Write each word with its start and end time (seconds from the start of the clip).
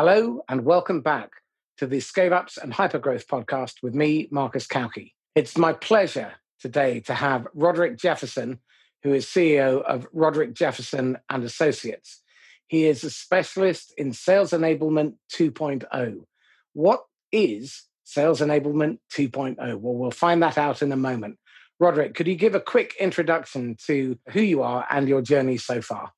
Hello, 0.00 0.44
and 0.48 0.64
welcome 0.64 1.00
back 1.00 1.28
to 1.78 1.84
the 1.84 1.98
Scale 1.98 2.32
Ups 2.32 2.56
and 2.56 2.72
Hypergrowth 2.72 3.26
podcast 3.26 3.82
with 3.82 3.96
me, 3.96 4.28
Marcus 4.30 4.64
Cauchi. 4.64 5.10
It's 5.34 5.58
my 5.58 5.72
pleasure 5.72 6.34
today 6.60 7.00
to 7.00 7.14
have 7.14 7.48
Roderick 7.52 7.98
Jefferson, 7.98 8.60
who 9.02 9.12
is 9.12 9.26
CEO 9.26 9.82
of 9.82 10.06
Roderick 10.12 10.54
Jefferson 10.54 11.18
and 11.28 11.42
Associates. 11.42 12.22
He 12.68 12.84
is 12.84 13.02
a 13.02 13.10
specialist 13.10 13.92
in 13.98 14.12
sales 14.12 14.52
enablement 14.52 15.14
2.0. 15.32 16.20
What 16.74 17.00
is 17.32 17.82
sales 18.04 18.40
enablement 18.40 18.98
2.0? 19.12 19.56
Well, 19.58 19.94
we'll 19.94 20.12
find 20.12 20.44
that 20.44 20.58
out 20.58 20.80
in 20.80 20.92
a 20.92 20.96
moment. 20.96 21.40
Roderick, 21.80 22.14
could 22.14 22.28
you 22.28 22.36
give 22.36 22.54
a 22.54 22.60
quick 22.60 22.94
introduction 23.00 23.76
to 23.88 24.16
who 24.28 24.42
you 24.42 24.62
are 24.62 24.86
and 24.88 25.08
your 25.08 25.22
journey 25.22 25.56
so 25.56 25.82
far? 25.82 26.12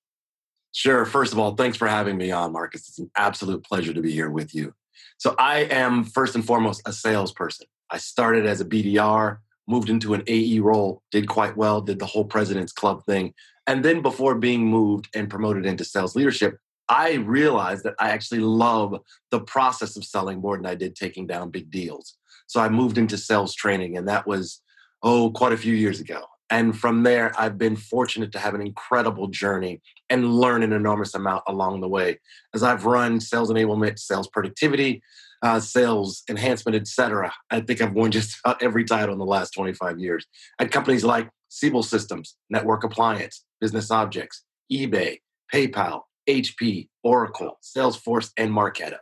Sure. 0.73 1.05
First 1.05 1.33
of 1.33 1.39
all, 1.39 1.55
thanks 1.55 1.77
for 1.77 1.89
having 1.89 2.17
me 2.17 2.31
on, 2.31 2.53
Marcus. 2.53 2.89
It's 2.89 2.99
an 2.99 3.11
absolute 3.17 3.65
pleasure 3.65 3.93
to 3.93 4.01
be 4.01 4.13
here 4.13 4.31
with 4.31 4.55
you. 4.55 4.73
So, 5.19 5.35
I 5.39 5.61
am 5.65 6.05
first 6.05 6.35
and 6.35 6.45
foremost 6.45 6.83
a 6.87 6.93
salesperson. 6.93 7.67
I 7.91 7.99
started 7.99 8.47
as 8.47 8.61
a 8.61 8.65
BDR, 8.65 9.39
moved 9.67 9.91
into 9.91 10.15
an 10.15 10.23
AE 10.27 10.61
role, 10.61 11.03
did 11.11 11.29
quite 11.29 11.57
well, 11.57 11.81
did 11.81 11.99
the 11.99 12.07
whole 12.07 12.25
President's 12.25 12.73
Club 12.73 13.05
thing. 13.05 13.35
And 13.67 13.85
then, 13.85 14.01
before 14.01 14.37
being 14.37 14.67
moved 14.67 15.09
and 15.15 15.29
promoted 15.29 15.67
into 15.67 15.85
sales 15.85 16.15
leadership, 16.15 16.59
I 16.89 17.15
realized 17.15 17.85
that 17.85 17.95
I 17.99 18.11
actually 18.11 18.41
love 18.41 19.01
the 19.31 19.41
process 19.41 19.97
of 19.97 20.05
selling 20.05 20.41
more 20.41 20.57
than 20.57 20.67
I 20.67 20.75
did 20.75 20.97
taking 20.97 21.27
down 21.27 21.51
big 21.51 21.71
deals. 21.71 22.17
So, 22.47 22.61
I 22.61 22.69
moved 22.69 22.97
into 22.97 23.19
sales 23.19 23.55
training, 23.55 23.97
and 23.97 24.09
that 24.09 24.27
was, 24.27 24.63
oh, 25.03 25.31
quite 25.33 25.53
a 25.53 25.59
few 25.59 25.75
years 25.75 26.01
ago. 26.01 26.25
And 26.51 26.77
from 26.77 27.05
there, 27.05 27.33
I've 27.39 27.59
been 27.59 27.77
fortunate 27.77 28.33
to 28.33 28.39
have 28.39 28.55
an 28.55 28.61
incredible 28.61 29.29
journey 29.29 29.81
and 30.09 30.35
learn 30.35 30.63
an 30.63 30.73
enormous 30.73 31.15
amount 31.15 31.45
along 31.47 31.81
the 31.81 31.89
way. 31.89 32.19
As 32.55 32.63
I've 32.63 32.85
run 32.85 33.21
sales 33.21 33.51
enablement, 33.51 33.99
sales 33.99 34.29
productivity, 34.29 35.01
uh, 35.43 35.61
sales 35.61 36.23
enhancement, 36.29 36.77
etc. 36.77 37.33
I 37.51 37.61
think 37.61 37.81
I've 37.81 37.93
won 37.93 38.11
just 38.11 38.39
about 38.45 38.63
every 38.63 38.85
title 38.85 39.13
in 39.13 39.19
the 39.19 39.25
last 39.25 39.51
25 39.51 39.99
years 39.99 40.27
at 40.59 40.71
companies 40.71 41.05
like 41.05 41.31
Siebel 41.49 41.83
Systems, 41.83 42.37
Network 42.51 42.85
Appliance, 42.85 43.45
Business 43.61 43.91
Objects, 43.91 44.45
eBay, 44.73 45.19
PayPal, 45.53 46.03
HP, 46.29 46.89
Oracle, 47.03 47.59
Salesforce, 47.63 48.31
and 48.37 48.51
Marketo. 48.51 48.99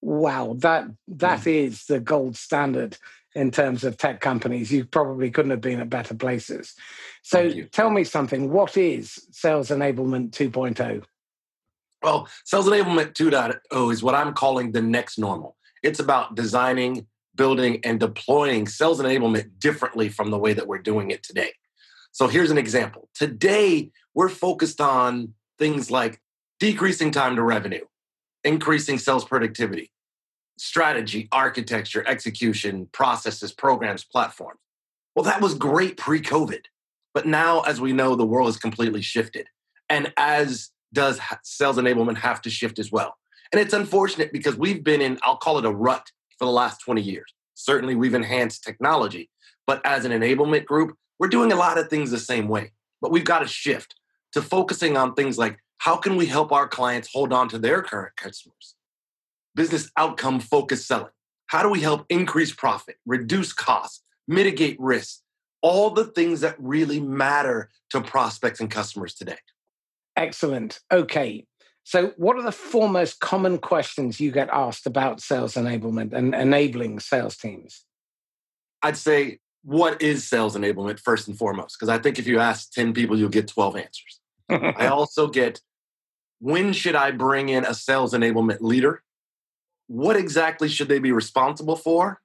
Wow, 0.00 0.54
that 0.58 0.86
that 1.08 1.40
mm. 1.40 1.66
is 1.66 1.86
the 1.86 1.98
gold 1.98 2.36
standard 2.36 2.96
in 3.38 3.50
terms 3.50 3.84
of 3.84 3.96
tech 3.96 4.20
companies. 4.20 4.72
You 4.72 4.84
probably 4.84 5.30
couldn't 5.30 5.52
have 5.52 5.60
been 5.60 5.80
at 5.80 5.88
better 5.88 6.14
places. 6.14 6.74
So 7.22 7.50
tell 7.72 7.90
me 7.90 8.04
something. 8.04 8.50
What 8.50 8.76
is 8.76 9.26
Sales 9.30 9.68
Enablement 9.70 10.30
2.0? 10.30 11.04
Well, 12.02 12.28
Sales 12.44 12.66
Enablement 12.66 13.12
2.0 13.14 13.92
is 13.92 14.02
what 14.02 14.14
I'm 14.14 14.34
calling 14.34 14.72
the 14.72 14.82
next 14.82 15.18
normal. 15.18 15.56
It's 15.82 16.00
about 16.00 16.34
designing, 16.34 17.06
building, 17.34 17.80
and 17.84 18.00
deploying 18.00 18.66
sales 18.66 19.00
enablement 19.00 19.58
differently 19.58 20.08
from 20.08 20.30
the 20.30 20.38
way 20.38 20.52
that 20.52 20.66
we're 20.66 20.78
doing 20.78 21.10
it 21.10 21.22
today. 21.22 21.52
So 22.12 22.26
here's 22.26 22.50
an 22.50 22.58
example. 22.58 23.08
Today, 23.14 23.92
we're 24.14 24.28
focused 24.28 24.80
on 24.80 25.34
things 25.58 25.90
like 25.90 26.20
decreasing 26.58 27.12
time 27.12 27.36
to 27.36 27.42
revenue, 27.42 27.84
increasing 28.42 28.98
sales 28.98 29.24
productivity, 29.24 29.92
strategy, 30.58 31.28
architecture, 31.32 32.04
execution, 32.06 32.88
processes, 32.92 33.52
programs, 33.52 34.04
platforms. 34.04 34.60
Well, 35.14 35.24
that 35.24 35.40
was 35.40 35.54
great 35.54 35.96
pre 35.96 36.20
COVID. 36.20 36.64
But 37.14 37.26
now, 37.26 37.62
as 37.62 37.80
we 37.80 37.92
know, 37.92 38.14
the 38.14 38.26
world 38.26 38.48
has 38.48 38.56
completely 38.56 39.02
shifted. 39.02 39.48
And 39.88 40.12
as 40.16 40.70
does 40.92 41.20
sales 41.42 41.76
enablement 41.76 42.18
have 42.18 42.40
to 42.42 42.50
shift 42.50 42.78
as 42.78 42.92
well. 42.92 43.16
And 43.52 43.60
it's 43.60 43.74
unfortunate 43.74 44.32
because 44.32 44.56
we've 44.56 44.84
been 44.84 45.00
in, 45.00 45.18
I'll 45.22 45.36
call 45.36 45.58
it 45.58 45.64
a 45.64 45.70
rut 45.70 46.10
for 46.38 46.44
the 46.44 46.50
last 46.50 46.80
20 46.84 47.00
years. 47.00 47.32
Certainly, 47.54 47.96
we've 47.96 48.14
enhanced 48.14 48.62
technology. 48.62 49.30
But 49.66 49.84
as 49.84 50.04
an 50.04 50.12
enablement 50.12 50.64
group, 50.64 50.96
we're 51.18 51.28
doing 51.28 51.52
a 51.52 51.56
lot 51.56 51.78
of 51.78 51.88
things 51.88 52.10
the 52.10 52.18
same 52.18 52.48
way. 52.48 52.72
But 53.00 53.10
we've 53.10 53.24
got 53.24 53.40
to 53.40 53.48
shift 53.48 53.96
to 54.32 54.42
focusing 54.42 54.96
on 54.96 55.14
things 55.14 55.38
like 55.38 55.58
how 55.78 55.96
can 55.96 56.16
we 56.16 56.26
help 56.26 56.52
our 56.52 56.68
clients 56.68 57.10
hold 57.12 57.32
on 57.32 57.48
to 57.48 57.58
their 57.58 57.82
current 57.82 58.16
customers? 58.16 58.74
Business 59.58 59.90
outcome 59.96 60.38
focused 60.38 60.86
selling. 60.86 61.10
How 61.48 61.62
do 61.62 61.68
we 61.68 61.80
help 61.80 62.06
increase 62.08 62.54
profit, 62.54 62.96
reduce 63.04 63.52
costs, 63.52 64.02
mitigate 64.28 64.78
risks? 64.78 65.22
All 65.60 65.90
the 65.90 66.04
things 66.04 66.42
that 66.42 66.54
really 66.58 67.00
matter 67.00 67.68
to 67.90 68.00
prospects 68.00 68.60
and 68.60 68.70
customers 68.70 69.14
today. 69.14 69.38
Excellent. 70.16 70.78
Okay. 70.92 71.44
So, 71.82 72.12
what 72.16 72.36
are 72.36 72.42
the 72.42 72.52
four 72.52 72.88
most 72.88 73.18
common 73.18 73.58
questions 73.58 74.20
you 74.20 74.30
get 74.30 74.48
asked 74.52 74.86
about 74.86 75.20
sales 75.20 75.54
enablement 75.54 76.12
and 76.12 76.34
enabling 76.34 77.00
sales 77.00 77.36
teams? 77.36 77.84
I'd 78.82 78.96
say, 78.96 79.40
what 79.64 80.00
is 80.00 80.28
sales 80.28 80.56
enablement 80.56 81.00
first 81.00 81.26
and 81.26 81.36
foremost? 81.36 81.76
Because 81.76 81.88
I 81.88 81.98
think 81.98 82.20
if 82.20 82.28
you 82.28 82.38
ask 82.38 82.70
10 82.72 82.92
people, 82.92 83.18
you'll 83.18 83.28
get 83.28 83.48
12 83.48 83.76
answers. 83.76 84.20
I 84.48 84.86
also 84.98 85.26
get, 85.26 85.60
when 86.38 86.72
should 86.72 86.94
I 86.94 87.10
bring 87.10 87.48
in 87.48 87.64
a 87.64 87.74
sales 87.74 88.12
enablement 88.12 88.60
leader? 88.60 89.02
What 89.88 90.16
exactly 90.16 90.68
should 90.68 90.88
they 90.88 90.98
be 90.98 91.12
responsible 91.12 91.76
for? 91.76 92.20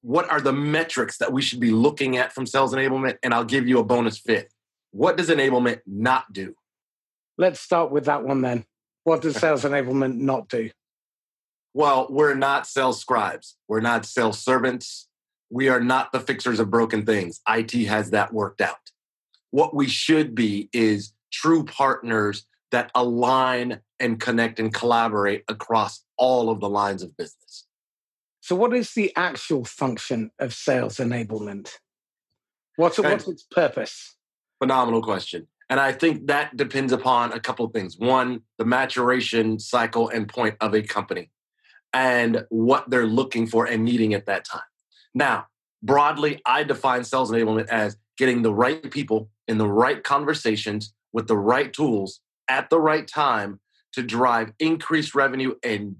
What 0.00 0.28
are 0.30 0.40
the 0.40 0.52
metrics 0.52 1.18
that 1.18 1.32
we 1.32 1.42
should 1.42 1.60
be 1.60 1.70
looking 1.70 2.16
at 2.16 2.32
from 2.32 2.46
sales 2.46 2.74
enablement? 2.74 3.18
And 3.22 3.32
I'll 3.32 3.44
give 3.44 3.68
you 3.68 3.78
a 3.78 3.84
bonus 3.84 4.18
fifth. 4.18 4.48
What 4.90 5.16
does 5.16 5.28
enablement 5.28 5.80
not 5.86 6.32
do? 6.32 6.54
Let's 7.38 7.60
start 7.60 7.90
with 7.90 8.06
that 8.06 8.24
one 8.24 8.40
then. 8.40 8.64
What 9.04 9.22
does 9.22 9.36
sales 9.40 9.64
enablement 9.64 10.16
not 10.16 10.48
do? 10.48 10.70
Well, 11.74 12.06
we're 12.08 12.34
not 12.34 12.66
sales 12.66 12.98
scribes. 12.98 13.56
We're 13.68 13.80
not 13.80 14.06
sales 14.06 14.38
servants. 14.38 15.08
We 15.50 15.68
are 15.68 15.80
not 15.80 16.12
the 16.12 16.20
fixers 16.20 16.58
of 16.58 16.70
broken 16.70 17.04
things. 17.04 17.40
IT 17.46 17.72
has 17.86 18.10
that 18.10 18.32
worked 18.32 18.62
out. 18.62 18.76
What 19.50 19.74
we 19.74 19.86
should 19.86 20.34
be 20.34 20.70
is 20.72 21.12
true 21.30 21.64
partners 21.64 22.46
that 22.72 22.90
align 22.94 23.80
and 24.00 24.20
connect 24.20 24.60
and 24.60 24.72
collaborate 24.72 25.44
across 25.48 26.04
all 26.16 26.50
of 26.50 26.60
the 26.60 26.68
lines 26.68 27.02
of 27.02 27.16
business. 27.16 27.66
So, 28.40 28.54
what 28.54 28.74
is 28.74 28.94
the 28.94 29.14
actual 29.16 29.64
function 29.64 30.30
of 30.38 30.54
sales 30.54 30.98
enablement? 30.98 31.70
What's, 32.76 32.98
what's 32.98 33.26
its 33.26 33.44
purpose? 33.50 34.16
Phenomenal 34.60 35.02
question. 35.02 35.48
And 35.68 35.80
I 35.80 35.92
think 35.92 36.28
that 36.28 36.56
depends 36.56 36.92
upon 36.92 37.32
a 37.32 37.40
couple 37.40 37.64
of 37.64 37.72
things. 37.72 37.98
One, 37.98 38.42
the 38.58 38.64
maturation 38.64 39.58
cycle 39.58 40.08
and 40.08 40.28
point 40.28 40.56
of 40.60 40.74
a 40.74 40.82
company 40.82 41.30
and 41.92 42.44
what 42.50 42.88
they're 42.88 43.06
looking 43.06 43.46
for 43.46 43.66
and 43.66 43.84
needing 43.84 44.14
at 44.14 44.26
that 44.26 44.44
time. 44.44 44.60
Now, 45.14 45.46
broadly, 45.82 46.40
I 46.46 46.62
define 46.62 47.04
sales 47.04 47.32
enablement 47.32 47.68
as 47.68 47.96
getting 48.16 48.42
the 48.42 48.54
right 48.54 48.90
people 48.90 49.30
in 49.48 49.58
the 49.58 49.68
right 49.68 50.02
conversations 50.04 50.92
with 51.12 51.26
the 51.26 51.36
right 51.36 51.72
tools 51.72 52.20
at 52.48 52.70
the 52.70 52.80
right 52.80 53.06
time 53.06 53.60
to 53.92 54.02
drive 54.02 54.52
increased 54.58 55.14
revenue 55.14 55.54
and 55.62 55.96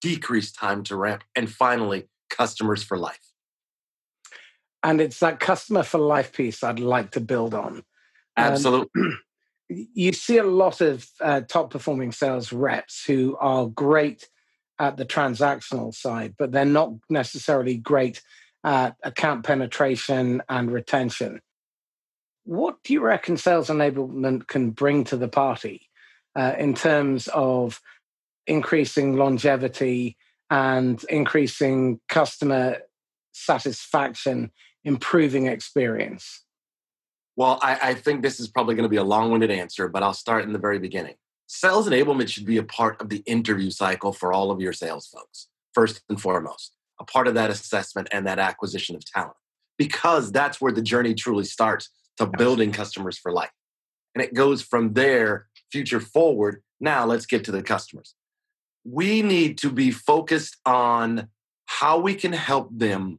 decrease 0.00 0.52
time 0.52 0.82
to 0.84 0.96
ramp. 0.96 1.24
And 1.34 1.50
finally, 1.50 2.08
customers 2.30 2.82
for 2.82 2.98
life. 2.98 3.20
And 4.82 5.00
it's 5.00 5.20
that 5.20 5.40
customer 5.40 5.82
for 5.82 5.98
life 5.98 6.32
piece 6.32 6.62
I'd 6.62 6.78
like 6.78 7.12
to 7.12 7.20
build 7.20 7.54
on. 7.54 7.82
Absolutely. 8.36 8.88
Um, 8.96 9.18
you 9.68 10.12
see 10.12 10.38
a 10.38 10.44
lot 10.44 10.80
of 10.80 11.06
uh, 11.20 11.40
top 11.42 11.70
performing 11.70 12.12
sales 12.12 12.52
reps 12.52 13.04
who 13.04 13.36
are 13.40 13.66
great 13.66 14.28
at 14.78 14.96
the 14.96 15.06
transactional 15.06 15.94
side, 15.94 16.34
but 16.38 16.52
they're 16.52 16.64
not 16.64 16.90
necessarily 17.08 17.76
great 17.76 18.20
at 18.64 18.96
account 19.02 19.44
penetration 19.44 20.42
and 20.48 20.70
retention. 20.70 21.40
What 22.44 22.82
do 22.84 22.92
you 22.92 23.00
reckon 23.00 23.36
sales 23.36 23.68
enablement 23.68 24.46
can 24.46 24.70
bring 24.70 25.04
to 25.04 25.16
the 25.16 25.28
party 25.28 25.88
uh, 26.36 26.54
in 26.58 26.74
terms 26.74 27.28
of 27.28 27.80
increasing 28.46 29.16
longevity 29.16 30.16
and 30.50 31.02
increasing 31.04 32.00
customer 32.08 32.78
satisfaction, 33.32 34.52
improving 34.84 35.46
experience? 35.46 36.44
Well, 37.36 37.58
I, 37.62 37.78
I 37.82 37.94
think 37.94 38.22
this 38.22 38.38
is 38.38 38.48
probably 38.48 38.74
going 38.74 38.84
to 38.84 38.90
be 38.90 38.96
a 38.96 39.04
long 39.04 39.30
winded 39.30 39.50
answer, 39.50 39.88
but 39.88 40.02
I'll 40.02 40.12
start 40.12 40.44
in 40.44 40.52
the 40.52 40.58
very 40.58 40.78
beginning. 40.78 41.14
Sales 41.46 41.88
enablement 41.88 42.28
should 42.28 42.46
be 42.46 42.58
a 42.58 42.62
part 42.62 43.00
of 43.00 43.08
the 43.08 43.22
interview 43.26 43.70
cycle 43.70 44.12
for 44.12 44.32
all 44.32 44.50
of 44.50 44.60
your 44.60 44.72
sales 44.72 45.06
folks, 45.06 45.48
first 45.72 46.02
and 46.08 46.20
foremost, 46.20 46.76
a 47.00 47.04
part 47.04 47.26
of 47.26 47.34
that 47.34 47.50
assessment 47.50 48.08
and 48.12 48.26
that 48.26 48.38
acquisition 48.38 48.94
of 48.94 49.04
talent, 49.04 49.36
because 49.78 50.30
that's 50.30 50.60
where 50.60 50.72
the 50.72 50.82
journey 50.82 51.14
truly 51.14 51.44
starts 51.44 51.90
to 52.18 52.26
building 52.26 52.72
customers 52.72 53.18
for 53.18 53.32
life. 53.32 53.50
And 54.14 54.22
it 54.22 54.34
goes 54.34 54.62
from 54.62 54.92
there, 54.92 55.48
future 55.72 56.00
forward. 56.00 56.62
Now 56.80 57.04
let's 57.04 57.26
get 57.26 57.44
to 57.44 57.52
the 57.52 57.62
customers 57.62 58.14
we 58.84 59.22
need 59.22 59.58
to 59.58 59.70
be 59.70 59.90
focused 59.90 60.58
on 60.66 61.28
how 61.66 61.98
we 61.98 62.14
can 62.14 62.32
help 62.32 62.68
them 62.70 63.18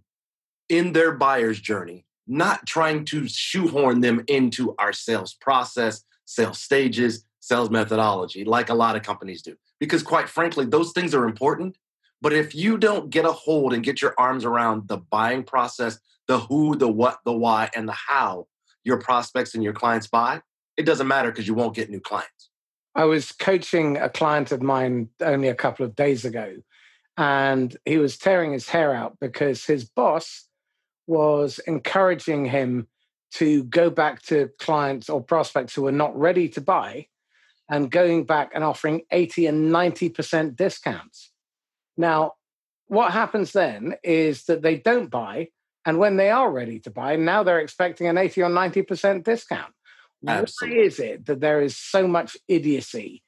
in 0.70 0.94
their 0.94 1.12
buyer's 1.12 1.60
journey, 1.60 2.06
not 2.28 2.66
trying 2.66 3.04
to 3.06 3.28
shoehorn 3.28 4.02
them 4.02 4.24
into 4.28 4.76
our 4.78 4.94
sales 4.94 5.34
process, 5.34 6.04
sales 6.26 6.62
stages, 6.62 7.26
sales 7.40 7.70
methodology, 7.70 8.46
like 8.46 8.70
a 8.70 8.74
lot 8.74 8.96
of 8.96 9.04
companies 9.04 9.42
do. 9.42 9.56
Because 9.80 10.04
quite 10.04 10.30
frankly, 10.30 10.66
those 10.66 10.92
things 10.92 11.14
are 11.14 11.26
important. 11.26 11.78
But 12.22 12.34
if 12.34 12.56
you 12.56 12.78
don't 12.78 13.10
get 13.10 13.26
a 13.26 13.32
hold 13.32 13.74
and 13.74 13.84
get 13.84 14.02
your 14.02 14.16
arms 14.18 14.46
around 14.46 14.88
the 14.88 14.98
buying 14.98 15.44
process, 15.44 16.00
the 16.28 16.40
who, 16.40 16.76
the 16.76 16.88
what, 16.88 17.20
the 17.26 17.34
why, 17.34 17.70
and 17.76 17.88
the 17.88 17.94
how 17.94 18.48
your 18.86 18.98
prospects 18.98 19.54
and 19.54 19.64
your 19.64 19.74
clients 19.74 20.08
buy, 20.08 20.42
it 20.78 20.86
doesn't 20.86 21.08
matter 21.08 21.32
because 21.32 21.48
you 21.48 21.54
won't 21.54 21.76
get 21.76 21.90
new 21.90 22.00
clients. 22.00 22.50
I 22.96 23.04
was 23.04 23.34
coaching 23.34 23.98
a 23.98 24.08
client 24.08 24.54
of 24.54 24.62
mine 24.62 25.10
only 25.20 25.50
a 25.50 25.56
couple 25.56 25.86
of 25.86 25.96
days 25.96 26.24
ago, 26.24 26.56
and 27.18 27.76
he 27.84 27.98
was 27.98 28.18
tearing 28.18 28.54
his 28.54 28.70
hair 28.70 28.94
out 28.94 29.18
because 29.20 29.66
his 29.66 29.84
boss 29.84 30.48
was 31.08 31.60
encouraging 31.68 32.46
him 32.46 32.88
to 33.34 33.66
go 33.66 33.90
back 33.90 34.22
to 34.22 34.50
clients 34.60 35.10
or 35.10 35.22
prospects 35.22 35.76
who 35.76 35.82
were 35.82 35.92
not 35.92 36.18
ready 36.18 36.48
to 36.48 36.62
buy 36.62 37.08
and 37.70 37.92
going 37.92 38.24
back 38.24 38.52
and 38.54 38.64
offering 38.64 39.02
80 39.12 39.48
and 39.48 39.72
90% 39.72 40.56
discounts. 40.56 41.32
Now, 41.98 42.34
what 42.88 43.12
happens 43.12 43.52
then 43.52 43.96
is 44.04 44.46
that 44.46 44.62
they 44.62 44.78
don't 44.78 45.10
buy. 45.10 45.50
And 45.86 46.00
when 46.00 46.18
they 46.18 46.32
are 46.32 46.52
ready 46.52 46.80
to 46.80 46.90
buy, 46.90 47.16
now 47.16 47.44
they're 47.44 47.60
expecting 47.60 48.08
an 48.08 48.18
80 48.18 48.44
or 48.44 48.50
90% 48.50 49.24
discount. 49.24 49.74
Absolutely. 50.28 50.78
Why 50.78 50.86
is 50.86 51.00
it 51.00 51.26
that 51.28 51.40
there 51.40 51.62
is 51.62 51.78
so 51.78 52.08
much 52.08 52.36
idiocy 52.48 53.22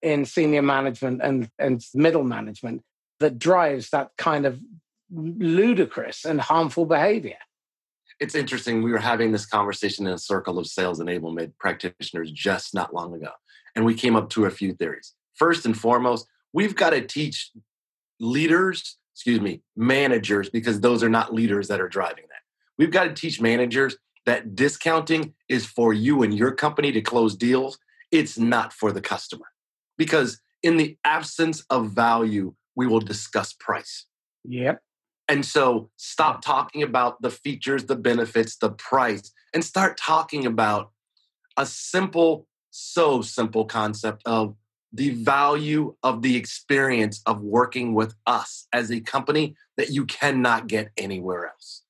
in 0.00 0.24
senior 0.24 0.62
management 0.62 1.20
and, 1.22 1.50
and 1.58 1.82
middle 1.94 2.22
management 2.22 2.82
that 3.18 3.38
drives 3.38 3.90
that 3.90 4.10
kind 4.16 4.46
of 4.46 4.60
ludicrous 5.12 6.24
and 6.24 6.40
harmful 6.40 6.86
behavior? 6.86 7.38
It's 8.20 8.34
interesting. 8.34 8.82
We 8.82 8.92
were 8.92 8.98
having 8.98 9.32
this 9.32 9.46
conversation 9.46 10.06
in 10.06 10.12
a 10.12 10.18
circle 10.18 10.58
of 10.58 10.66
sales 10.66 11.00
enablement 11.00 11.52
practitioners 11.58 12.30
just 12.30 12.74
not 12.74 12.94
long 12.94 13.14
ago. 13.14 13.30
And 13.74 13.84
we 13.84 13.94
came 13.94 14.14
up 14.14 14.30
to 14.30 14.44
a 14.44 14.50
few 14.50 14.74
theories. 14.74 15.14
First 15.34 15.64
and 15.64 15.76
foremost, 15.76 16.26
we've 16.52 16.76
got 16.76 16.90
to 16.90 17.00
teach 17.00 17.50
leaders, 18.18 18.98
excuse 19.20 19.42
me, 19.42 19.60
managers, 19.76 20.48
because 20.48 20.80
those 20.80 21.02
are 21.02 21.10
not 21.10 21.34
leaders 21.34 21.68
that 21.68 21.78
are 21.78 21.90
driving 21.90 22.24
that. 22.30 22.40
We've 22.78 22.90
got 22.90 23.04
to 23.04 23.12
teach 23.12 23.38
managers 23.38 23.98
that 24.24 24.54
discounting 24.54 25.34
is 25.46 25.66
for 25.66 25.92
you 25.92 26.22
and 26.22 26.32
your 26.34 26.52
company 26.52 26.90
to 26.92 27.02
close 27.02 27.36
deals. 27.36 27.78
It's 28.10 28.38
not 28.38 28.72
for 28.72 28.92
the 28.92 29.02
customer. 29.02 29.44
Because 29.98 30.40
in 30.62 30.78
the 30.78 30.96
absence 31.04 31.62
of 31.68 31.90
value, 31.90 32.54
we 32.74 32.86
will 32.86 33.00
discuss 33.00 33.52
price. 33.52 34.06
Yep. 34.44 34.80
And 35.28 35.44
so 35.44 35.90
stop 35.96 36.40
talking 36.40 36.82
about 36.82 37.20
the 37.20 37.30
features, 37.30 37.84
the 37.84 37.96
benefits, 37.96 38.56
the 38.56 38.70
price, 38.70 39.32
and 39.52 39.62
start 39.62 39.98
talking 39.98 40.46
about 40.46 40.92
a 41.58 41.66
simple, 41.66 42.46
so 42.70 43.20
simple 43.20 43.66
concept 43.66 44.22
of 44.24 44.54
the 44.92 45.10
value 45.10 45.94
of 46.02 46.22
the 46.22 46.36
experience 46.36 47.22
of 47.26 47.42
working 47.42 47.94
with 47.94 48.14
us 48.26 48.66
as 48.72 48.90
a 48.90 49.00
company 49.00 49.54
that 49.76 49.90
you 49.90 50.04
cannot 50.06 50.66
get 50.66 50.90
anywhere 50.96 51.46
else. 51.46 51.82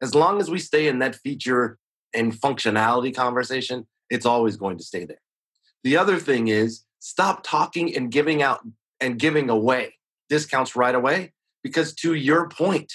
As 0.00 0.14
long 0.14 0.40
as 0.40 0.50
we 0.50 0.58
stay 0.58 0.86
in 0.86 1.00
that 1.00 1.16
feature 1.16 1.78
and 2.12 2.32
functionality 2.32 3.14
conversation, 3.14 3.86
it's 4.10 4.26
always 4.26 4.56
going 4.56 4.78
to 4.78 4.84
stay 4.84 5.04
there. 5.04 5.20
The 5.82 5.96
other 5.96 6.18
thing 6.18 6.48
is 6.48 6.84
stop 7.00 7.42
talking 7.42 7.94
and 7.96 8.10
giving 8.10 8.42
out 8.42 8.60
and 9.00 9.18
giving 9.18 9.50
away 9.50 9.94
discounts 10.28 10.76
right 10.76 10.94
away 10.94 11.32
because 11.62 11.94
to 11.94 12.14
your 12.14 12.48
point, 12.48 12.92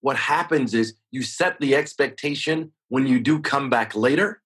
what 0.00 0.16
happens 0.16 0.74
is 0.74 0.94
you 1.10 1.22
set 1.22 1.58
the 1.60 1.74
expectation 1.74 2.72
when 2.88 3.06
you 3.06 3.20
do 3.20 3.40
come 3.40 3.70
back 3.70 3.94
later. 3.94 4.42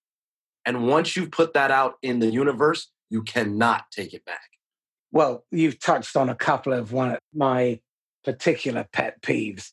And 0.64 0.86
once 0.88 1.16
you've 1.16 1.30
put 1.30 1.54
that 1.54 1.70
out 1.70 1.94
in 2.02 2.18
the 2.18 2.30
universe, 2.30 2.90
you 3.10 3.22
cannot 3.22 3.90
take 3.90 4.14
it 4.14 4.24
back. 4.24 4.50
Well, 5.12 5.44
you've 5.50 5.78
touched 5.80 6.16
on 6.16 6.28
a 6.28 6.34
couple 6.34 6.72
of 6.72 6.92
one 6.92 7.12
of 7.12 7.18
my 7.34 7.80
particular 8.24 8.86
pet 8.92 9.22
peeves. 9.22 9.70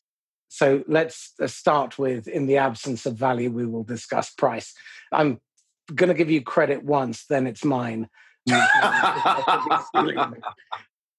So 0.48 0.84
let's 0.86 1.32
uh, 1.42 1.48
start 1.48 1.98
with 1.98 2.28
in 2.28 2.46
the 2.46 2.58
absence 2.58 3.06
of 3.06 3.16
value, 3.16 3.50
we 3.50 3.66
will 3.66 3.82
discuss 3.82 4.30
price. 4.30 4.72
I'm 5.10 5.40
going 5.92 6.08
to 6.08 6.14
give 6.14 6.30
you 6.30 6.42
credit 6.42 6.84
once, 6.84 7.26
then 7.26 7.46
it's 7.46 7.64
mine. 7.64 8.08
I 8.48 9.80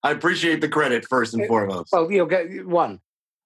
appreciate 0.04 0.62
the 0.62 0.70
credit 0.70 1.06
first 1.10 1.34
and 1.34 1.46
foremost. 1.48 1.92
Well, 1.92 2.10
you'll 2.12 2.28
get 2.28 2.66
one. 2.66 3.02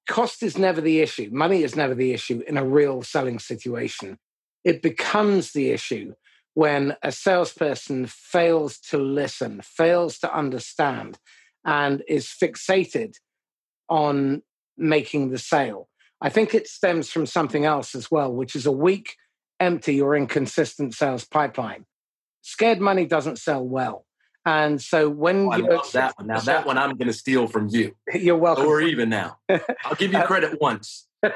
Cost 0.08 0.44
is 0.44 0.58
never 0.58 0.82
the 0.82 1.00
issue. 1.00 1.30
Money 1.32 1.64
is 1.64 1.76
never 1.76 1.96
the 1.96 2.14
issue 2.14 2.44
in 2.48 2.58
a 2.58 2.66
real 2.66 3.02
selling 3.02 3.40
situation. 3.40 4.20
It 4.64 4.82
becomes 4.82 5.54
the 5.54 5.72
issue 5.72 6.14
when 6.54 6.96
a 7.04 7.12
salesperson 7.12 8.06
fails 8.08 8.80
to 8.80 8.98
listen, 8.98 9.62
fails 9.64 10.20
to 10.20 10.36
understand, 10.36 11.18
and 11.66 12.04
is 12.08 12.28
fixated 12.28 13.16
on 13.90 14.42
making 14.78 15.30
the 15.30 15.38
sale. 15.38 15.88
I 16.22 16.30
think 16.30 16.54
it 16.54 16.68
stems 16.68 17.10
from 17.10 17.26
something 17.26 17.66
else 17.66 17.96
as 17.96 18.12
well, 18.12 18.34
which 18.34 18.56
is 18.56 18.66
a 18.66 18.72
weak, 18.72 19.16
empty, 19.60 20.02
or 20.02 20.16
inconsistent 20.16 20.94
sales 20.94 21.26
pipeline. 21.26 21.86
Scared 22.42 22.82
money 22.82 23.06
doesn't 23.06 23.40
sell 23.40 23.64
well. 23.64 24.06
And 24.46 24.82
so 24.82 25.10
when 25.10 25.46
oh, 25.48 25.52
I 25.52 25.58
love 25.58 25.92
that 25.92 26.18
one. 26.18 26.28
Now 26.28 26.40
that 26.40 26.66
one 26.66 26.78
I'm 26.78 26.96
going 26.96 27.08
to 27.08 27.14
steal 27.14 27.48
from 27.48 27.68
you. 27.70 27.96
You're 28.14 28.38
welcome. 28.38 28.66
Or 28.66 28.82
even 28.82 29.10
now. 29.10 29.38
I'll 29.50 29.96
give 29.98 30.14
you 30.14 30.22
credit 30.24 30.60
once. 30.60 31.08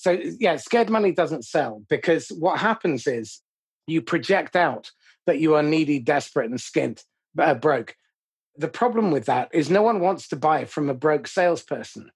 So, 0.00 0.18
yeah, 0.38 0.56
scared 0.56 0.88
money 0.88 1.12
doesn't 1.12 1.44
sell 1.44 1.82
because 1.90 2.28
what 2.28 2.58
happens 2.58 3.06
is 3.06 3.42
you 3.86 4.00
project 4.00 4.56
out 4.56 4.92
that 5.26 5.40
you 5.40 5.56
are 5.56 5.62
needy, 5.62 5.98
desperate, 5.98 6.48
and 6.48 6.58
skint, 6.58 7.04
uh, 7.38 7.52
broke. 7.52 7.96
The 8.56 8.68
problem 8.68 9.10
with 9.10 9.26
that 9.26 9.50
is 9.52 9.68
no 9.68 9.82
one 9.82 10.00
wants 10.00 10.26
to 10.28 10.36
buy 10.36 10.64
from 10.64 10.88
a 10.88 10.94
broke 10.94 11.26
salesperson, 11.26 12.10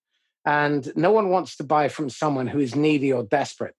and 0.46 0.90
no 0.96 1.12
one 1.12 1.28
wants 1.28 1.58
to 1.58 1.62
buy 1.62 1.88
from 1.88 2.08
someone 2.08 2.46
who 2.46 2.58
is 2.58 2.74
needy 2.74 3.12
or 3.12 3.22
desperate. 3.22 3.74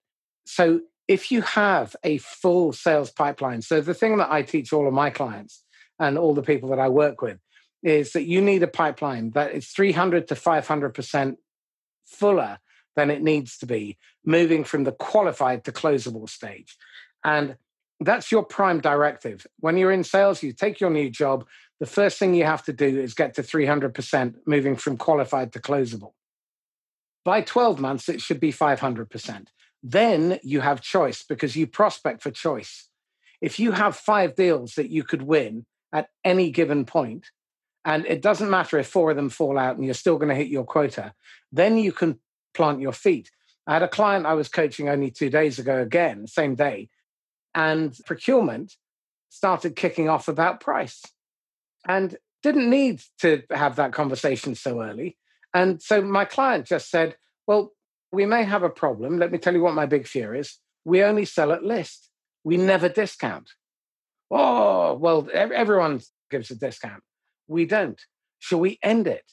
So, 0.46 0.82
if 1.08 1.32
you 1.32 1.42
have 1.42 1.96
a 2.04 2.20
full 2.20 2.74
sales 2.74 3.10
pipeline, 3.10 3.64
so 3.64 3.82
the 3.82 3.96
thing 3.96 4.18
that 4.18 4.32
I 4.32 4.44
teach 4.44 4.72
all 4.72 4.88
of 4.88 4.94
my 4.94 5.10
clients 5.10 5.64
and 5.98 6.16
all 6.16 6.36
the 6.36 6.44
people 6.44 6.70
that 6.70 6.80
I 6.80 6.90
work 6.90 7.24
with 7.24 7.40
is 7.82 8.12
that 8.12 8.26
you 8.26 8.40
need 8.40 8.62
a 8.62 8.68
pipeline 8.68 9.32
that 9.32 9.54
is 9.54 9.70
300 9.70 10.28
to 10.28 10.36
500% 10.36 11.38
fuller 12.06 12.60
than 12.96 13.10
it 13.10 13.22
needs 13.22 13.58
to 13.60 13.66
be, 13.66 13.98
moving 14.26 14.64
from 14.64 14.84
the 14.84 14.92
qualified 14.92 15.64
to 15.66 15.72
closable 15.72 16.30
stage. 16.30 16.78
And 17.24 17.56
that's 18.00 18.32
your 18.32 18.44
prime 18.44 18.82
directive. 18.82 19.46
When 19.60 19.78
you're 19.78 19.92
in 19.92 20.04
sales, 20.04 20.44
you 20.44 20.54
take 20.54 20.80
your 20.80 20.90
new 20.90 21.10
job, 21.10 21.46
the 21.80 21.86
first 21.86 22.18
thing 22.20 22.34
you 22.34 22.46
have 22.46 22.64
to 22.66 22.74
do 22.74 23.00
is 23.00 23.14
get 23.14 23.34
to 23.36 23.44
300%, 23.44 24.36
moving 24.46 24.76
from 24.76 24.98
qualified 24.98 25.54
to 25.54 25.60
closable. 25.60 26.14
By 27.24 27.42
12 27.42 27.80
months, 27.80 28.08
it 28.08 28.22
should 28.22 28.40
be 28.40 28.54
500%. 28.54 29.48
Then 29.84 30.40
you 30.44 30.62
have 30.62 30.82
choice 30.82 31.24
because 31.24 31.56
you 31.56 31.68
prospect 31.68 32.22
for 32.22 32.32
choice. 32.32 32.90
If 33.42 33.60
you 33.60 33.72
have 33.72 33.96
five 33.96 34.36
deals 34.36 34.76
that 34.76 34.90
you 34.90 35.04
could 35.04 35.22
win 35.22 35.66
at 35.92 36.10
any 36.24 36.52
given 36.52 36.86
point, 36.86 37.28
and 37.84 38.06
it 38.08 38.22
doesn't 38.22 38.50
matter 38.50 38.80
if 38.80 38.88
four 38.88 39.12
of 39.12 39.16
them 39.16 39.30
fall 39.30 39.60
out 39.60 39.76
and 39.76 39.86
you're 39.86 39.94
still 39.94 40.18
going 40.18 40.30
to 40.30 40.36
hit 40.36 40.48
your 40.48 40.64
quota, 40.64 41.14
then 41.52 41.78
you 41.78 41.92
can 41.92 42.20
plant 42.56 42.82
your 42.82 42.94
feet. 42.94 43.30
I 43.68 43.74
had 43.74 43.84
a 43.84 43.88
client 43.88 44.26
I 44.26 44.34
was 44.34 44.50
coaching 44.50 44.90
only 44.90 45.12
two 45.12 45.30
days 45.30 45.60
ago, 45.60 45.82
again, 45.82 46.28
same 46.28 46.56
day, 46.56 46.90
and 47.54 47.98
procurement 48.06 48.74
started 49.30 49.76
kicking 49.76 50.08
off 50.10 50.28
about 50.28 50.60
price 50.60 51.02
and 51.88 52.18
didn't 52.44 52.70
need 52.70 53.02
to 53.22 53.44
have 53.52 53.76
that 53.76 53.92
conversation 53.92 54.56
so 54.56 54.82
early. 54.82 55.18
And 55.54 55.82
so 55.82 56.02
my 56.02 56.26
client 56.26 56.66
just 56.68 56.90
said, 56.90 57.16
Well, 57.48 57.72
we 58.12 58.26
may 58.26 58.44
have 58.44 58.64
a 58.64 58.70
problem. 58.70 59.20
Let 59.20 59.32
me 59.32 59.38
tell 59.38 59.54
you 59.54 59.62
what 59.62 59.74
my 59.74 59.86
big 59.86 60.08
fear 60.08 60.36
is. 60.36 60.60
We 60.84 61.04
only 61.04 61.26
sell 61.26 61.52
at 61.52 61.64
list, 61.64 62.10
we 62.44 62.58
never 62.58 62.88
discount. 62.88 63.50
Oh, 64.32 64.94
well, 64.94 65.28
everyone 65.34 66.02
gives 66.32 66.52
a 66.52 66.56
discount. 66.56 67.04
We 67.48 67.66
don't. 67.66 68.02
Shall 68.40 68.60
we 68.60 68.80
end 68.82 69.08
it? 69.08 69.32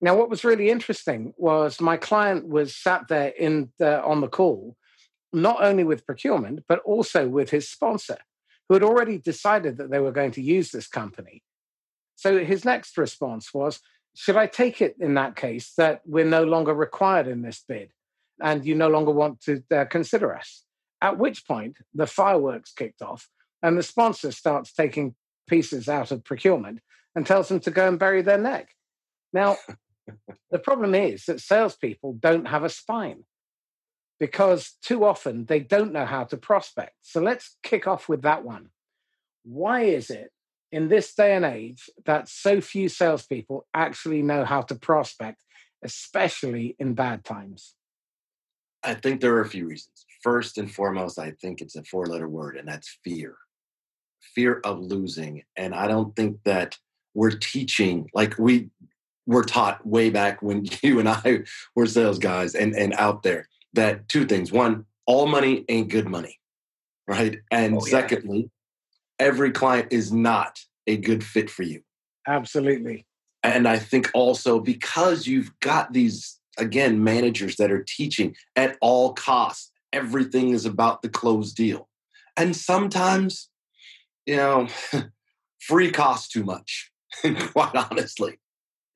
Now, 0.00 0.16
what 0.16 0.28
was 0.28 0.44
really 0.44 0.70
interesting 0.70 1.32
was 1.36 1.80
my 1.80 1.96
client 1.96 2.48
was 2.48 2.76
sat 2.76 3.08
there 3.08 3.28
in 3.28 3.70
the, 3.78 4.02
on 4.02 4.20
the 4.20 4.28
call, 4.28 4.76
not 5.32 5.62
only 5.62 5.84
with 5.84 6.06
procurement, 6.06 6.64
but 6.68 6.80
also 6.80 7.28
with 7.28 7.50
his 7.50 7.70
sponsor, 7.70 8.18
who 8.68 8.74
had 8.74 8.82
already 8.82 9.18
decided 9.18 9.78
that 9.78 9.90
they 9.90 10.00
were 10.00 10.12
going 10.12 10.32
to 10.32 10.42
use 10.42 10.70
this 10.70 10.88
company. 10.88 11.42
So 12.16 12.44
his 12.44 12.64
next 12.64 12.96
response 12.98 13.52
was, 13.52 13.80
Should 14.14 14.36
I 14.36 14.46
take 14.46 14.80
it 14.80 14.96
in 15.00 15.14
that 15.14 15.36
case 15.36 15.72
that 15.76 16.02
we're 16.04 16.24
no 16.24 16.44
longer 16.44 16.74
required 16.74 17.26
in 17.26 17.42
this 17.42 17.64
bid 17.66 17.90
and 18.42 18.64
you 18.64 18.74
no 18.74 18.88
longer 18.88 19.10
want 19.10 19.40
to 19.42 19.62
uh, 19.74 19.84
consider 19.86 20.34
us? 20.34 20.64
At 21.00 21.18
which 21.18 21.46
point 21.46 21.78
the 21.92 22.06
fireworks 22.06 22.72
kicked 22.72 23.02
off 23.02 23.28
and 23.62 23.76
the 23.76 23.82
sponsor 23.82 24.32
starts 24.32 24.72
taking 24.72 25.14
pieces 25.46 25.88
out 25.88 26.10
of 26.10 26.24
procurement 26.24 26.80
and 27.14 27.26
tells 27.26 27.48
them 27.48 27.60
to 27.60 27.70
go 27.70 27.88
and 27.88 27.98
bury 27.98 28.22
their 28.22 28.38
neck. 28.38 28.68
Now, 29.32 29.56
the 30.50 30.58
problem 30.58 30.94
is 30.94 31.24
that 31.26 31.40
salespeople 31.40 32.14
don't 32.14 32.46
have 32.46 32.64
a 32.64 32.68
spine 32.68 33.24
because 34.20 34.76
too 34.82 35.04
often 35.04 35.46
they 35.46 35.60
don't 35.60 35.92
know 35.92 36.04
how 36.04 36.24
to 36.24 36.36
prospect. 36.36 36.94
So 37.02 37.20
let's 37.20 37.56
kick 37.62 37.86
off 37.86 38.08
with 38.08 38.22
that 38.22 38.44
one. 38.44 38.68
Why 39.44 39.82
is 39.82 40.10
it 40.10 40.30
in 40.72 40.88
this 40.88 41.14
day 41.14 41.34
and 41.34 41.44
age 41.44 41.90
that 42.06 42.28
so 42.28 42.60
few 42.60 42.88
salespeople 42.88 43.66
actually 43.74 44.22
know 44.22 44.44
how 44.44 44.62
to 44.62 44.74
prospect, 44.74 45.42
especially 45.82 46.76
in 46.78 46.94
bad 46.94 47.24
times? 47.24 47.74
I 48.82 48.94
think 48.94 49.20
there 49.20 49.34
are 49.34 49.40
a 49.40 49.48
few 49.48 49.66
reasons. 49.66 50.06
First 50.22 50.58
and 50.58 50.72
foremost, 50.72 51.18
I 51.18 51.32
think 51.42 51.60
it's 51.60 51.76
a 51.76 51.84
four 51.84 52.06
letter 52.06 52.28
word, 52.28 52.56
and 52.56 52.68
that's 52.68 52.98
fear 53.02 53.36
fear 54.34 54.60
of 54.64 54.80
losing. 54.80 55.42
And 55.56 55.74
I 55.74 55.86
don't 55.86 56.14
think 56.16 56.38
that 56.44 56.76
we're 57.14 57.30
teaching 57.30 58.08
like 58.14 58.38
we 58.38 58.70
were 59.26 59.44
taught 59.44 59.86
way 59.86 60.10
back 60.10 60.42
when 60.42 60.66
you 60.82 60.98
and 60.98 61.08
I 61.08 61.44
were 61.74 61.86
sales 61.86 62.18
guys 62.18 62.54
and, 62.54 62.74
and 62.74 62.94
out 62.94 63.22
there 63.22 63.48
that 63.74 64.08
two 64.08 64.26
things. 64.26 64.52
One, 64.52 64.84
all 65.06 65.26
money 65.26 65.64
ain't 65.68 65.90
good 65.90 66.08
money, 66.08 66.40
right? 67.06 67.40
And 67.50 67.76
oh, 67.76 67.86
yeah. 67.86 67.90
secondly, 67.90 68.50
every 69.18 69.52
client 69.52 69.88
is 69.90 70.12
not 70.12 70.60
a 70.86 70.96
good 70.96 71.24
fit 71.24 71.50
for 71.50 71.62
you. 71.62 71.82
Absolutely. 72.26 73.06
And 73.42 73.68
I 73.68 73.78
think 73.78 74.10
also 74.14 74.58
because 74.58 75.26
you've 75.26 75.58
got 75.60 75.92
these, 75.92 76.38
again, 76.58 77.04
managers 77.04 77.56
that 77.56 77.70
are 77.70 77.84
teaching 77.86 78.34
at 78.56 78.78
all 78.80 79.12
costs, 79.12 79.70
everything 79.92 80.50
is 80.50 80.64
about 80.64 81.02
the 81.02 81.10
closed 81.10 81.54
deal. 81.54 81.88
And 82.36 82.56
sometimes, 82.56 83.50
you 84.26 84.36
know, 84.36 84.68
free 85.60 85.90
costs 85.90 86.28
too 86.28 86.44
much, 86.44 86.90
quite 87.52 87.74
honestly. 87.74 88.38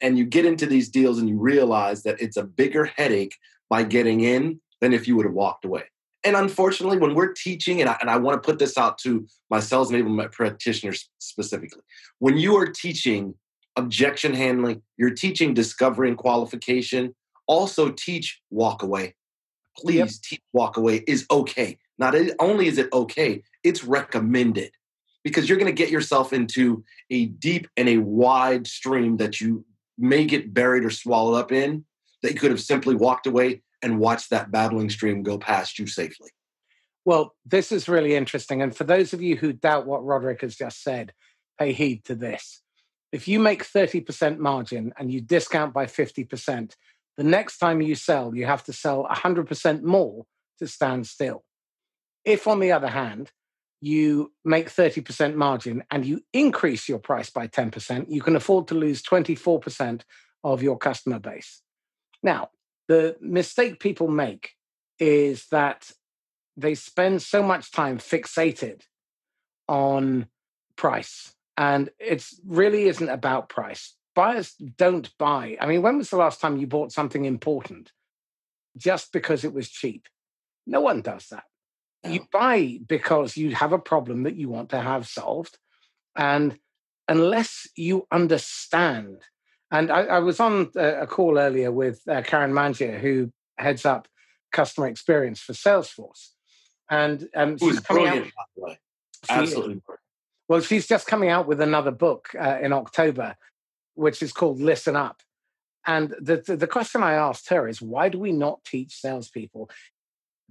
And 0.01 0.17
you 0.17 0.25
get 0.25 0.45
into 0.45 0.67
these 0.67 0.89
deals 0.89 1.19
and 1.19 1.29
you 1.29 1.39
realize 1.39 2.03
that 2.05 2.21
it's 2.21 2.37
a 2.37 2.45
bigger 2.45 2.85
headache 2.85 3.37
by 3.69 3.83
getting 3.83 4.21
in 4.21 4.61
than 4.81 4.93
if 4.93 5.09
you 5.09 5.17
would 5.17 5.27
have 5.27 5.35
walked 5.35 5.65
away. 5.65 5.85
And 6.25 6.37
unfortunately, 6.37 6.99
when 6.99 7.15
we're 7.15 7.33
teaching, 7.33 7.81
and 7.81 7.89
I, 7.89 7.97
and 8.01 8.11
I 8.11 8.17
want 8.17 8.43
to 8.43 8.47
put 8.47 8.59
this 8.59 8.77
out 8.77 8.99
to 8.99 9.27
my 9.51 9.61
sales 9.61 9.91
enablement 9.91 10.33
practitioners 10.33 11.09
specifically, 11.19 11.83
when 12.19 12.37
you 12.37 12.57
are 12.57 12.67
teaching 12.67 13.35
objection 13.77 14.35
handling, 14.35 14.83
you're 14.97 15.15
teaching 15.15 15.55
discovery 15.55 16.09
and 16.09 16.19
qualification, 16.19 17.15
also 17.47 17.91
teach 17.91 18.41
walk 18.51 18.83
away. 18.83 19.15
Please 19.77 19.97
yep. 19.97 20.09
teach 20.25 20.43
walk 20.53 20.77
away 20.77 21.05
is 21.07 21.25
okay. 21.31 21.79
Not 21.99 22.15
only 22.41 22.67
is 22.67 22.79
it 22.79 22.89
okay, 22.93 23.43
it's 23.63 23.85
recommended 23.85 24.73
because 25.23 25.49
you're 25.49 25.59
going 25.59 25.75
to 25.75 25.83
get 25.83 25.91
yourself 25.91 26.33
into 26.33 26.85
a 27.11 27.27
deep 27.27 27.69
and 27.77 27.89
a 27.89 27.99
wide 27.99 28.67
stream 28.67 29.17
that 29.19 29.41
you 29.41 29.65
may 29.99 30.25
get 30.25 30.55
buried 30.55 30.85
or 30.85 30.91
swallowed 30.91 31.39
up 31.39 31.53
in 31.53 31.85
that 32.23 32.33
you 32.33 32.39
could 32.39 32.51
have 32.51 32.61
simply 32.61 32.95
walked 32.95 33.27
away 33.27 33.63
and 33.83 33.99
watched 33.99 34.31
that 34.31 34.51
babbling 34.51 34.91
stream 34.91 35.23
go 35.23 35.39
past 35.39 35.79
you 35.79 35.87
safely. 35.87 36.31
Well, 37.05 37.35
this 37.47 37.73
is 37.73 37.89
really 37.89 38.15
interesting. 38.15 38.61
And 38.61 38.77
for 38.77 38.85
those 38.85 39.13
of 39.13 39.23
you 39.23 39.37
who 39.37 39.53
doubt 39.53 39.87
what 39.87 40.05
Roderick 40.05 40.43
has 40.43 40.57
just 40.57 40.83
said, 40.83 41.13
pay 41.59 41.73
heed 41.73 42.05
to 42.05 42.15
this. 42.15 42.63
If 43.13 43.27
you 43.27 43.41
make 43.41 43.65
30% 43.65 44.39
margin 44.39 44.93
and 44.99 45.11
you 45.11 45.21
discount 45.21 45.73
by 45.73 45.87
50%, 45.87 46.75
the 47.17 47.25
next 47.25 47.59
time 47.59 47.81
you 47.81 47.95
sell, 47.95 48.35
you 48.35 48.47
have 48.47 48.65
to 48.65 48.73
sell 48.73 49.07
100% 49.11 49.83
more 49.83 50.27
to 50.59 50.69
stand 50.69 51.07
still. 51.07 51.45
If, 52.25 52.47
on 52.47 52.61
the 52.61 52.73
other 52.73 52.89
hand, 52.89 53.31
you 53.81 54.33
make 54.45 54.71
30% 54.71 55.35
margin 55.35 55.85
and 55.91 56.05
you 56.05 56.23
increase 56.33 56.89
your 56.89 56.99
price 56.99 57.31
by 57.31 57.47
10%, 57.47 58.07
you 58.09 58.21
can 58.21 58.37
afford 58.37 58.69
to 58.69 58.75
lose 58.75 59.03
24% 59.03 60.03
of 60.45 60.63
your 60.63 60.77
customer 60.77 61.19
base. 61.19 61.63
Now, 62.23 62.51
the 62.89 63.17
mistake 63.21 63.79
people 63.79 64.09
make 64.09 64.53
is 64.99 65.47
that 65.51 65.91
they 66.57 66.75
spend 66.75 67.23
so 67.23 67.43
much 67.43 67.71
time 67.71 67.99
fixated 67.99 68.83
on 69.69 70.27
price. 70.77 71.35
And 71.57 71.91
it 71.99 72.25
really 72.45 72.85
isn't 72.85 73.09
about 73.09 73.49
price. 73.49 73.95
Buyers 74.15 74.55
don't 74.55 75.11
buy. 75.19 75.57
I 75.61 75.67
mean, 75.67 75.83
when 75.83 75.99
was 75.99 76.11
the 76.11 76.17
last 76.17 76.41
time 76.41 76.57
you 76.57 76.67
bought 76.67 76.93
something 76.93 77.25
important 77.25 77.93
just 78.77 79.13
because 79.13 79.45
it 79.45 79.53
was 79.53 79.69
cheap? 79.69 80.09
No 80.67 80.81
one 80.81 81.03
does 81.03 81.29
that. 81.29 81.45
You 82.05 82.27
buy 82.33 82.79
because 82.87 83.37
you 83.37 83.55
have 83.55 83.73
a 83.73 83.79
problem 83.79 84.23
that 84.23 84.37
you 84.37 84.49
want 84.49 84.71
to 84.71 84.81
have 84.81 85.09
solved. 85.09 85.59
And 86.17 86.59
unless 87.09 87.67
you 87.77 88.07
understand, 88.11 89.23
and 89.71 89.91
I, 89.91 90.03
I 90.03 90.19
was 90.21 90.41
on 90.41 90.71
a, 90.77 91.07
call 91.07 91.39
earlier 91.39 91.73
with 91.73 92.01
uh, 92.09 92.23
Karen 92.23 92.53
Mangia, 92.53 92.99
who 92.99 93.33
heads 93.59 93.85
up 93.85 94.09
customer 94.53 94.87
experience 94.87 95.41
for 95.41 95.53
Salesforce. 95.53 96.31
And 96.91 97.29
um, 97.35 97.59
she's 97.59 97.81
coming 97.81 98.07
out. 98.07 98.27
Absolutely. 99.29 99.75
She, 99.75 99.81
well, 100.49 100.61
she's 100.61 100.87
just 100.87 101.07
coming 101.07 101.29
out 101.29 101.47
with 101.47 101.61
another 101.61 101.91
book 101.91 102.31
uh, 102.39 102.59
in 102.63 102.73
October, 102.73 103.37
which 103.95 104.23
is 104.23 104.33
called 104.33 104.61
Listen 104.61 104.97
Up. 104.97 105.23
And 105.87 106.15
the, 106.21 106.43
the, 106.47 106.57
the 106.57 106.67
question 106.67 107.03
I 107.03 107.15
asked 107.15 107.49
her 107.51 107.69
is 107.69 107.83
why 107.83 108.09
do 108.09 108.19
we 108.19 108.33
not 108.33 108.65
teach 108.65 109.01
salespeople 109.01 109.71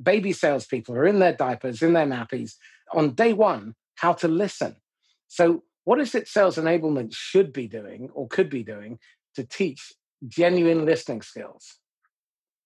baby 0.01 0.33
salespeople 0.33 0.95
are 0.95 1.05
in 1.05 1.19
their 1.19 1.33
diapers, 1.33 1.81
in 1.81 1.93
their 1.93 2.05
nappies, 2.05 2.53
on 2.93 3.13
day 3.13 3.33
one, 3.33 3.75
how 3.95 4.13
to 4.13 4.27
listen. 4.27 4.75
So, 5.27 5.63
what 5.83 5.99
is 5.99 6.15
it 6.15 6.27
sales 6.27 6.57
enablement 6.57 7.13
should 7.15 7.53
be 7.53 7.67
doing 7.67 8.09
or 8.13 8.27
could 8.27 8.49
be 8.49 8.63
doing 8.63 8.99
to 9.35 9.43
teach 9.43 9.93
genuine 10.27 10.85
listening 10.85 11.21
skills? 11.21 11.79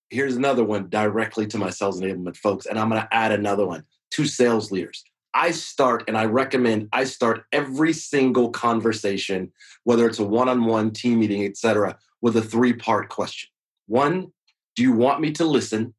Here's 0.09 0.35
another 0.35 0.63
one 0.63 0.89
directly 0.89 1.47
to 1.47 1.57
my 1.57 1.69
sales 1.69 2.01
enablement 2.01 2.35
folks, 2.35 2.65
and 2.65 2.79
I'm 2.79 2.89
going 2.89 3.01
to 3.01 3.13
add 3.13 3.31
another 3.31 3.65
one 3.65 3.83
to 4.11 4.25
sales 4.25 4.71
leaders. 4.71 5.03
I 5.33 5.51
start 5.51 6.03
and 6.07 6.17
I 6.17 6.25
recommend 6.25 6.89
I 6.91 7.05
start 7.05 7.45
every 7.51 7.93
single 7.93 8.50
conversation, 8.50 9.51
whether 9.83 10.05
it's 10.05 10.19
a 10.19 10.25
one 10.25 10.50
on 10.50 10.65
one 10.65 10.91
team 10.91 11.19
meeting, 11.19 11.45
etc., 11.45 11.97
with 12.21 12.35
a 12.35 12.41
three 12.41 12.73
part 12.73 13.09
question. 13.09 13.50
One, 13.88 14.31
do 14.75 14.83
you 14.83 14.91
want 14.91 15.21
me 15.21 15.31
to 15.33 15.45
listen? 15.45 15.93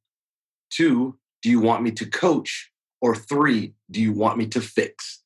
Two, 0.70 1.18
do 1.42 1.50
you 1.50 1.60
want 1.60 1.82
me 1.82 1.90
to 1.92 2.06
coach? 2.06 2.70
Or 3.00 3.16
three, 3.16 3.74
do 3.90 4.00
you 4.00 4.12
want 4.12 4.38
me 4.38 4.46
to 4.46 4.60
fix? 4.60 5.22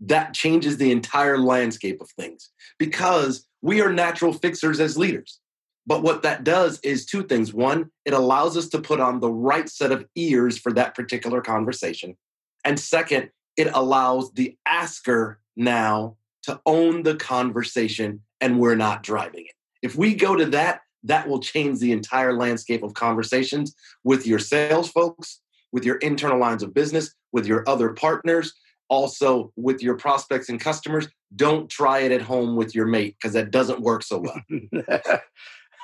That 0.00 0.32
changes 0.32 0.76
the 0.76 0.92
entire 0.92 1.38
landscape 1.38 2.00
of 2.00 2.08
things 2.10 2.50
because 2.78 3.46
we 3.62 3.80
are 3.80 3.92
natural 3.92 4.32
fixers 4.32 4.78
as 4.78 4.96
leaders. 4.96 5.40
But 5.86 6.02
what 6.02 6.22
that 6.22 6.44
does 6.44 6.80
is 6.80 7.06
two 7.06 7.24
things. 7.24 7.52
One, 7.52 7.90
it 8.04 8.12
allows 8.12 8.56
us 8.56 8.68
to 8.70 8.80
put 8.80 9.00
on 9.00 9.20
the 9.20 9.30
right 9.30 9.68
set 9.68 9.92
of 9.92 10.06
ears 10.14 10.58
for 10.58 10.72
that 10.72 10.94
particular 10.94 11.40
conversation. 11.40 12.16
And 12.64 12.78
second, 12.78 13.30
it 13.56 13.68
allows 13.72 14.32
the 14.32 14.56
asker 14.66 15.40
now 15.56 16.16
to 16.42 16.60
own 16.66 17.02
the 17.02 17.16
conversation 17.16 18.20
and 18.40 18.60
we're 18.60 18.76
not 18.76 19.02
driving 19.02 19.46
it. 19.46 19.54
If 19.82 19.96
we 19.96 20.14
go 20.14 20.36
to 20.36 20.46
that, 20.46 20.80
that 21.04 21.28
will 21.28 21.40
change 21.40 21.78
the 21.78 21.92
entire 21.92 22.36
landscape 22.36 22.82
of 22.82 22.94
conversations 22.94 23.74
with 24.02 24.26
your 24.26 24.40
sales 24.40 24.90
folks, 24.90 25.40
with 25.76 25.84
your 25.84 25.96
internal 25.96 26.38
lines 26.38 26.62
of 26.62 26.72
business, 26.72 27.14
with 27.32 27.44
your 27.44 27.62
other 27.68 27.90
partners, 27.90 28.54
also 28.88 29.52
with 29.56 29.82
your 29.82 29.94
prospects 29.94 30.48
and 30.48 30.58
customers. 30.58 31.06
Don't 31.36 31.68
try 31.68 31.98
it 31.98 32.12
at 32.12 32.22
home 32.22 32.56
with 32.56 32.74
your 32.74 32.86
mate 32.86 33.14
because 33.20 33.34
that 33.34 33.50
doesn't 33.50 33.82
work 33.82 34.02
so 34.02 34.24
well. 34.24 35.20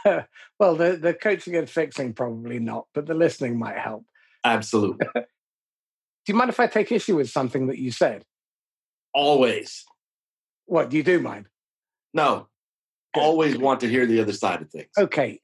well, 0.59 0.77
the, 0.77 0.97
the 0.97 1.13
coaching 1.13 1.57
and 1.57 1.69
fixing 1.69 2.15
probably 2.15 2.59
not, 2.59 2.87
but 2.95 3.05
the 3.05 3.13
listening 3.13 3.59
might 3.59 3.77
help. 3.77 4.07
Absolutely. 4.45 5.07
Do 5.15 5.23
you 6.33 6.37
mind 6.37 6.49
if 6.49 6.59
I 6.59 6.69
take 6.69 6.91
issue 6.91 7.17
with 7.17 7.29
something 7.29 7.67
that 7.67 7.79
you 7.79 7.91
said? 7.93 8.25
Always. 9.13 9.85
What, 10.65 10.89
do 10.89 10.97
you 10.97 11.03
do 11.03 11.21
mind? 11.21 11.49
No. 12.15 12.47
Good. 13.13 13.21
Always 13.21 13.59
want 13.59 13.81
to 13.81 13.89
hear 13.89 14.07
the 14.07 14.23
other 14.23 14.33
side 14.33 14.63
of 14.63 14.71
things. 14.71 14.89
Okay. 14.97 15.43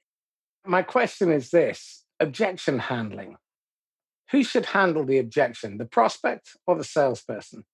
My 0.65 0.81
question 0.81 1.33
is 1.33 1.51
this 1.51 2.03
objection 2.19 2.79
handling 2.79 3.37
who 4.31 4.45
should 4.45 4.67
handle 4.67 5.05
the 5.05 5.19
objection, 5.19 5.79
the 5.79 5.87
prospect 5.87 6.57
or 6.67 6.77
the 6.77 6.85
salesperson? 6.85 7.65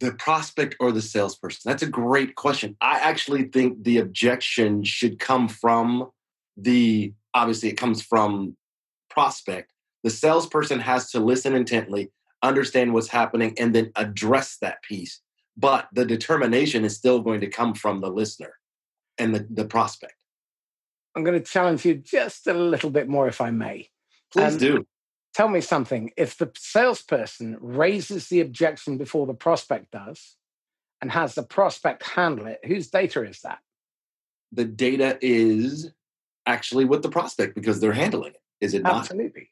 The 0.00 0.12
prospect 0.12 0.76
or 0.80 0.92
the 0.92 1.02
salesperson? 1.02 1.62
That's 1.64 1.82
a 1.82 1.88
great 1.88 2.34
question. 2.34 2.76
I 2.80 2.98
actually 2.98 3.44
think 3.44 3.82
the 3.84 3.98
objection 3.98 4.84
should 4.84 5.18
come 5.18 5.48
from 5.48 6.10
the, 6.56 7.12
obviously, 7.32 7.68
it 7.70 7.76
comes 7.76 8.02
from 8.02 8.56
prospect. 9.10 9.72
The 10.02 10.10
salesperson 10.10 10.80
has 10.80 11.10
to 11.12 11.20
listen 11.20 11.54
intently, 11.54 12.12
understand 12.42 12.92
what's 12.92 13.08
happening, 13.08 13.54
and 13.58 13.74
then 13.74 13.90
address 13.96 14.58
that 14.60 14.82
piece. 14.82 15.20
But 15.56 15.88
the 15.92 16.04
determination 16.04 16.84
is 16.84 16.96
still 16.96 17.20
going 17.20 17.40
to 17.40 17.48
come 17.48 17.74
from 17.74 18.00
the 18.00 18.10
listener 18.10 18.54
and 19.18 19.34
the, 19.34 19.46
the 19.48 19.64
prospect. 19.64 20.14
I'm 21.16 21.24
going 21.24 21.40
to 21.40 21.44
challenge 21.44 21.84
you 21.84 21.94
just 21.94 22.46
a 22.46 22.54
little 22.54 22.90
bit 22.90 23.08
more, 23.08 23.28
if 23.28 23.40
I 23.40 23.50
may. 23.50 23.88
Please 24.32 24.54
um, 24.54 24.58
do 24.58 24.86
tell 25.34 25.48
me 25.48 25.60
something. 25.60 26.12
If 26.16 26.38
the 26.38 26.50
salesperson 26.56 27.58
raises 27.60 28.28
the 28.28 28.40
objection 28.40 28.98
before 28.98 29.26
the 29.26 29.34
prospect 29.34 29.90
does 29.90 30.36
and 31.00 31.10
has 31.10 31.34
the 31.34 31.42
prospect 31.42 32.02
handle 32.04 32.46
it, 32.46 32.60
whose 32.64 32.88
data 32.88 33.22
is 33.22 33.40
that? 33.40 33.58
The 34.52 34.64
data 34.64 35.18
is 35.20 35.90
actually 36.46 36.84
with 36.84 37.02
the 37.02 37.10
prospect 37.10 37.54
because 37.54 37.80
they're 37.80 37.92
handling 37.92 38.32
it. 38.32 38.42
Is 38.60 38.74
it 38.74 38.82
not? 38.82 38.96
Absolutely. 38.96 39.50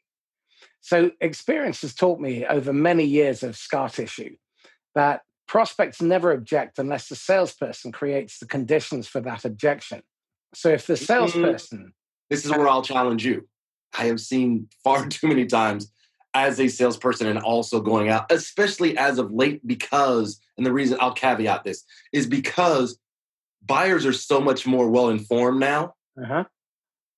So, 0.80 1.10
experience 1.20 1.82
has 1.82 1.94
taught 1.94 2.20
me 2.20 2.46
over 2.46 2.72
many 2.72 3.04
years 3.04 3.42
of 3.42 3.56
scar 3.56 3.88
tissue 3.88 4.36
that 4.94 5.22
prospects 5.46 6.00
never 6.00 6.32
object 6.32 6.78
unless 6.78 7.08
the 7.08 7.16
salesperson 7.16 7.92
creates 7.92 8.38
the 8.38 8.46
conditions 8.46 9.06
for 9.06 9.20
that 9.20 9.44
objection. 9.44 10.02
So 10.54 10.70
if 10.70 10.86
the 10.86 10.94
mm-hmm. 10.94 11.04
salesperson. 11.04 11.92
This 12.30 12.44
is 12.44 12.50
where 12.50 12.68
I'll 12.68 12.82
challenge 12.82 13.24
you. 13.24 13.46
I 13.96 14.06
have 14.06 14.20
seen 14.20 14.68
far 14.82 15.06
too 15.08 15.28
many 15.28 15.46
times 15.46 15.90
as 16.34 16.58
a 16.58 16.68
salesperson 16.68 17.26
and 17.26 17.38
also 17.38 17.80
going 17.80 18.08
out, 18.08 18.30
especially 18.32 18.96
as 18.96 19.18
of 19.18 19.32
late, 19.32 19.66
because, 19.66 20.40
and 20.56 20.64
the 20.64 20.72
reason 20.72 20.98
I'll 21.00 21.12
caveat 21.12 21.64
this 21.64 21.84
is 22.12 22.26
because 22.26 22.98
buyers 23.64 24.06
are 24.06 24.12
so 24.12 24.40
much 24.40 24.66
more 24.66 24.88
well 24.88 25.08
informed 25.08 25.60
now 25.60 25.94
uh-huh. 26.20 26.44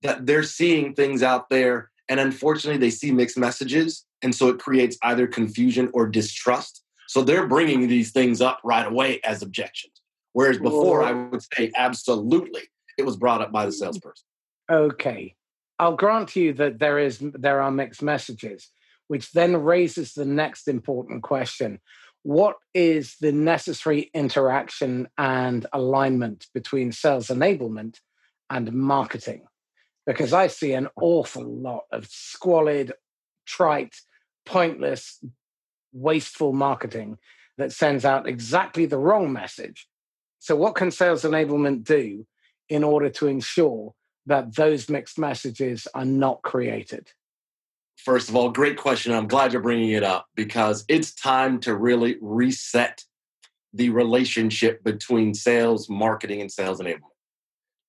that 0.02 0.26
they're 0.26 0.42
seeing 0.42 0.94
things 0.94 1.22
out 1.22 1.48
there. 1.48 1.90
And 2.08 2.20
unfortunately, 2.20 2.78
they 2.78 2.90
see 2.90 3.12
mixed 3.12 3.38
messages. 3.38 4.04
And 4.22 4.34
so 4.34 4.48
it 4.48 4.58
creates 4.58 4.98
either 5.02 5.26
confusion 5.26 5.90
or 5.94 6.06
distrust. 6.06 6.82
So 7.06 7.22
they're 7.22 7.46
bringing 7.46 7.86
these 7.86 8.10
things 8.10 8.40
up 8.40 8.60
right 8.64 8.86
away 8.86 9.20
as 9.22 9.42
objections. 9.42 10.02
Whereas 10.32 10.58
before, 10.58 11.02
I 11.02 11.12
would 11.12 11.42
say 11.54 11.70
absolutely 11.76 12.62
it 12.98 13.06
was 13.06 13.16
brought 13.16 13.40
up 13.40 13.52
by 13.52 13.66
the 13.66 13.72
salesperson. 13.72 14.24
Okay. 14.70 15.34
I'll 15.78 15.96
grant 15.96 16.36
you 16.36 16.52
that 16.54 16.78
there 16.78 16.98
is 16.98 17.18
there 17.20 17.60
are 17.60 17.70
mixed 17.70 18.02
messages, 18.02 18.68
which 19.08 19.32
then 19.32 19.56
raises 19.56 20.12
the 20.12 20.24
next 20.24 20.68
important 20.68 21.22
question. 21.22 21.80
What 22.22 22.56
is 22.72 23.16
the 23.20 23.32
necessary 23.32 24.10
interaction 24.14 25.08
and 25.18 25.66
alignment 25.72 26.46
between 26.54 26.92
sales 26.92 27.28
enablement 27.28 27.98
and 28.48 28.72
marketing? 28.72 29.46
Because 30.06 30.32
I 30.32 30.46
see 30.46 30.72
an 30.72 30.88
awful 30.96 31.44
lot 31.44 31.84
of 31.90 32.06
squalid, 32.06 32.92
trite, 33.46 33.96
pointless, 34.46 35.22
wasteful 35.92 36.52
marketing 36.52 37.18
that 37.58 37.72
sends 37.72 38.04
out 38.04 38.28
exactly 38.28 38.86
the 38.86 38.98
wrong 38.98 39.32
message. 39.32 39.86
So, 40.38 40.56
what 40.56 40.74
can 40.74 40.90
sales 40.90 41.24
enablement 41.24 41.84
do 41.84 42.26
in 42.68 42.84
order 42.84 43.10
to 43.10 43.26
ensure 43.26 43.94
that 44.26 44.54
those 44.54 44.88
mixed 44.88 45.18
messages 45.18 45.86
are 45.94 46.04
not 46.04 46.42
created? 46.42 47.10
First 47.96 48.28
of 48.28 48.36
all, 48.36 48.50
great 48.50 48.76
question. 48.76 49.12
I'm 49.12 49.28
glad 49.28 49.52
you're 49.52 49.62
bringing 49.62 49.90
it 49.90 50.02
up 50.02 50.26
because 50.34 50.84
it's 50.88 51.14
time 51.14 51.60
to 51.60 51.74
really 51.74 52.16
reset 52.20 53.02
the 53.72 53.90
relationship 53.90 54.84
between 54.84 55.34
sales, 55.34 55.88
marketing, 55.88 56.40
and 56.40 56.50
sales 56.50 56.80
enablement, 56.80 57.14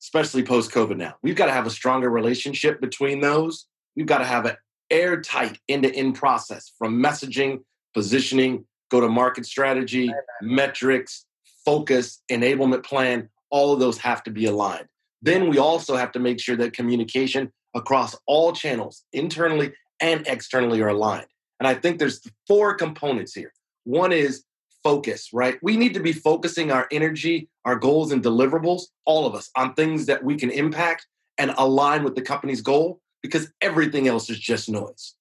especially 0.02 0.44
post 0.44 0.72
COVID 0.72 0.98
now. 0.98 1.16
We've 1.22 1.36
got 1.36 1.48
to 1.48 1.52
have 1.52 1.68
a 1.68 1.72
stronger 1.72 2.10
relationship 2.10 2.82
between 2.82 3.22
those. 3.22 3.68
We've 3.96 4.06
got 4.06 4.20
to 4.20 4.26
have 4.26 4.46
an 4.46 4.56
airtight 4.90 5.60
end 5.70 5.84
to 5.84 5.94
end 5.94 6.16
process 6.16 6.72
from 6.78 7.02
messaging, 7.02 7.64
positioning, 7.94 8.66
go 8.90 9.00
to 9.00 9.10
market 9.10 9.46
strategy, 9.46 10.12
metrics, 10.42 11.26
focus, 11.66 12.22
enablement 12.32 12.84
plan. 12.84 13.30
All 13.50 13.74
of 13.74 13.80
those 13.80 13.98
have 14.00 14.24
to 14.24 14.32
be 14.32 14.46
aligned. 14.46 14.88
Then 15.26 15.50
we 15.50 15.58
also 15.58 15.96
have 15.96 16.12
to 16.12 16.20
make 16.20 16.40
sure 16.40 16.56
that 16.58 16.74
communication 16.74 17.52
across 17.74 18.16
all 18.28 18.54
channels, 18.54 19.04
internally 19.12 19.74
and 20.00 20.26
externally, 20.28 20.82
are 20.82 20.90
aligned. 20.90 21.26
And 21.60 21.68
I 21.68 21.74
think 21.74 21.98
there's 21.98 22.22
four 22.48 22.76
components 22.76 23.34
here. 23.34 23.52
One 23.86 24.12
is 24.12 24.44
focus, 24.84 25.30
right? 25.34 25.58
We 25.64 25.78
need 25.78 25.96
to 25.96 26.00
be 26.00 26.14
focusing 26.14 26.72
our 26.72 26.88
energy, 26.92 27.50
our 27.66 27.76
goals, 27.76 28.12
and 28.12 28.24
deliverables, 28.24 28.84
all 29.06 29.26
of 29.26 29.34
us, 29.34 29.50
on 29.56 29.74
things 29.74 30.06
that 30.06 30.24
we 30.24 30.36
can 30.36 30.52
impact 30.52 31.08
and 31.40 31.56
align 31.58 32.04
with 32.04 32.14
the 32.14 32.22
company's 32.22 32.62
goal 32.62 33.02
because 33.24 33.52
everything 33.62 34.08
else 34.08 34.30
is 34.30 34.38
just 34.40 34.70
noise. 34.70 35.16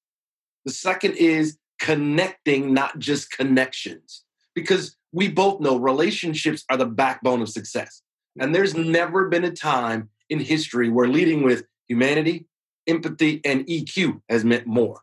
The 0.67 0.73
second 0.73 1.15
is 1.15 1.57
connecting, 1.79 2.75
not 2.75 2.99
just 2.99 3.31
connections, 3.31 4.23
because 4.55 4.97
we 5.13 5.29
both 5.29 5.63
know 5.63 5.79
relationships 5.79 6.63
are 6.69 6.77
the 6.77 6.85
backbone 6.85 7.41
of 7.41 7.49
success. 7.49 8.03
And 8.39 8.55
there's 8.55 8.75
never 8.75 9.29
been 9.29 9.45
a 9.45 9.51
time 9.51 10.11
in 10.29 10.41
history 10.41 10.89
where 10.89 11.09
leading 11.09 11.43
with 11.43 11.65
humanity, 11.89 12.47
empathy, 12.87 13.41
and 13.45 13.67
EQ 13.67 14.21
has 14.29 14.45
meant 14.45 14.67
more. 14.67 15.01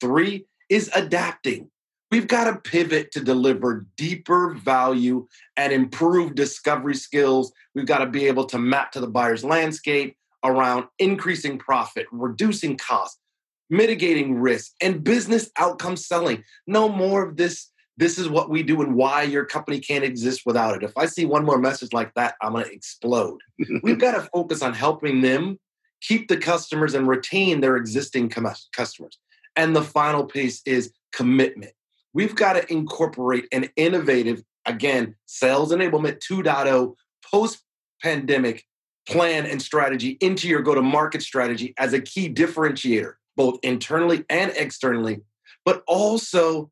Three 0.00 0.46
is 0.68 0.90
adapting. 0.94 1.70
We've 2.10 2.26
got 2.26 2.44
to 2.44 2.70
pivot 2.70 3.12
to 3.12 3.20
deliver 3.20 3.86
deeper 3.96 4.54
value 4.54 5.26
and 5.56 5.72
improve 5.72 6.34
discovery 6.34 6.94
skills. 6.94 7.52
We've 7.74 7.86
got 7.86 7.98
to 7.98 8.06
be 8.06 8.26
able 8.26 8.44
to 8.46 8.58
map 8.58 8.92
to 8.92 9.00
the 9.00 9.08
buyer's 9.08 9.44
landscape 9.44 10.16
around 10.44 10.86
increasing 10.98 11.58
profit, 11.58 12.06
reducing 12.10 12.78
costs, 12.78 13.18
mitigating 13.68 14.40
risk, 14.40 14.72
and 14.80 15.04
business 15.04 15.50
outcome 15.58 15.96
selling. 15.96 16.44
No 16.66 16.88
more 16.88 17.26
of 17.26 17.36
this 17.36 17.70
this 17.98 18.16
is 18.16 18.28
what 18.28 18.48
we 18.48 18.62
do 18.62 18.80
and 18.80 18.94
why 18.94 19.22
your 19.22 19.44
company 19.44 19.80
can't 19.80 20.04
exist 20.04 20.42
without 20.46 20.76
it. 20.76 20.84
If 20.84 20.96
I 20.96 21.06
see 21.06 21.26
one 21.26 21.44
more 21.44 21.58
message 21.58 21.92
like 21.92 22.14
that, 22.14 22.36
I'm 22.40 22.52
going 22.52 22.64
to 22.64 22.72
explode. 22.72 23.40
We've 23.82 23.98
got 23.98 24.12
to 24.12 24.28
focus 24.32 24.62
on 24.62 24.72
helping 24.72 25.20
them 25.20 25.58
keep 26.00 26.28
the 26.28 26.36
customers 26.36 26.94
and 26.94 27.08
retain 27.08 27.60
their 27.60 27.76
existing 27.76 28.30
customers. 28.72 29.18
And 29.56 29.74
the 29.74 29.82
final 29.82 30.24
piece 30.24 30.62
is 30.64 30.92
commitment. 31.12 31.72
We've 32.14 32.36
got 32.36 32.52
to 32.52 32.72
incorporate 32.72 33.48
an 33.50 33.68
innovative, 33.74 34.44
again, 34.64 35.16
sales 35.26 35.72
enablement 35.72 36.20
2.0 36.20 36.94
post 37.28 37.64
pandemic 38.00 38.64
plan 39.08 39.44
and 39.44 39.60
strategy 39.60 40.16
into 40.20 40.46
your 40.46 40.62
go 40.62 40.74
to 40.74 40.82
market 40.82 41.22
strategy 41.22 41.74
as 41.78 41.94
a 41.94 42.00
key 42.00 42.32
differentiator, 42.32 43.14
both 43.36 43.58
internally 43.64 44.24
and 44.30 44.52
externally, 44.54 45.18
but 45.64 45.82
also 45.88 46.70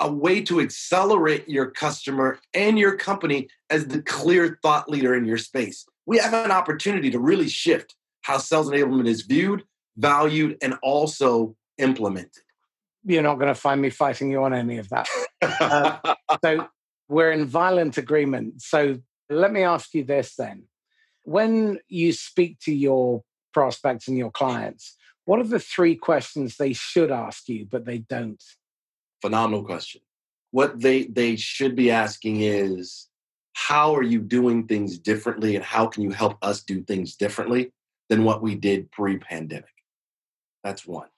a 0.00 0.12
way 0.12 0.42
to 0.42 0.60
accelerate 0.60 1.48
your 1.48 1.70
customer 1.70 2.38
and 2.54 2.78
your 2.78 2.96
company 2.96 3.48
as 3.70 3.86
the 3.86 4.02
clear 4.02 4.58
thought 4.62 4.88
leader 4.88 5.14
in 5.14 5.24
your 5.24 5.38
space. 5.38 5.86
We 6.04 6.18
have 6.18 6.34
an 6.34 6.50
opportunity 6.50 7.10
to 7.10 7.18
really 7.18 7.48
shift 7.48 7.94
how 8.22 8.38
sales 8.38 8.70
enablement 8.70 9.08
is 9.08 9.22
viewed, 9.22 9.64
valued, 9.96 10.58
and 10.60 10.74
also 10.82 11.56
implemented. 11.78 12.42
You're 13.04 13.22
not 13.22 13.36
going 13.36 13.54
to 13.54 13.60
find 13.60 13.80
me 13.80 13.90
fighting 13.90 14.30
you 14.30 14.42
on 14.42 14.52
any 14.52 14.78
of 14.78 14.88
that. 14.88 15.08
uh, 15.42 16.14
so 16.44 16.68
we're 17.08 17.32
in 17.32 17.46
violent 17.46 17.98
agreement. 17.98 18.62
So 18.62 18.98
let 19.30 19.52
me 19.52 19.62
ask 19.62 19.94
you 19.94 20.04
this 20.04 20.34
then. 20.36 20.64
When 21.22 21.78
you 21.88 22.12
speak 22.12 22.58
to 22.60 22.74
your 22.74 23.22
prospects 23.52 24.08
and 24.08 24.18
your 24.18 24.30
clients, 24.30 24.96
what 25.24 25.40
are 25.40 25.44
the 25.44 25.58
three 25.58 25.96
questions 25.96 26.56
they 26.56 26.72
should 26.72 27.10
ask 27.10 27.48
you, 27.48 27.66
but 27.70 27.84
they 27.84 27.98
don't? 27.98 28.42
Phenomenal 29.22 29.64
question. 29.64 30.00
What 30.50 30.80
they 30.80 31.04
they 31.04 31.36
should 31.36 31.76
be 31.76 31.90
asking 31.90 32.40
is 32.40 33.08
how 33.52 33.94
are 33.96 34.02
you 34.02 34.20
doing 34.20 34.66
things 34.66 34.98
differently 34.98 35.56
and 35.56 35.64
how 35.64 35.86
can 35.86 36.02
you 36.02 36.10
help 36.10 36.36
us 36.42 36.62
do 36.62 36.82
things 36.82 37.16
differently 37.16 37.72
than 38.08 38.22
what 38.22 38.42
we 38.42 38.54
did 38.54 38.92
pre-pandemic? 38.92 39.64
That's 40.62 40.86
one. 40.86 41.08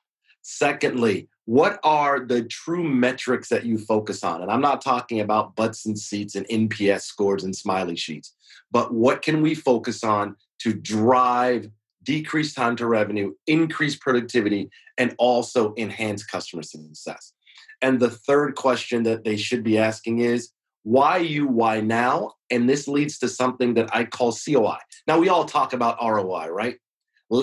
Secondly, 0.43 1.29
what 1.47 1.81
are 1.83 2.21
the 2.21 2.43
true 2.43 2.85
metrics 2.85 3.49
that 3.49 3.65
you 3.65 3.77
focus 3.77 4.23
on? 4.23 4.41
And 4.41 4.51
I'm 4.51 4.61
not 4.61 4.81
talking 4.81 5.21
about 5.21 5.57
butts 5.57 5.85
and 5.85 5.99
seats 5.99 6.37
and 6.37 6.47
NPS 6.49 7.03
scores 7.03 7.43
and 7.43 7.57
smiley 7.57 7.97
sheets, 7.97 8.35
but 8.71 8.95
what 8.95 9.23
can 9.23 9.43
we 9.43 9.55
focus 9.55 10.05
on 10.05 10.37
to 10.61 10.73
drive 10.73 11.71
decrease 12.05 12.55
time 12.55 12.77
to 12.77 12.87
revenue, 12.87 13.35
increase 13.47 13.97
productivity, 13.97 14.71
and 14.97 15.15
also 15.19 15.75
enhance 15.77 16.25
customer 16.25 16.63
success? 16.63 17.33
And 17.81 18.01
the 18.01 18.11
third 18.11 18.55
question 18.55 19.05
that 19.05 19.25
they 19.25 19.37
should 19.37 19.63
be 19.63 19.79
asking 19.79 20.21
is, 20.21 20.51
why 20.83 21.19
you, 21.19 21.47
why 21.47 21.81
now? 21.81 22.33
And 22.51 22.69
this 22.69 22.89
leads 22.89 23.19
to 23.19 23.29
something 23.29 23.75
that 23.75 23.95
I 23.95 24.05
call 24.05 24.33
COI. 24.33 24.79
Now, 25.07 25.19
we 25.19 25.29
all 25.29 25.45
talk 25.45 25.73
about 25.73 25.99
ROI, 26.03 26.49
right? 26.49 26.77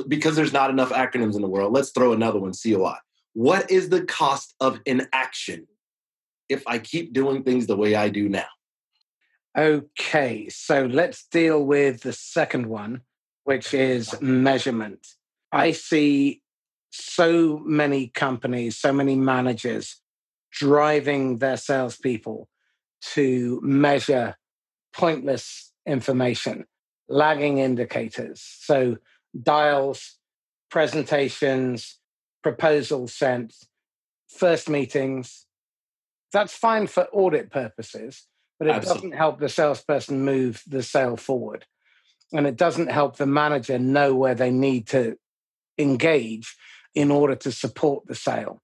Because 0.08 0.36
there's 0.36 0.54
not 0.54 0.72
enough 0.72 0.90
acronyms 0.90 1.36
in 1.36 1.42
the 1.42 1.48
world, 1.48 1.72
let's 1.72 1.92
throw 1.92 2.12
another 2.12 2.40
one 2.40 2.54
COI. 2.54 2.96
What 3.34 3.70
is 3.70 3.90
the 3.90 4.04
cost 4.04 4.56
of 4.60 4.80
inaction 4.86 5.68
if 6.50 6.64
I 6.68 6.80
keep 6.80 7.14
doing 7.14 7.44
things 7.44 7.68
the 7.68 7.78
way 7.78 7.96
I 7.96 8.10
do 8.10 8.28
now? 8.30 8.46
Okay, 9.58 10.50
so 10.50 10.86
let's 10.86 11.28
deal 11.28 11.64
with 11.64 12.02
the 12.02 12.14
second 12.14 12.68
one, 12.68 13.02
which 13.44 13.74
is 13.74 14.20
measurement. 14.22 15.06
I 15.52 15.72
see 15.72 16.42
so 16.92 17.60
many 17.60 18.08
companies, 18.08 18.78
so 18.78 18.92
many 18.92 19.16
managers 19.16 20.02
driving 20.56 21.40
their 21.40 21.58
salespeople 21.58 22.48
to 23.14 23.60
measure 23.62 24.36
pointless 24.94 25.72
information, 25.86 26.66
lagging 27.10 27.60
indicators. 27.60 28.42
So, 28.42 28.98
dials, 29.40 30.18
presentations, 30.72 32.00
proposals 32.42 33.14
sent, 33.14 33.54
first 34.28 34.70
meetings. 34.70 35.46
That's 36.32 36.56
fine 36.56 36.88
for 36.88 37.08
audit 37.12 37.52
purposes, 37.52 38.26
but 38.58 38.68
it 38.68 38.76
Absolutely. 38.76 39.10
doesn't 39.10 39.18
help 39.18 39.40
the 39.40 39.50
salesperson 39.50 40.24
move 40.24 40.64
the 40.66 40.84
sale 40.84 41.18
forward. 41.18 41.66
And 42.34 42.48
it 42.48 42.56
doesn't 42.56 42.92
help 42.92 43.18
the 43.18 43.28
manager 43.28 43.78
know 43.78 44.16
where 44.16 44.36
they 44.36 44.52
need 44.52 44.88
to 44.88 45.18
engage 45.78 46.56
in 46.94 47.12
order 47.12 47.36
to 47.36 47.52
support 47.52 48.08
the 48.08 48.16
sale. 48.16 48.62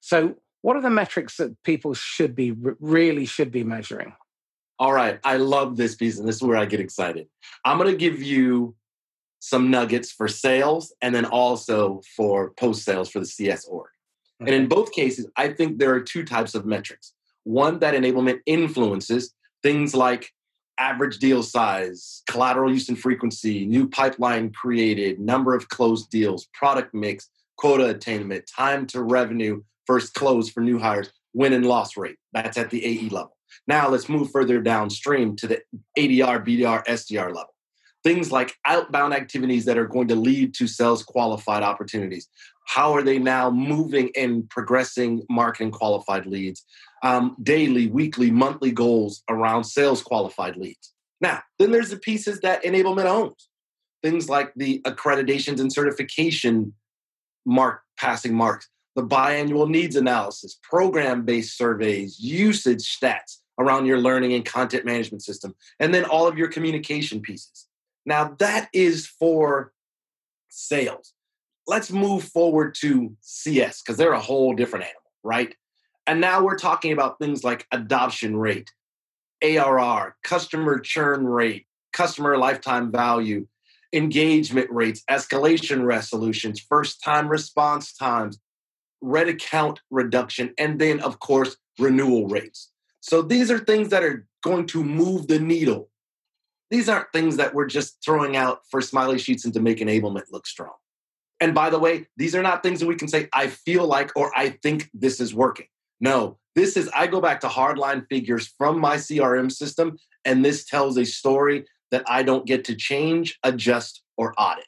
So, 0.00 0.36
what 0.62 0.76
are 0.76 0.82
the 0.82 0.90
metrics 0.90 1.36
that 1.36 1.62
people 1.64 1.94
should 1.94 2.34
be 2.34 2.52
really 2.80 3.26
should 3.26 3.50
be 3.50 3.64
measuring? 3.64 4.14
All 4.78 4.92
right. 4.92 5.20
I 5.22 5.36
love 5.36 5.76
this 5.76 5.94
piece, 5.94 6.18
and 6.18 6.26
this 6.26 6.36
is 6.36 6.42
where 6.42 6.56
I 6.56 6.64
get 6.64 6.80
excited. 6.80 7.28
I'm 7.64 7.78
going 7.78 7.90
to 7.90 7.96
give 7.96 8.22
you 8.22 8.74
some 9.38 9.70
nuggets 9.70 10.10
for 10.10 10.28
sales 10.28 10.94
and 11.02 11.14
then 11.14 11.24
also 11.24 12.00
for 12.16 12.50
post 12.50 12.84
sales 12.84 13.10
for 13.10 13.18
the 13.18 13.26
CS 13.26 13.66
org. 13.66 13.90
Okay. 14.40 14.52
And 14.52 14.62
in 14.62 14.68
both 14.68 14.92
cases, 14.92 15.28
I 15.36 15.48
think 15.48 15.78
there 15.78 15.92
are 15.92 16.00
two 16.00 16.24
types 16.24 16.54
of 16.54 16.64
metrics. 16.64 17.12
One 17.44 17.80
that 17.80 17.94
enablement 17.94 18.40
influences 18.46 19.34
things 19.62 19.94
like 19.94 20.30
average 20.78 21.18
deal 21.18 21.42
size, 21.42 22.22
collateral 22.28 22.72
use 22.72 22.88
and 22.88 22.98
frequency, 22.98 23.64
new 23.66 23.88
pipeline 23.88 24.50
created, 24.50 25.20
number 25.20 25.54
of 25.54 25.68
closed 25.68 26.10
deals, 26.10 26.48
product 26.52 26.92
mix, 26.92 27.28
quota 27.56 27.86
attainment, 27.86 28.44
time 28.46 28.86
to 28.88 29.02
revenue, 29.02 29.62
first 29.86 30.14
close 30.14 30.48
for 30.48 30.60
new 30.60 30.78
hires, 30.78 31.10
win 31.32 31.52
and 31.52 31.66
loss 31.66 31.96
rate. 31.96 32.16
That's 32.32 32.58
at 32.58 32.70
the 32.70 32.84
AE 32.84 33.08
level. 33.08 33.36
Now 33.66 33.88
let's 33.88 34.08
move 34.08 34.30
further 34.30 34.60
downstream 34.60 35.36
to 35.36 35.46
the 35.46 35.62
ADR, 35.98 36.44
BDR, 36.44 36.84
SDR 36.86 37.28
level. 37.28 37.54
Things 38.02 38.32
like 38.32 38.54
outbound 38.64 39.14
activities 39.14 39.64
that 39.66 39.78
are 39.78 39.86
going 39.86 40.08
to 40.08 40.16
lead 40.16 40.54
to 40.54 40.66
sales 40.66 41.04
qualified 41.04 41.62
opportunities. 41.62 42.28
How 42.66 42.92
are 42.92 43.02
they 43.02 43.18
now 43.18 43.50
moving 43.50 44.10
and 44.16 44.48
progressing 44.50 45.24
marketing 45.30 45.70
qualified 45.70 46.26
leads? 46.26 46.64
Um, 47.04 47.36
daily, 47.42 47.88
weekly, 47.88 48.30
monthly 48.30 48.72
goals 48.72 49.22
around 49.28 49.64
sales 49.64 50.02
qualified 50.02 50.56
leads. 50.56 50.92
Now, 51.20 51.42
then 51.58 51.70
there's 51.70 51.90
the 51.90 51.96
pieces 51.96 52.40
that 52.40 52.64
enablement 52.64 53.04
owns. 53.04 53.48
Things 54.02 54.28
like 54.28 54.52
the 54.56 54.80
accreditations 54.80 55.60
and 55.60 55.72
certification 55.72 56.74
mark 57.44 57.82
passing 57.96 58.34
marks, 58.34 58.68
the 58.94 59.02
biannual 59.02 59.68
needs 59.68 59.96
analysis, 59.96 60.58
program 60.62 61.24
based 61.24 61.56
surveys, 61.56 62.18
usage 62.20 62.98
stats 62.98 63.38
around 63.58 63.86
your 63.86 63.98
learning 63.98 64.32
and 64.32 64.44
content 64.44 64.84
management 64.84 65.22
system, 65.22 65.54
and 65.78 65.94
then 65.94 66.04
all 66.04 66.26
of 66.26 66.38
your 66.38 66.48
communication 66.48 67.20
pieces. 67.20 67.68
Now, 68.04 68.34
that 68.38 68.68
is 68.72 69.06
for 69.06 69.72
sales. 70.48 71.14
Let's 71.66 71.90
move 71.90 72.24
forward 72.24 72.74
to 72.80 73.16
CS 73.20 73.82
because 73.82 73.96
they're 73.96 74.12
a 74.12 74.20
whole 74.20 74.54
different 74.54 74.86
animal, 74.86 75.12
right? 75.22 75.54
And 76.06 76.20
now 76.20 76.42
we're 76.42 76.58
talking 76.58 76.92
about 76.92 77.18
things 77.18 77.44
like 77.44 77.66
adoption 77.70 78.36
rate, 78.36 78.70
ARR, 79.42 80.16
customer 80.24 80.80
churn 80.80 81.26
rate, 81.26 81.66
customer 81.92 82.36
lifetime 82.36 82.90
value, 82.90 83.46
engagement 83.92 84.68
rates, 84.70 85.02
escalation 85.08 85.84
resolutions, 85.84 86.60
first 86.60 87.02
time 87.02 87.28
response 87.28 87.92
times, 87.92 88.38
red 89.02 89.28
account 89.28 89.80
reduction, 89.90 90.54
and 90.58 90.78
then, 90.80 91.00
of 91.00 91.18
course, 91.18 91.56
renewal 91.78 92.28
rates. 92.28 92.70
So 93.00 93.20
these 93.20 93.50
are 93.50 93.58
things 93.58 93.88
that 93.90 94.02
are 94.02 94.26
going 94.42 94.66
to 94.66 94.82
move 94.82 95.26
the 95.26 95.38
needle. 95.38 95.90
These 96.70 96.88
aren't 96.88 97.12
things 97.12 97.36
that 97.36 97.54
we're 97.54 97.66
just 97.66 98.02
throwing 98.02 98.36
out 98.36 98.60
for 98.70 98.80
smiley 98.80 99.18
sheets 99.18 99.44
and 99.44 99.52
to 99.54 99.60
make 99.60 99.78
enablement 99.78 100.24
look 100.30 100.46
strong. 100.46 100.72
And 101.40 101.54
by 101.54 101.70
the 101.70 101.78
way, 101.78 102.06
these 102.16 102.34
are 102.34 102.42
not 102.42 102.62
things 102.62 102.80
that 102.80 102.86
we 102.86 102.94
can 102.94 103.08
say, 103.08 103.28
I 103.32 103.48
feel 103.48 103.86
like 103.86 104.12
or 104.16 104.30
I 104.36 104.50
think 104.62 104.88
this 104.94 105.20
is 105.20 105.34
working. 105.34 105.66
No, 106.00 106.38
this 106.54 106.76
is, 106.76 106.88
I 106.94 107.08
go 107.08 107.20
back 107.20 107.40
to 107.40 107.48
hardline 107.48 108.06
figures 108.08 108.54
from 108.58 108.78
my 108.78 108.96
CRM 108.96 109.50
system, 109.50 109.98
and 110.24 110.44
this 110.44 110.64
tells 110.64 110.96
a 110.96 111.04
story 111.04 111.64
that 111.90 112.04
I 112.08 112.22
don't 112.22 112.46
get 112.46 112.64
to 112.66 112.76
change, 112.76 113.38
adjust, 113.42 114.02
or 114.16 114.34
audit. 114.38 114.66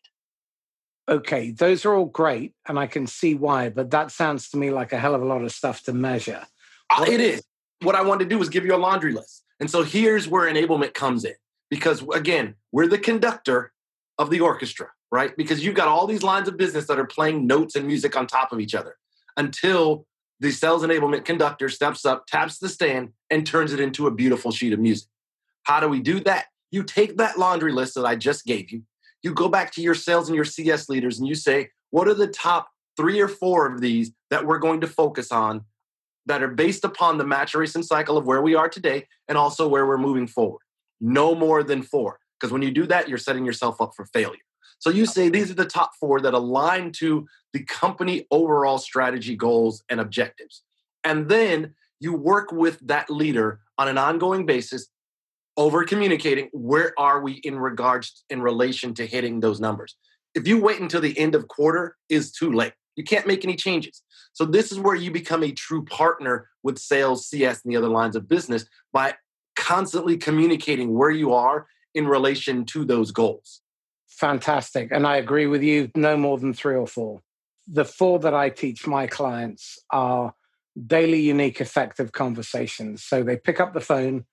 Okay, 1.09 1.51
those 1.51 1.85
are 1.85 1.95
all 1.95 2.07
great, 2.07 2.55
and 2.67 2.79
I 2.79 2.87
can 2.87 3.07
see 3.07 3.35
why, 3.35 3.69
but 3.69 3.91
that 3.91 4.11
sounds 4.11 4.49
to 4.51 4.57
me 4.57 4.71
like 4.71 4.93
a 4.93 4.99
hell 4.99 5.15
of 5.15 5.23
a 5.23 5.27
lot 5.27 5.43
of 5.43 5.53
stuff 5.53 5.83
to 5.83 5.93
measure. 5.93 6.47
Uh, 6.91 7.05
it 7.07 7.21
is 7.21 7.43
what 7.85 7.95
I 7.95 8.03
wanted 8.03 8.25
to 8.25 8.31
do 8.31 8.39
was 8.39 8.49
give 8.49 8.65
you 8.65 8.75
a 8.75 8.77
laundry 8.77 9.13
list. 9.13 9.45
And 9.61 9.71
so 9.71 9.83
here's 9.83 10.29
where 10.29 10.53
enablement 10.53 10.95
comes 10.95 11.25
in. 11.25 11.35
Because 11.71 12.05
again, 12.15 12.55
we're 12.73 12.89
the 12.89 12.99
conductor 12.99 13.73
of 14.19 14.31
the 14.31 14.41
orchestra, 14.41 14.89
right? 15.11 15.37
Because 15.37 15.65
you've 15.65 15.75
got 15.75 15.89
all 15.89 16.07
these 16.07 16.23
lines 16.23 16.49
of 16.49 16.57
business 16.57 16.87
that 16.87 16.99
are 16.99 17.07
playing 17.07 17.47
notes 17.47 17.77
and 17.77 17.87
music 17.87 18.17
on 18.17 18.27
top 18.27 18.53
of 18.53 18.61
each 18.61 18.75
other 18.75 18.97
until 19.37 20.07
the 20.41 20.51
sales 20.51 20.83
enablement 20.83 21.25
conductor 21.25 21.69
steps 21.69 22.05
up, 22.05 22.27
taps 22.27 22.59
the 22.59 22.69
stand, 22.69 23.11
and 23.31 23.47
turns 23.47 23.73
it 23.73 23.81
into 23.81 24.07
a 24.07 24.11
beautiful 24.11 24.53
sheet 24.53 24.73
of 24.73 24.79
music. 24.79 25.09
How 25.63 25.81
do 25.81 25.89
we 25.89 26.01
do 26.01 26.21
that? 26.21 26.47
You 26.71 26.83
take 26.83 27.17
that 27.17 27.39
laundry 27.39 27.73
list 27.73 27.95
that 27.95 28.05
I 28.05 28.17
just 28.17 28.45
gave 28.45 28.71
you, 28.71 28.83
you 29.25 29.33
go 29.35 29.49
back 29.49 29.73
to 29.73 29.83
your 29.83 29.95
sales 29.95 30.29
and 30.29 30.37
your 30.37 30.45
CS 30.45 30.89
leaders, 30.89 31.19
and 31.19 31.27
you 31.27 31.35
say, 31.35 31.71
what 31.91 32.07
are 32.07 32.15
the 32.15 32.29
top 32.29 32.69
three 32.97 33.21
or 33.21 33.29
four 33.29 33.67
of 33.67 33.81
these 33.81 34.13
that 34.31 34.47
we're 34.47 34.59
going 34.59 34.81
to 34.83 34.87
focus 34.87 35.33
on 35.33 35.65
that 36.27 36.43
are 36.43 36.49
based 36.49 36.85
upon 36.85 37.19
the 37.19 37.27
maturation 37.27 37.83
cycle 37.83 38.17
of 38.17 38.27
where 38.27 38.43
we 38.43 38.55
are 38.55 38.69
today 38.69 39.07
and 39.29 39.37
also 39.37 39.69
where 39.69 39.87
we're 39.87 39.99
moving 39.99 40.27
forward. 40.27 40.61
No 41.01 41.35
more 41.35 41.63
than 41.63 41.83
four. 41.83 42.19
Because 42.39 42.53
when 42.53 42.63
you 42.63 42.71
do 42.71 42.87
that, 42.87 43.09
you're 43.09 43.19
setting 43.19 43.45
yourself 43.45 43.81
up 43.81 43.93
for 43.95 44.07
failure. 44.07 44.39
So 44.79 44.91
you 44.91 45.07
say 45.07 45.29
these 45.29 45.51
are 45.51 45.55
the 45.55 45.65
top 45.65 45.93
four 45.99 46.21
that 46.21 46.35
align 46.35 46.93
to 46.93 47.27
the 47.53 47.63
company 47.65 48.27
overall 48.31 48.79
strategy 48.79 49.37
goals 49.37 49.83
and 49.89 50.01
objectives. 50.01 50.63
And 51.05 51.29
then 51.29 51.75
you 52.01 52.15
work 52.15 52.53
with 52.53 52.79
that 52.87 53.09
leader 53.11 53.61
on 53.79 53.89
an 53.89 53.99
ongoing 53.99 54.47
basis 54.47 54.89
over 55.57 55.85
communicating 55.85 56.49
where 56.53 56.93
are 56.99 57.21
we 57.21 57.35
in 57.35 57.59
regards 57.59 58.25
in 58.29 58.43
relation 58.43 58.95
to 58.95 59.07
hitting 59.07 59.41
those 59.41 59.61
numbers. 59.61 59.97
If 60.35 60.49
you 60.49 60.61
wait 60.61 60.81
until 60.81 61.01
the 61.01 61.17
end 61.19 61.35
of 61.35 61.49
quarter 61.49 61.97
is 62.09 62.33
too 62.33 62.53
late. 62.53 62.73
You 62.97 63.05
can't 63.05 63.27
make 63.27 63.45
any 63.45 63.57
changes. 63.57 64.03
So 64.33 64.45
this 64.45 64.73
is 64.73 64.79
where 64.79 64.95
you 64.95 65.11
become 65.11 65.43
a 65.43 65.53
true 65.53 65.85
partner 65.85 66.49
with 66.63 66.79
sales, 66.79 67.27
CS, 67.29 67.61
and 67.65 67.73
the 67.73 67.77
other 67.77 67.89
lines 67.89 68.17
of 68.17 68.29
business 68.29 68.67
by 68.93 69.15
constantly 69.57 70.17
communicating 70.17 70.95
where 70.95 71.11
you 71.11 71.33
are 71.33 71.67
in 71.95 72.07
relation 72.07 72.65
to 72.67 72.85
those 72.85 73.13
goals. 73.13 73.61
Fantastic. 74.09 74.91
And 74.93 75.07
I 75.07 75.17
agree 75.17 75.47
with 75.47 75.63
you, 75.63 75.91
no 75.95 76.17
more 76.17 76.39
than 76.39 76.53
three 76.53 76.77
or 76.77 76.87
four. 76.87 77.21
The 77.67 77.85
four 77.85 78.19
that 78.21 78.35
I 78.35 78.51
teach 78.51 78.87
my 78.87 79.07
clients 79.07 79.79
are 79.91 80.35
daily, 80.87 81.21
unique, 81.21 81.61
effective 81.61 82.13
conversations. 82.13 83.05
So 83.05 83.23
they 83.23 83.37
pick 83.37 83.61
up 83.61 83.75
the 83.75 83.81
phone 83.81 84.25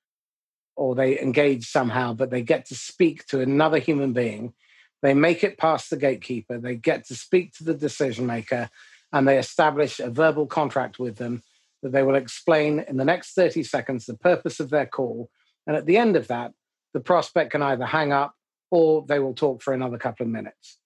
or 0.82 0.96
they 0.96 1.20
engage 1.20 1.67
somehow, 1.67 2.13
but 2.13 2.30
they 2.32 2.41
get 2.41 2.65
to 2.65 2.76
speak 2.76 3.26
to 3.28 3.39
another 3.39 3.80
human 3.80 4.13
being 4.13 4.54
they 5.02 5.13
make 5.13 5.44
it 5.44 5.58
past 5.58 5.89
the 5.89 5.98
gatekeeper. 5.98 6.58
They 6.58 6.76
get 6.76 7.08
to 7.08 7.15
speak 7.15 7.54
to 7.56 7.63
the 7.63 7.74
decision 7.74 8.26
maker 8.26 8.70
and 9.12 9.28
they 9.28 9.38
establish 9.38 10.00
a 10.00 10.10
verbal 10.10 10.46
contract 10.46 11.00
with 11.00 11.17
them 11.17 11.44
that 11.82 11.91
they 11.91 12.04
will 12.04 12.15
explain 12.15 12.86
in 12.88 12.98
the 12.98 13.06
next 13.06 13.34
30 13.34 13.63
seconds 13.63 14.06
the 14.06 14.15
purpose 14.15 14.60
of 14.60 14.70
their 14.70 14.86
call. 14.86 15.30
And 15.65 15.76
at 15.76 15.86
the 15.86 15.98
end 15.98 16.15
of 16.15 16.28
that, 16.28 16.54
the 16.94 17.00
prospect 17.00 17.52
can 17.52 17.63
either 17.63 17.86
hang 17.86 18.12
up 18.12 18.36
or 18.70 19.04
they 19.08 19.20
will 19.20 19.34
talk 19.34 19.62
for 19.62 19.74
another 19.74 19.98
couple 19.98 20.26
of 20.26 20.32
minutes. 20.32 20.78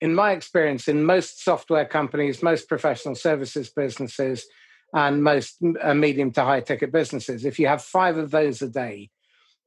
In 0.00 0.14
my 0.14 0.32
experience, 0.32 0.88
in 0.88 1.04
most 1.04 1.42
software 1.42 1.86
companies, 1.86 2.42
most 2.42 2.68
professional 2.68 3.14
services 3.14 3.70
businesses, 3.70 4.46
and 4.92 5.24
most 5.24 5.56
uh, 5.82 5.92
medium 5.92 6.30
to 6.30 6.44
high 6.44 6.60
ticket 6.60 6.92
businesses, 6.92 7.44
if 7.44 7.58
you 7.58 7.66
have 7.66 7.82
five 7.82 8.16
of 8.16 8.30
those 8.30 8.62
a 8.62 8.68
day, 8.68 9.10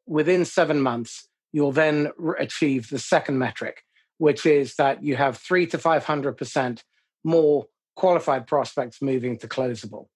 within 0.07 0.45
seven 0.45 0.81
months, 0.81 1.27
you'll 1.51 1.71
then 1.71 2.11
achieve 2.39 2.89
the 2.89 2.99
second 2.99 3.37
metric, 3.37 3.83
which 4.17 4.45
is 4.45 4.75
that 4.75 5.03
you 5.03 5.15
have 5.15 5.37
three 5.37 5.67
to 5.67 5.77
500% 5.77 6.81
more 7.23 7.65
qualified 7.95 8.47
prospects 8.47 9.01
moving 9.01 9.37
to 9.39 9.47
closable. 9.47 10.07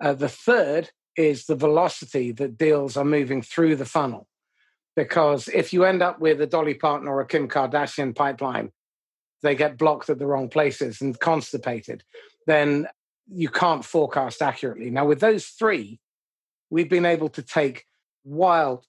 Uh, 0.00 0.12
the 0.12 0.28
third 0.28 0.90
is 1.16 1.46
the 1.46 1.56
velocity 1.56 2.32
that 2.32 2.58
deals 2.58 2.96
are 2.96 3.04
moving 3.04 3.42
through 3.42 3.76
the 3.76 3.84
funnel. 3.84 4.26
Because 4.94 5.48
if 5.48 5.72
you 5.72 5.84
end 5.84 6.02
up 6.02 6.20
with 6.20 6.40
a 6.40 6.46
Dolly 6.46 6.74
Parton 6.74 7.08
or 7.08 7.20
a 7.20 7.26
Kim 7.26 7.48
Kardashian 7.48 8.14
pipeline, 8.14 8.72
they 9.42 9.54
get 9.54 9.78
blocked 9.78 10.10
at 10.10 10.18
the 10.18 10.26
wrong 10.26 10.48
places 10.48 11.00
and 11.00 11.18
constipated, 11.18 12.04
then 12.46 12.86
you 13.30 13.48
can't 13.48 13.84
forecast 13.84 14.42
accurately. 14.42 14.90
Now, 14.90 15.06
with 15.06 15.20
those 15.20 15.46
three, 15.46 16.00
we've 16.70 16.90
been 16.90 17.06
able 17.06 17.28
to 17.30 17.42
take 17.42 17.86
wild 18.24 18.86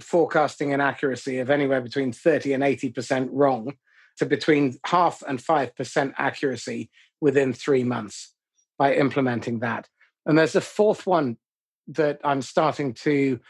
forecasting 0.00 0.72
an 0.72 0.80
accuracy 0.80 1.38
of 1.38 1.50
anywhere 1.50 1.80
between 1.80 2.12
30 2.12 2.52
and 2.52 2.62
80% 2.62 3.28
wrong 3.32 3.74
to 4.18 4.26
between 4.26 4.78
half 4.86 5.22
and 5.26 5.38
5% 5.38 6.12
accuracy 6.18 6.90
within 7.20 7.52
three 7.52 7.84
months 7.84 8.34
by 8.78 8.94
implementing 8.94 9.60
that. 9.60 9.88
And 10.24 10.36
there's 10.36 10.56
a 10.56 10.60
fourth 10.60 11.06
one 11.06 11.36
that 11.88 12.20
I'm 12.24 12.42
starting 12.42 12.94
to 12.94 13.40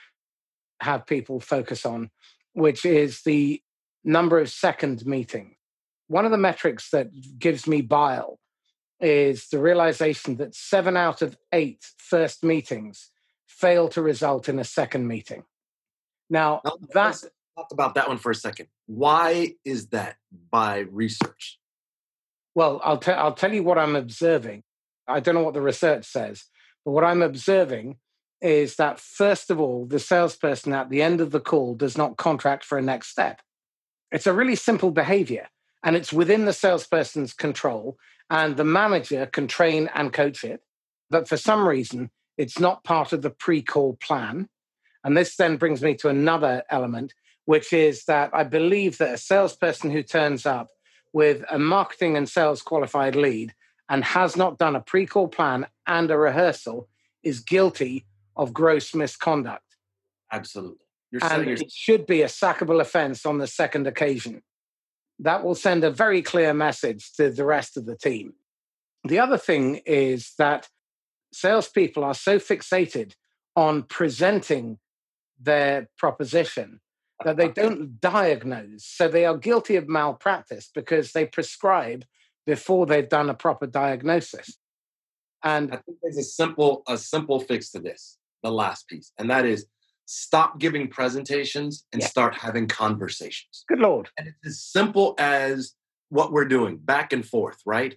have 0.81 1.07
people 1.07 1.41
focus 1.41 1.87
on, 1.87 2.11
which 2.53 2.85
is 2.85 3.23
the 3.23 3.63
number 4.05 4.39
of 4.39 4.51
second 4.51 5.07
meetings. 5.07 5.55
One 6.09 6.25
of 6.25 6.31
the 6.31 6.39
metrics 6.39 6.91
that 6.91 7.09
gives 7.39 7.67
me 7.67 7.81
bile 7.81 8.39
is 9.01 9.49
the 9.49 9.59
realization 9.59 10.37
that 10.37 10.55
seven 10.55 10.97
out 10.97 11.23
of 11.23 11.37
eight 11.53 11.85
first 11.97 12.45
meetings 12.45 13.11
fail 13.47 13.89
to 13.89 14.03
result 14.03 14.49
in 14.49 14.59
a 14.59 14.65
second 14.65 15.09
meeting. 15.09 15.45
Now, 16.29 16.61
that 16.93 17.23
talk 17.57 17.69
about 17.73 17.95
that 17.95 18.09
one 18.09 18.19
for 18.19 18.31
a 18.31 18.35
second. 18.35 18.69
Why 18.87 19.55
is 19.65 19.89
that 19.89 20.17
by 20.51 20.81
research? 20.81 21.59
Well, 22.55 22.81
I'll, 22.85 23.01
i 23.07 23.11
I'll 23.13 23.35
tell 23.35 23.53
you 23.53 23.63
what 23.63 23.79
I'm 23.79 23.97
observing. 23.97 24.63
I 25.09 25.21
don't 25.21 25.35
know 25.35 25.43
what 25.43 25.55
the 25.55 25.61
research 25.61 26.05
says, 26.05 26.45
but 26.85 26.93
what 26.93 27.05
I'm 27.05 27.23
observing 27.23 27.97
is 28.41 28.77
that, 28.77 28.99
first 29.01 29.51
of 29.51 29.61
all, 29.61 29.87
the 29.87 29.99
salesperson 29.99 30.73
at 30.73 30.91
the 30.91 31.03
end 31.03 31.21
of 31.21 31.31
the 31.31 31.41
call 31.41 31.75
does 31.75 31.97
not 31.97 32.17
contract 32.17 32.65
for 32.65 32.77
a 32.77 32.83
next 32.83 33.09
step. 33.09 33.41
It's 34.11 34.27
a 34.27 34.33
really 34.33 34.57
simple 34.57 34.91
behavior 34.91 35.49
and 35.87 35.95
it's 35.95 36.13
within 36.13 36.47
the 36.47 36.53
salesperson's 36.53 37.33
control, 37.33 37.97
and 38.29 38.57
the 38.57 38.65
manager 38.65 39.25
can 39.27 39.47
train 39.47 39.89
and 39.95 40.13
coach 40.13 40.43
it. 40.43 40.61
But 41.11 41.29
for 41.29 41.37
some 41.37 41.67
reason, 41.67 42.11
it's 42.37 42.59
not 42.59 42.83
part 42.83 43.13
of 43.13 43.23
the 43.23 43.31
pre 43.31 43.63
call 43.63 43.95
plan. 43.95 44.49
And 45.07 45.17
this 45.17 45.37
then 45.37 45.57
brings 45.57 45.83
me 45.83 45.95
to 45.99 46.09
another 46.09 46.65
element, 46.69 47.15
which 47.45 47.73
is 47.73 48.07
that 48.07 48.29
I 48.33 48.43
believe 48.43 48.99
that 48.99 49.15
a 49.15 49.17
salesperson 49.17 49.93
who 49.93 50.03
turns 50.03 50.45
up 50.45 50.67
with 51.13 51.45
a 51.49 51.61
marketing 51.61 52.17
and 52.17 52.29
sales 52.29 52.61
qualified 52.61 53.15
lead 53.15 53.55
and 53.89 54.03
has 54.03 54.37
not 54.37 54.59
done 54.59 54.75
a 54.75 54.81
pre 54.81 55.07
call 55.07 55.29
plan 55.29 55.69
and 55.87 56.11
a 56.11 56.19
rehearsal 56.19 56.89
is 57.23 57.39
guilty 57.39 58.05
of 58.37 58.53
gross 58.53 58.97
misconduct. 58.97 59.77
Absolutely. 60.33 60.85
You're 61.13 61.25
and 61.25 61.51
it 61.51 61.71
should 61.71 62.05
be 62.05 62.23
a 62.23 62.27
sackable 62.27 62.81
offense 62.81 63.25
on 63.25 63.39
the 63.39 63.47
second 63.47 63.87
occasion. 63.87 64.43
That 65.21 65.45
will 65.45 65.55
send 65.55 65.85
a 65.85 65.91
very 65.93 66.21
clear 66.21 66.53
message 66.53 67.13
to 67.13 67.31
the 67.31 67.45
rest 67.45 67.77
of 67.77 67.87
the 67.87 67.97
team. 67.97 68.35
The 69.05 69.21
other 69.21 69.39
thing 69.39 69.83
is 69.87 70.33
that 70.37 70.69
salespeople 71.33 72.03
are 72.03 72.13
so 72.13 72.41
fixated 72.41 73.13
on 73.55 73.85
presenting 73.85 74.81
their 75.41 75.89
proposition 75.99 76.81
that 77.25 77.37
they 77.37 77.49
don't 77.49 78.01
diagnose. 78.01 78.85
So 78.85 79.09
they 79.09 79.25
are 79.25 79.37
guilty 79.37 79.77
of 79.77 79.89
malpractice 79.89 80.71
because 80.75 81.13
they 81.13 81.27
prescribe 81.27 82.05
before 82.45 82.87
they've 82.87 83.09
done 83.09 83.31
a 83.31 83.35
proper 83.35 83.67
diagnosis. 83.67 84.59
And 85.43 85.73
I 85.73 85.77
think 85.77 85.99
there's 86.03 86.19
a 86.19 86.23
simple 86.23 86.83
a 86.89 86.99
simple 86.99 87.41
fix 87.41 87.71
to 87.73 87.81
this, 87.81 88.19
the 88.43 88.51
last 88.51 88.89
piece, 88.89 89.13
and 89.19 89.31
that 89.31 89.45
is 89.45 89.67
stop 90.07 90.59
giving 90.59 90.89
presentations 90.89 91.85
and 91.93 92.01
yeah. 92.01 92.09
start 92.09 92.37
having 92.37 92.69
conversations. 92.69 93.65
Good 93.69 93.81
lord. 93.81 94.09
And 94.17 94.29
it's 94.29 94.47
as 94.47 94.63
simple 94.63 95.15
as 95.19 95.75
what 96.09 96.33
we're 96.33 96.47
doing, 96.47 96.79
back 96.79 97.13
and 97.13 97.27
forth, 97.27 97.61
right? 97.67 97.95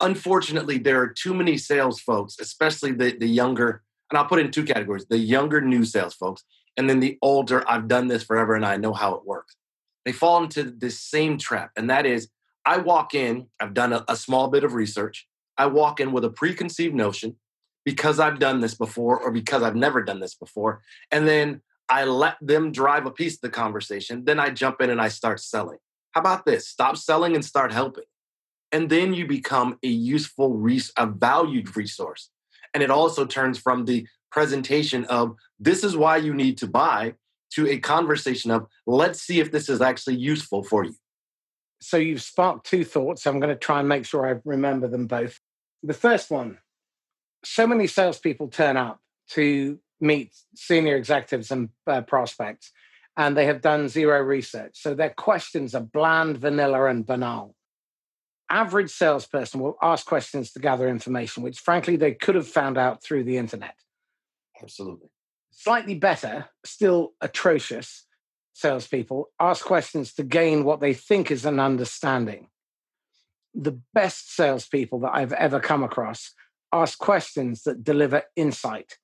Unfortunately, 0.00 0.78
there 0.78 1.00
are 1.00 1.08
too 1.08 1.32
many 1.32 1.56
sales 1.56 2.00
folks, 2.00 2.36
especially 2.40 2.92
the, 2.92 3.16
the 3.16 3.28
younger, 3.28 3.82
and 4.10 4.18
I'll 4.18 4.26
put 4.26 4.40
it 4.40 4.46
in 4.46 4.52
two 4.52 4.64
categories 4.64 5.06
the 5.08 5.18
younger 5.18 5.60
new 5.60 5.84
sales 5.84 6.14
folks, 6.14 6.44
and 6.76 6.88
then 6.88 7.00
the 7.00 7.18
older, 7.22 7.68
I've 7.68 7.88
done 7.88 8.08
this 8.08 8.22
forever 8.22 8.54
and 8.54 8.64
I 8.64 8.76
know 8.76 8.92
how 8.92 9.14
it 9.14 9.26
works. 9.26 9.56
They 10.04 10.12
fall 10.12 10.42
into 10.42 10.64
this 10.64 11.00
same 11.00 11.38
trap, 11.38 11.70
and 11.76 11.90
that 11.90 12.06
is 12.06 12.28
I 12.64 12.78
walk 12.78 13.14
in, 13.14 13.46
I've 13.58 13.74
done 13.74 13.92
a, 13.92 14.04
a 14.08 14.16
small 14.16 14.48
bit 14.48 14.64
of 14.64 14.74
research, 14.74 15.26
I 15.56 15.66
walk 15.66 16.00
in 16.00 16.12
with 16.12 16.24
a 16.24 16.30
preconceived 16.30 16.94
notion 16.94 17.36
because 17.84 18.20
I've 18.20 18.38
done 18.38 18.60
this 18.60 18.74
before 18.74 19.18
or 19.18 19.30
because 19.30 19.62
I've 19.62 19.76
never 19.76 20.02
done 20.02 20.20
this 20.20 20.34
before. 20.34 20.82
And 21.10 21.26
then 21.26 21.62
I 21.88 22.04
let 22.04 22.36
them 22.40 22.72
drive 22.72 23.06
a 23.06 23.10
piece 23.10 23.34
of 23.34 23.40
the 23.40 23.50
conversation. 23.50 24.24
Then 24.24 24.38
I 24.38 24.50
jump 24.50 24.80
in 24.80 24.90
and 24.90 25.00
I 25.00 25.08
start 25.08 25.40
selling. 25.40 25.78
How 26.12 26.20
about 26.20 26.44
this? 26.44 26.68
Stop 26.68 26.96
selling 26.96 27.34
and 27.34 27.44
start 27.44 27.72
helping. 27.72 28.04
And 28.72 28.88
then 28.88 29.12
you 29.12 29.26
become 29.26 29.78
a 29.82 29.88
useful, 29.88 30.64
a 30.96 31.06
valued 31.06 31.76
resource. 31.76 32.30
And 32.74 32.82
it 32.82 32.90
also 32.90 33.26
turns 33.26 33.58
from 33.58 33.84
the 33.84 34.06
presentation 34.30 35.04
of 35.06 35.34
this 35.58 35.82
is 35.82 35.96
why 35.96 36.16
you 36.16 36.32
need 36.32 36.58
to 36.58 36.66
buy 36.66 37.14
to 37.50 37.68
a 37.68 37.78
conversation 37.78 38.50
of 38.50 38.66
let's 38.86 39.20
see 39.20 39.40
if 39.40 39.50
this 39.50 39.68
is 39.68 39.80
actually 39.80 40.16
useful 40.16 40.62
for 40.62 40.84
you. 40.84 40.94
So 41.80 41.96
you've 41.96 42.22
sparked 42.22 42.66
two 42.66 42.84
thoughts. 42.84 43.26
I'm 43.26 43.40
going 43.40 43.52
to 43.52 43.58
try 43.58 43.80
and 43.80 43.88
make 43.88 44.04
sure 44.04 44.28
I 44.28 44.40
remember 44.44 44.86
them 44.86 45.06
both. 45.06 45.40
The 45.82 45.94
first 45.94 46.30
one 46.30 46.58
so 47.44 47.66
many 47.66 47.86
salespeople 47.86 48.48
turn 48.48 48.76
up 48.76 49.00
to 49.30 49.78
meet 50.00 50.32
senior 50.54 50.96
executives 50.96 51.50
and 51.50 51.70
uh, 51.86 52.02
prospects, 52.02 52.72
and 53.16 53.36
they 53.36 53.46
have 53.46 53.60
done 53.60 53.88
zero 53.88 54.20
research. 54.20 54.72
So 54.74 54.94
their 54.94 55.10
questions 55.10 55.74
are 55.74 55.82
bland, 55.82 56.38
vanilla, 56.38 56.86
and 56.86 57.06
banal. 57.06 57.54
Average 58.50 58.90
salesperson 58.90 59.60
will 59.60 59.78
ask 59.80 60.06
questions 60.06 60.52
to 60.52 60.58
gather 60.58 60.88
information, 60.88 61.42
which 61.42 61.60
frankly 61.60 61.96
they 61.96 62.12
could 62.12 62.34
have 62.34 62.48
found 62.48 62.76
out 62.76 63.02
through 63.02 63.24
the 63.24 63.36
internet. 63.36 63.76
Absolutely. 64.60 65.08
Slightly 65.52 65.94
better, 65.94 66.46
still 66.64 67.12
atrocious 67.20 68.06
salespeople 68.52 69.30
ask 69.40 69.64
questions 69.64 70.12
to 70.12 70.22
gain 70.22 70.64
what 70.64 70.80
they 70.80 70.92
think 70.92 71.30
is 71.30 71.46
an 71.46 71.58
understanding 71.58 72.48
the 73.54 73.80
best 73.94 74.34
salespeople 74.34 75.00
that 75.00 75.14
I've 75.14 75.32
ever 75.32 75.60
come 75.60 75.82
across 75.82 76.32
ask 76.72 76.98
questions 76.98 77.64
that 77.64 77.82
deliver 77.82 78.22
insight, 78.36 78.96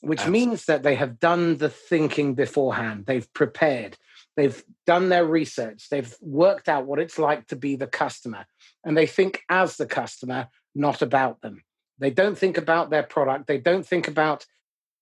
which 0.00 0.20
Absolutely. 0.20 0.46
means 0.46 0.64
that 0.64 0.82
they 0.82 0.94
have 0.94 1.20
done 1.20 1.58
the 1.58 1.68
thinking 1.68 2.34
beforehand. 2.34 3.04
They've 3.06 3.30
prepared, 3.34 3.98
they've 4.38 4.62
done 4.86 5.08
their 5.08 5.26
research, 5.26 5.88
they've 5.90 6.14
worked 6.20 6.68
out 6.68 6.86
what 6.86 7.00
it's 7.00 7.18
like 7.18 7.48
to 7.48 7.56
be 7.56 7.74
the 7.74 7.88
customer, 7.88 8.46
and 8.84 8.96
they 8.96 9.04
think 9.04 9.42
as 9.48 9.76
the 9.76 9.86
customer, 9.86 10.46
not 10.76 11.02
about 11.02 11.40
them. 11.40 11.64
They 11.98 12.10
don't 12.10 12.38
think 12.38 12.56
about 12.56 12.88
their 12.88 13.02
product, 13.02 13.48
they 13.48 13.58
don't 13.58 13.84
think 13.84 14.06
about 14.06 14.46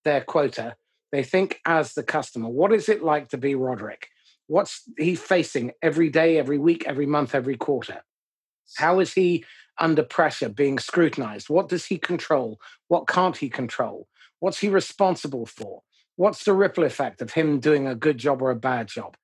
their 0.05 0.23
quota, 0.23 0.77
they 1.13 1.23
think 1.23 1.61
as 1.67 1.93
the 1.93 2.03
customer. 2.03 2.49
What 2.49 2.73
is 2.73 2.89
it 2.89 3.03
like 3.03 3.29
to 3.29 3.37
be 3.37 3.55
Roderick? 3.55 4.09
What's 4.47 4.85
he 4.97 5.15
facing 5.15 5.73
every 5.83 6.09
day, 6.09 6.39
every 6.39 6.57
week, 6.57 6.85
every 6.87 7.05
month, 7.05 7.35
every 7.35 7.59
quarter? 7.59 8.03
How 8.77 9.01
is 9.01 9.13
he 9.13 9.45
under 9.79 10.03
pressure 10.03 10.49
being 10.49 10.79
scrutinized? 10.79 11.51
What 11.51 11.69
does 11.69 11.85
he 11.85 11.99
control? 11.99 12.59
What 12.89 13.07
can't 13.07 13.37
he 13.37 13.51
control? 13.51 14.09
What's 14.41 14.61
he 14.61 14.71
responsible 14.71 15.45
for? 15.45 15.83
What's 16.17 16.45
the 16.45 16.55
ripple 16.55 16.85
effect 16.85 17.21
of 17.21 17.35
him 17.35 17.61
doing 17.61 17.87
a 17.87 17.95
good 17.95 18.17
job 18.17 18.41
or 18.41 18.51
a 18.51 18.57
bad 18.57 18.89
job? 18.89 19.15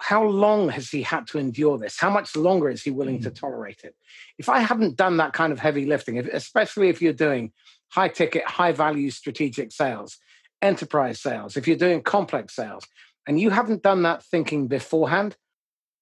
How 0.00 0.24
long 0.24 0.68
has 0.68 0.90
he 0.90 1.02
had 1.02 1.26
to 1.28 1.38
endure 1.38 1.76
this? 1.78 1.98
How 1.98 2.10
much 2.10 2.36
longer 2.36 2.70
is 2.70 2.82
he 2.82 2.90
willing 2.90 3.18
mm. 3.18 3.22
to 3.24 3.30
tolerate 3.30 3.80
it? 3.84 3.94
If 4.38 4.48
I 4.48 4.60
haven't 4.60 4.96
done 4.96 5.16
that 5.16 5.32
kind 5.32 5.52
of 5.52 5.58
heavy 5.58 5.86
lifting, 5.86 6.16
if, 6.16 6.26
especially 6.28 6.88
if 6.88 7.02
you're 7.02 7.12
doing 7.12 7.52
high 7.88 8.08
ticket, 8.08 8.44
high 8.46 8.72
value 8.72 9.10
strategic 9.10 9.72
sales, 9.72 10.18
enterprise 10.62 11.20
sales, 11.20 11.56
if 11.56 11.66
you're 11.66 11.76
doing 11.76 12.02
complex 12.02 12.54
sales, 12.54 12.86
and 13.26 13.40
you 13.40 13.50
haven't 13.50 13.82
done 13.82 14.02
that 14.02 14.22
thinking 14.22 14.68
beforehand, 14.68 15.36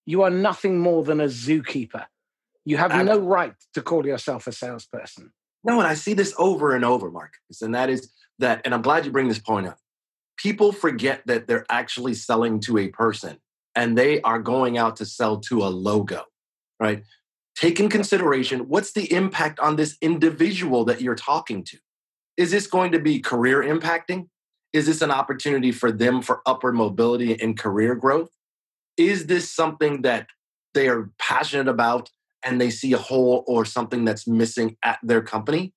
you 0.05 0.23
are 0.23 0.31
nothing 0.31 0.79
more 0.79 1.03
than 1.03 1.21
a 1.21 1.25
zookeeper 1.25 2.07
you 2.67 2.77
have 2.77 3.05
no 3.05 3.19
right 3.19 3.55
to 3.73 3.81
call 3.81 4.05
yourself 4.05 4.47
a 4.49 4.53
salesperson. 4.53 5.33
No, 5.65 5.79
and 5.79 5.87
I 5.87 5.95
see 5.95 6.15
this 6.15 6.35
over 6.37 6.75
and 6.75 6.85
over, 6.85 7.11
Marcus, 7.11 7.63
and 7.63 7.75
that 7.75 7.89
is 7.89 8.13
that, 8.41 8.61
and 8.65 8.75
I'm 8.75 8.83
glad 8.83 9.07
you 9.07 9.13
bring 9.13 9.29
this 9.29 9.39
point 9.39 9.69
up. 9.69 9.79
People 10.37 10.73
forget 10.73 11.23
that 11.27 11.47
they're 11.47 11.65
actually 11.71 12.13
selling 12.13 12.61
to 12.61 12.77
a 12.77 12.89
person 12.89 13.39
and 13.77 13.97
they 13.97 14.21
are 14.23 14.41
going 14.41 14.79
out 14.79 14.97
to 14.97 15.07
sell 15.07 15.39
to 15.39 15.63
a 15.63 15.69
logo, 15.69 16.25
right? 16.81 17.03
Take 17.55 17.79
in 17.79 17.89
consideration 17.89 18.69
what's 18.69 18.93
the 18.93 19.13
impact 19.13 19.61
on 19.61 19.77
this 19.77 19.97
individual 20.01 20.85
that 20.87 21.01
you're 21.01 21.15
talking 21.15 21.63
to? 21.65 21.79
Is 22.37 22.51
this 22.51 22.67
going 22.67 22.93
to 22.93 22.99
be 22.99 23.21
career 23.21 23.63
impacting? 23.63 24.29
Is 24.73 24.87
this 24.87 25.01
an 25.01 25.11
opportunity 25.11 25.73
for 25.73 25.93
them 25.93 26.21
for 26.21 26.43
upward 26.45 26.75
mobility 26.75 27.41
and 27.41 27.59
career 27.59 27.95
growth? 27.95 28.31
Is 28.97 29.27
this 29.27 29.51
something 29.55 30.03
that 30.03 30.27
they 30.75 30.89
are 30.89 31.11
passionate 31.19 31.69
about 31.69 32.11
and 32.45 32.61
they 32.61 32.71
see 32.71 32.93
a 32.93 32.99
hole 32.99 33.45
or 33.47 33.65
something 33.65 34.05
that's 34.05 34.27
missing 34.27 34.77
at 34.83 34.99
their 35.03 35.23
company, 35.23 35.73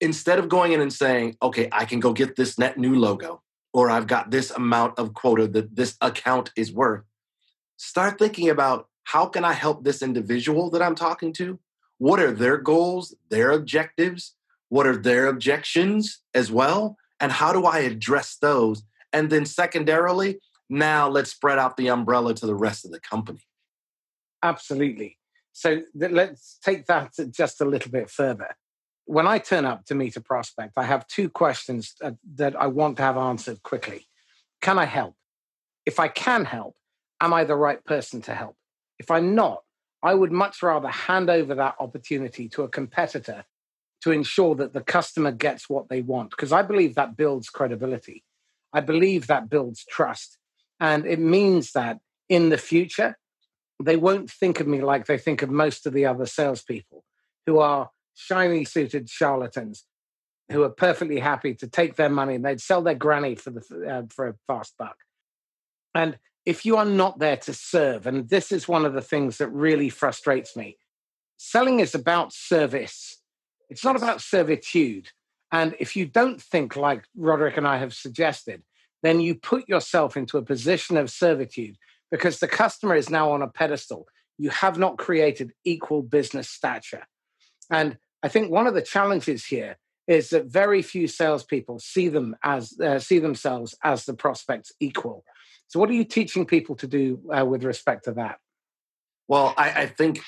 instead 0.00 0.38
of 0.38 0.48
going 0.48 0.72
in 0.72 0.80
and 0.80 0.92
saying, 0.92 1.36
okay, 1.42 1.68
I 1.72 1.84
can 1.84 2.00
go 2.00 2.12
get 2.12 2.36
this 2.36 2.58
net 2.58 2.78
new 2.78 2.94
logo, 2.94 3.42
or 3.72 3.90
I've 3.90 4.06
got 4.06 4.30
this 4.30 4.50
amount 4.50 4.98
of 4.98 5.14
quota 5.14 5.46
that 5.48 5.76
this 5.76 5.96
account 6.00 6.50
is 6.56 6.72
worth, 6.72 7.04
start 7.76 8.18
thinking 8.18 8.48
about 8.48 8.88
how 9.04 9.26
can 9.26 9.44
I 9.44 9.52
help 9.52 9.84
this 9.84 10.02
individual 10.02 10.70
that 10.70 10.82
I'm 10.82 10.94
talking 10.94 11.32
to? 11.34 11.58
What 11.98 12.20
are 12.20 12.32
their 12.32 12.56
goals, 12.56 13.14
their 13.28 13.50
objectives? 13.50 14.34
What 14.68 14.86
are 14.86 14.96
their 14.96 15.26
objections 15.26 16.20
as 16.34 16.50
well? 16.50 16.96
And 17.18 17.32
how 17.32 17.52
do 17.52 17.64
I 17.64 17.80
address 17.80 18.36
those? 18.36 18.82
And 19.12 19.30
then, 19.30 19.44
secondarily, 19.44 20.38
now 20.68 21.08
let's 21.08 21.32
spread 21.32 21.58
out 21.58 21.76
the 21.76 21.88
umbrella 21.88 22.32
to 22.34 22.46
the 22.46 22.54
rest 22.54 22.84
of 22.84 22.92
the 22.92 23.00
company. 23.00 23.42
Absolutely. 24.42 25.18
So 25.52 25.82
th- 25.98 26.12
let's 26.12 26.58
take 26.64 26.86
that 26.86 27.12
just 27.30 27.60
a 27.60 27.64
little 27.64 27.90
bit 27.90 28.08
further. 28.08 28.56
When 29.06 29.26
I 29.26 29.38
turn 29.38 29.64
up 29.64 29.84
to 29.86 29.94
meet 29.94 30.16
a 30.16 30.20
prospect, 30.20 30.74
I 30.76 30.84
have 30.84 31.06
two 31.06 31.28
questions 31.28 31.94
uh, 32.02 32.12
that 32.34 32.54
I 32.60 32.66
want 32.68 32.96
to 32.98 33.02
have 33.02 33.16
answered 33.16 33.62
quickly. 33.62 34.06
Can 34.60 34.78
I 34.78 34.84
help? 34.84 35.16
If 35.84 35.98
I 35.98 36.08
can 36.08 36.44
help, 36.44 36.76
am 37.20 37.32
I 37.32 37.44
the 37.44 37.56
right 37.56 37.84
person 37.84 38.22
to 38.22 38.34
help? 38.34 38.56
If 38.98 39.10
I'm 39.10 39.34
not, 39.34 39.62
I 40.02 40.14
would 40.14 40.32
much 40.32 40.62
rather 40.62 40.88
hand 40.88 41.28
over 41.28 41.54
that 41.56 41.76
opportunity 41.80 42.48
to 42.50 42.62
a 42.62 42.68
competitor 42.68 43.44
to 44.02 44.12
ensure 44.12 44.54
that 44.54 44.72
the 44.72 44.80
customer 44.80 45.32
gets 45.32 45.68
what 45.68 45.88
they 45.88 46.00
want, 46.00 46.30
because 46.30 46.52
I 46.52 46.62
believe 46.62 46.94
that 46.94 47.16
builds 47.16 47.50
credibility. 47.50 48.24
I 48.72 48.80
believe 48.80 49.26
that 49.26 49.50
builds 49.50 49.84
trust. 49.84 50.38
And 50.78 51.04
it 51.04 51.18
means 51.18 51.72
that 51.72 51.98
in 52.28 52.48
the 52.48 52.56
future, 52.56 53.18
they 53.82 53.96
won't 53.96 54.30
think 54.30 54.60
of 54.60 54.66
me 54.66 54.80
like 54.80 55.06
they 55.06 55.18
think 55.18 55.42
of 55.42 55.50
most 55.50 55.86
of 55.86 55.92
the 55.92 56.06
other 56.06 56.26
salespeople 56.26 57.04
who 57.46 57.58
are 57.58 57.90
shiny 58.14 58.64
suited 58.64 59.08
charlatans. 59.08 59.84
who 60.50 60.62
are 60.64 60.70
perfectly 60.70 61.20
happy 61.20 61.54
to 61.54 61.68
take 61.68 61.96
their 61.96 62.08
money 62.08 62.34
and 62.34 62.44
they'd 62.44 62.60
sell 62.60 62.82
their 62.82 62.94
granny 62.94 63.34
for 63.36 63.50
the 63.50 63.60
uh, 63.88 64.02
for 64.12 64.28
a 64.28 64.34
fast 64.46 64.74
buck. 64.76 64.96
And 65.94 66.18
if 66.44 66.64
you 66.66 66.76
are 66.76 66.84
not 66.84 67.18
there 67.18 67.36
to 67.36 67.54
serve, 67.54 68.06
and 68.06 68.28
this 68.28 68.50
is 68.50 68.66
one 68.66 68.84
of 68.84 68.92
the 68.92 69.02
things 69.02 69.38
that 69.38 69.48
really 69.50 69.88
frustrates 69.88 70.56
me, 70.56 70.78
selling 71.36 71.80
is 71.80 71.94
about 71.94 72.32
service. 72.32 73.22
It's 73.68 73.84
not 73.84 73.96
about 73.96 74.20
servitude. 74.20 75.10
And 75.52 75.76
if 75.78 75.96
you 75.96 76.06
don't 76.06 76.40
think 76.40 76.76
like 76.76 77.04
Roderick 77.16 77.56
and 77.56 77.66
I 77.66 77.78
have 77.78 77.94
suggested, 77.94 78.62
then 79.02 79.20
you 79.20 79.34
put 79.34 79.68
yourself 79.68 80.16
into 80.16 80.38
a 80.38 80.42
position 80.42 80.96
of 80.96 81.10
servitude 81.10 81.76
because 82.10 82.38
the 82.40 82.48
customer 82.48 82.96
is 82.96 83.10
now 83.10 83.30
on 83.30 83.42
a 83.42 83.48
pedestal. 83.48 84.06
You 84.38 84.50
have 84.50 84.78
not 84.78 84.98
created 84.98 85.52
equal 85.64 86.02
business 86.02 86.48
stature. 86.48 87.04
And 87.70 87.98
I 88.22 88.28
think 88.28 88.50
one 88.50 88.66
of 88.66 88.74
the 88.74 88.82
challenges 88.82 89.46
here 89.46 89.76
is 90.06 90.30
that 90.30 90.46
very 90.46 90.82
few 90.82 91.06
salespeople 91.06 91.78
see 91.78 92.08
them 92.08 92.36
as 92.42 92.78
uh, 92.80 92.98
see 92.98 93.18
themselves 93.18 93.74
as 93.84 94.04
the 94.04 94.14
prospect's 94.14 94.72
equal. 94.80 95.24
So, 95.68 95.78
what 95.78 95.88
are 95.88 95.94
you 95.94 96.04
teaching 96.04 96.46
people 96.46 96.74
to 96.76 96.86
do 96.86 97.20
uh, 97.32 97.44
with 97.44 97.64
respect 97.64 98.04
to 98.04 98.12
that? 98.12 98.38
Well, 99.28 99.54
I, 99.56 99.82
I 99.82 99.86
think 99.86 100.20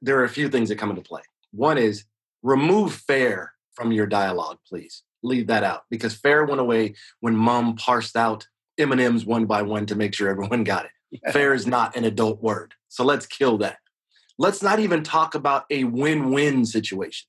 there 0.00 0.18
are 0.18 0.24
a 0.24 0.28
few 0.28 0.48
things 0.48 0.70
that 0.70 0.76
come 0.76 0.90
into 0.90 1.02
play. 1.02 1.20
One 1.52 1.76
is 1.76 2.04
remove 2.42 2.94
fair 2.94 3.52
from 3.74 3.92
your 3.92 4.06
dialogue, 4.06 4.58
please. 4.66 5.02
Leave 5.22 5.48
that 5.48 5.64
out 5.64 5.82
because 5.90 6.14
fair 6.14 6.46
went 6.46 6.62
away 6.62 6.94
when 7.20 7.36
mom 7.36 7.76
parsed 7.76 8.16
out 8.16 8.46
M&Ms 8.78 9.26
one 9.26 9.44
by 9.44 9.60
one 9.60 9.84
to 9.84 9.94
make 9.94 10.14
sure 10.14 10.30
everyone 10.30 10.64
got 10.74 10.86
it. 10.86 11.32
Fair 11.32 11.52
is 11.52 11.66
not 11.66 11.94
an 11.96 12.04
adult 12.04 12.42
word. 12.42 12.72
So 12.88 13.04
let's 13.04 13.26
kill 13.26 13.58
that. 13.58 13.78
Let's 14.40 14.62
not 14.62 14.80
even 14.80 15.02
talk 15.02 15.34
about 15.34 15.66
a 15.68 15.84
win-win 15.84 16.64
situation. 16.64 17.28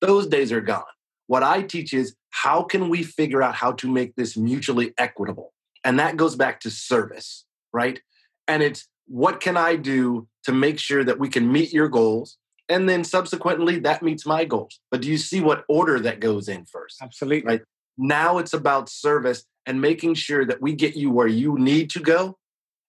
Those 0.00 0.26
days 0.26 0.50
are 0.50 0.60
gone. 0.60 0.82
What 1.28 1.44
I 1.44 1.62
teach 1.62 1.94
is 1.94 2.16
how 2.30 2.64
can 2.64 2.88
we 2.88 3.04
figure 3.04 3.44
out 3.44 3.54
how 3.54 3.72
to 3.74 3.88
make 3.88 4.16
this 4.16 4.36
mutually 4.36 4.92
equitable? 4.98 5.52
And 5.84 6.00
that 6.00 6.16
goes 6.16 6.34
back 6.34 6.58
to 6.60 6.70
service, 6.70 7.44
right? 7.72 8.00
And 8.48 8.64
it's 8.64 8.88
what 9.06 9.38
can 9.38 9.56
I 9.56 9.76
do 9.76 10.26
to 10.46 10.52
make 10.52 10.80
sure 10.80 11.04
that 11.04 11.20
we 11.20 11.28
can 11.28 11.50
meet 11.52 11.72
your 11.72 11.88
goals 11.88 12.38
and 12.68 12.88
then 12.88 13.04
subsequently 13.04 13.78
that 13.78 14.02
meets 14.02 14.26
my 14.26 14.44
goals. 14.44 14.80
But 14.90 15.02
do 15.02 15.08
you 15.08 15.16
see 15.16 15.40
what 15.40 15.64
order 15.68 16.00
that 16.00 16.18
goes 16.18 16.48
in 16.48 16.66
first? 16.66 16.96
Absolutely. 17.00 17.46
Right. 17.46 17.62
Now 17.96 18.38
it's 18.38 18.52
about 18.52 18.88
service 18.88 19.44
and 19.64 19.80
making 19.80 20.14
sure 20.14 20.44
that 20.44 20.60
we 20.60 20.72
get 20.72 20.96
you 20.96 21.12
where 21.12 21.28
you 21.28 21.56
need 21.56 21.88
to 21.90 22.00
go. 22.00 22.36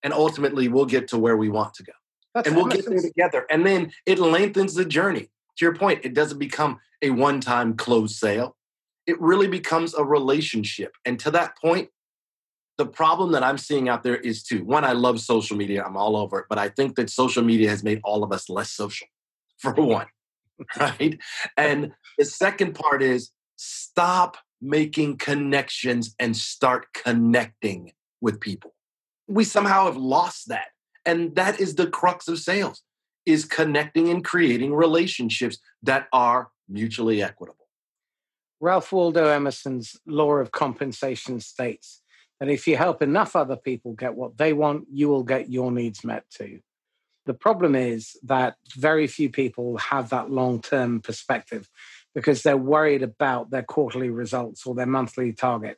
And 0.02 0.12
ultimately 0.12 0.70
we'll 0.70 0.86
get 0.88 1.08
to 1.10 1.20
where 1.20 1.38
we 1.38 1.50
want 1.50 1.76
to 1.76 1.84
go. 1.84 1.94
That's 2.34 2.48
and 2.48 2.56
we'll 2.56 2.68
get 2.68 2.86
there 2.86 3.02
together. 3.02 3.46
And 3.50 3.66
then 3.66 3.92
it 4.06 4.20
lengthens 4.20 4.76
the 4.76 4.86
journey. 4.86 5.30
To 5.58 5.66
your 5.66 5.76
point, 5.76 6.02
it 6.04 6.14
doesn't 6.14 6.38
become 6.38 6.80
a 7.02 7.10
one 7.10 7.42
time 7.42 7.76
closed 7.76 8.16
sale. 8.16 8.56
It 9.08 9.20
really 9.20 9.48
becomes 9.48 9.94
a 9.94 10.04
relationship. 10.04 10.94
And 11.06 11.20
to 11.22 11.32
that 11.32 11.58
point, 11.58 11.90
the 12.78 12.86
problem 12.86 13.34
that 13.34 13.44
I'm 13.44 13.58
seeing 13.58 13.90
out 13.90 14.04
there 14.04 14.16
is 14.16 14.42
two. 14.44 14.64
One, 14.64 14.86
I 14.86 14.94
love 14.94 15.20
social 15.20 15.58
media. 15.58 15.84
I'm 15.84 15.98
all 15.98 16.16
over 16.16 16.40
it. 16.40 16.46
But 16.48 16.60
I 16.60 16.70
think 16.70 16.96
that 16.96 17.10
social 17.10 17.44
media 17.44 17.70
has 17.70 17.84
made 17.84 18.00
all 18.04 18.24
of 18.24 18.32
us 18.32 18.50
less 18.50 18.72
social 18.72 19.08
for 19.58 19.74
one, 19.74 20.08
right? 20.80 21.20
And 21.58 21.92
the 22.18 22.26
second 22.26 22.76
part 22.76 23.02
is 23.02 23.32
stop 23.58 24.38
making 24.62 25.18
connections 25.18 26.16
and 26.20 26.36
start 26.36 26.88
connecting 26.94 27.92
with 28.22 28.40
people. 28.40 28.74
We 29.28 29.44
somehow 29.44 29.86
have 29.86 29.98
lost 29.98 30.48
that. 30.50 30.68
And 31.10 31.36
that 31.36 31.60
is 31.60 31.74
the 31.74 31.88
crux 31.88 32.28
of 32.28 32.38
sales 32.38 32.84
is 33.26 33.44
connecting 33.44 34.10
and 34.10 34.24
creating 34.24 34.76
relationships 34.76 35.58
that 35.82 36.08
are 36.14 36.50
mutually 36.68 37.24
equitable. 37.24 37.68
Ralph 38.62 38.92
Waldo 38.92 39.26
Emerson's 39.26 39.96
law 40.06 40.34
of 40.34 40.52
compensation 40.52 41.40
states 41.40 42.04
that 42.40 42.48
if 42.48 42.68
you 42.68 42.78
help 42.78 43.02
enough 43.02 43.36
other 43.36 43.56
people 43.56 43.94
get 43.94 44.14
what 44.14 44.38
they 44.38 44.54
want, 44.54 44.86
you 44.92 45.10
will 45.10 45.24
get 45.24 45.50
your 45.50 45.72
needs 45.72 46.04
met 46.04 46.26
too. 46.30 46.60
The 47.26 47.34
problem 47.34 47.74
is 47.74 48.16
that 48.24 48.58
very 48.76 49.08
few 49.08 49.32
people 49.32 49.78
have 49.78 50.10
that 50.10 50.30
long 50.30 50.62
term 50.62 51.02
perspective 51.02 51.68
because 52.14 52.44
they're 52.44 52.56
worried 52.56 53.02
about 53.02 53.50
their 53.50 53.64
quarterly 53.64 54.12
results 54.12 54.64
or 54.64 54.76
their 54.76 54.86
monthly 54.86 55.34
target. 55.34 55.78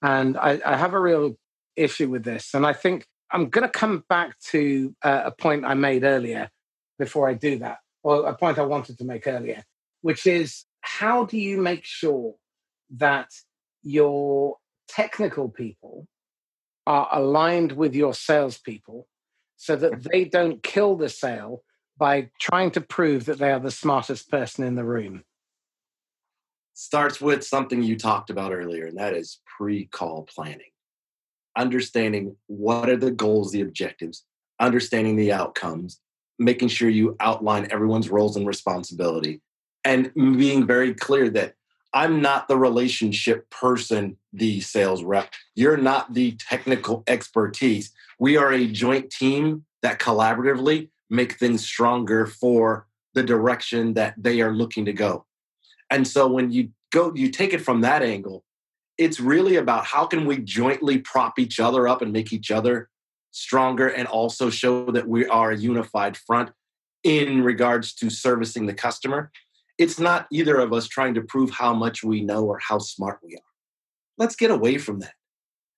And 0.00 0.38
I, 0.38 0.58
I 0.64 0.76
have 0.78 0.94
a 0.94 1.00
real 1.00 1.36
issue 1.76 2.08
with 2.08 2.24
this. 2.24 2.54
And 2.54 2.66
I 2.66 2.72
think 2.72 3.06
I'm 3.32 3.48
going 3.48 3.66
to 3.66 3.70
come 3.70 4.04
back 4.08 4.38
to 4.50 4.94
uh, 5.02 5.22
a 5.26 5.30
point 5.30 5.64
I 5.64 5.74
made 5.74 6.04
earlier 6.04 6.50
before 6.98 7.28
I 7.28 7.34
do 7.34 7.58
that, 7.58 7.78
or 8.02 8.26
a 8.26 8.34
point 8.34 8.58
I 8.58 8.62
wanted 8.62 8.98
to 8.98 9.04
make 9.04 9.26
earlier, 9.26 9.62
which 10.02 10.26
is 10.26 10.64
how 10.80 11.24
do 11.24 11.38
you 11.38 11.58
make 11.58 11.84
sure 11.84 12.34
that 12.96 13.28
your 13.82 14.56
technical 14.88 15.48
people 15.48 16.06
are 16.86 17.08
aligned 17.12 17.72
with 17.72 17.94
your 17.94 18.14
salespeople 18.14 19.06
so 19.56 19.76
that 19.76 20.02
they 20.10 20.24
don't 20.24 20.62
kill 20.62 20.96
the 20.96 21.08
sale 21.08 21.62
by 21.96 22.30
trying 22.40 22.70
to 22.72 22.80
prove 22.80 23.26
that 23.26 23.38
they 23.38 23.52
are 23.52 23.60
the 23.60 23.70
smartest 23.70 24.30
person 24.30 24.64
in 24.64 24.74
the 24.74 24.84
room? 24.84 25.22
Starts 26.74 27.20
with 27.20 27.44
something 27.44 27.82
you 27.82 27.96
talked 27.96 28.30
about 28.30 28.52
earlier, 28.52 28.86
and 28.86 28.98
that 28.98 29.14
is 29.14 29.40
pre 29.56 29.86
call 29.86 30.24
planning. 30.24 30.70
Understanding 31.56 32.36
what 32.46 32.88
are 32.88 32.96
the 32.96 33.10
goals, 33.10 33.52
the 33.52 33.60
objectives, 33.60 34.24
understanding 34.60 35.16
the 35.16 35.32
outcomes, 35.32 36.00
making 36.38 36.68
sure 36.68 36.88
you 36.88 37.16
outline 37.20 37.68
everyone's 37.70 38.08
roles 38.08 38.36
and 38.36 38.46
responsibility, 38.46 39.40
and 39.84 40.12
being 40.14 40.66
very 40.66 40.94
clear 40.94 41.28
that 41.30 41.54
I'm 41.92 42.22
not 42.22 42.46
the 42.46 42.56
relationship 42.56 43.50
person, 43.50 44.16
the 44.32 44.60
sales 44.60 45.02
rep. 45.02 45.32
You're 45.56 45.76
not 45.76 46.14
the 46.14 46.32
technical 46.32 47.02
expertise. 47.08 47.90
We 48.18 48.36
are 48.36 48.52
a 48.52 48.66
joint 48.66 49.10
team 49.10 49.64
that 49.82 49.98
collaboratively 49.98 50.90
make 51.08 51.32
things 51.32 51.66
stronger 51.66 52.26
for 52.26 52.86
the 53.14 53.22
direction 53.24 53.94
that 53.94 54.14
they 54.16 54.40
are 54.40 54.52
looking 54.52 54.84
to 54.84 54.92
go. 54.92 55.26
And 55.90 56.06
so 56.06 56.28
when 56.28 56.52
you 56.52 56.70
go, 56.92 57.12
you 57.14 57.30
take 57.30 57.52
it 57.52 57.60
from 57.60 57.80
that 57.80 58.02
angle, 58.02 58.44
it's 59.00 59.18
really 59.18 59.56
about 59.56 59.84
how 59.84 60.06
can 60.06 60.24
we 60.26 60.38
jointly 60.38 60.98
prop 60.98 61.38
each 61.38 61.58
other 61.58 61.88
up 61.88 62.02
and 62.02 62.12
make 62.12 62.32
each 62.32 62.50
other 62.50 62.88
stronger 63.32 63.88
and 63.88 64.06
also 64.06 64.50
show 64.50 64.90
that 64.92 65.08
we 65.08 65.26
are 65.26 65.50
a 65.50 65.56
unified 65.56 66.16
front 66.16 66.50
in 67.02 67.42
regards 67.42 67.94
to 67.94 68.10
servicing 68.10 68.66
the 68.66 68.74
customer 68.74 69.32
it's 69.80 69.98
not 69.98 70.26
either 70.30 70.58
of 70.58 70.74
us 70.74 70.86
trying 70.86 71.14
to 71.14 71.22
prove 71.22 71.50
how 71.50 71.72
much 71.72 72.04
we 72.04 72.20
know 72.20 72.44
or 72.44 72.58
how 72.58 72.78
smart 72.78 73.18
we 73.24 73.34
are. 73.34 73.50
Let's 74.18 74.36
get 74.36 74.50
away 74.50 74.76
from 74.76 74.98
that. 74.98 75.14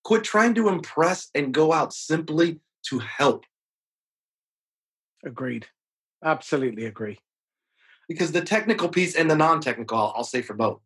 Quit 0.02 0.24
trying 0.24 0.56
to 0.56 0.68
impress 0.68 1.28
and 1.36 1.54
go 1.54 1.72
out 1.72 1.94
simply 1.94 2.58
to 2.88 2.98
help. 2.98 3.44
Agreed. 5.24 5.66
Absolutely 6.24 6.84
agree. 6.84 7.20
Because 8.08 8.32
the 8.32 8.40
technical 8.40 8.88
piece 8.88 9.14
and 9.14 9.30
the 9.30 9.36
non 9.36 9.60
technical, 9.60 10.12
I'll 10.16 10.24
say 10.24 10.42
for 10.42 10.54
both, 10.54 10.80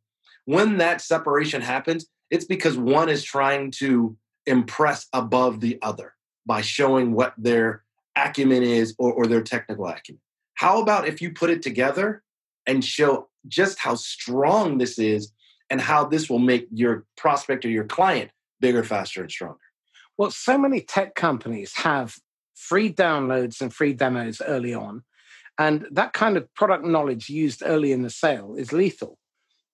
when 0.45 0.77
that 0.77 1.01
separation 1.01 1.63
happens, 1.63 2.05
it's 2.31 2.45
because 2.45 2.77
one 2.77 3.09
is 3.09 3.23
trying 3.23 3.71
to 3.73 4.17
impress 4.47 5.07
above 5.13 5.61
the 5.61 5.79
other 5.83 6.15
by 6.45 6.61
showing 6.61 7.13
what 7.13 7.35
their 7.37 7.85
acumen 8.17 8.63
is 8.63 8.95
or, 8.99 9.13
or 9.13 9.27
their 9.27 9.43
technical 9.43 9.87
acumen. 9.87 10.21
How 10.55 10.81
about 10.81 11.07
if 11.07 11.21
you 11.21 11.33
put 11.33 11.51
it 11.51 11.63
together 11.63 12.23
and 12.67 12.85
show 12.85 13.29
just 13.47 13.79
how 13.79 13.95
strong 13.95 14.79
this 14.79 14.99
is 14.99 15.33
and 15.71 15.81
how 15.81 16.05
this 16.05 16.31
will 16.31 16.39
make 16.39 16.67
your 16.73 17.05
prospect 17.17 17.65
or 17.65 17.69
your 17.69 17.85
client 17.85 18.31
bigger, 18.61 18.83
faster, 18.83 19.23
and 19.23 19.31
stronger. 19.31 19.59
Well, 20.17 20.31
so 20.31 20.57
many 20.57 20.81
tech 20.81 21.15
companies 21.15 21.75
have 21.77 22.17
free 22.55 22.93
downloads 22.93 23.61
and 23.61 23.73
free 23.73 23.93
demos 23.93 24.41
early 24.41 24.73
on. 24.73 25.03
And 25.59 25.87
that 25.91 26.13
kind 26.13 26.37
of 26.37 26.53
product 26.55 26.85
knowledge 26.85 27.29
used 27.29 27.63
early 27.65 27.93
in 27.93 28.03
the 28.03 28.11
sale 28.11 28.55
is 28.57 28.73
lethal. 28.73 29.19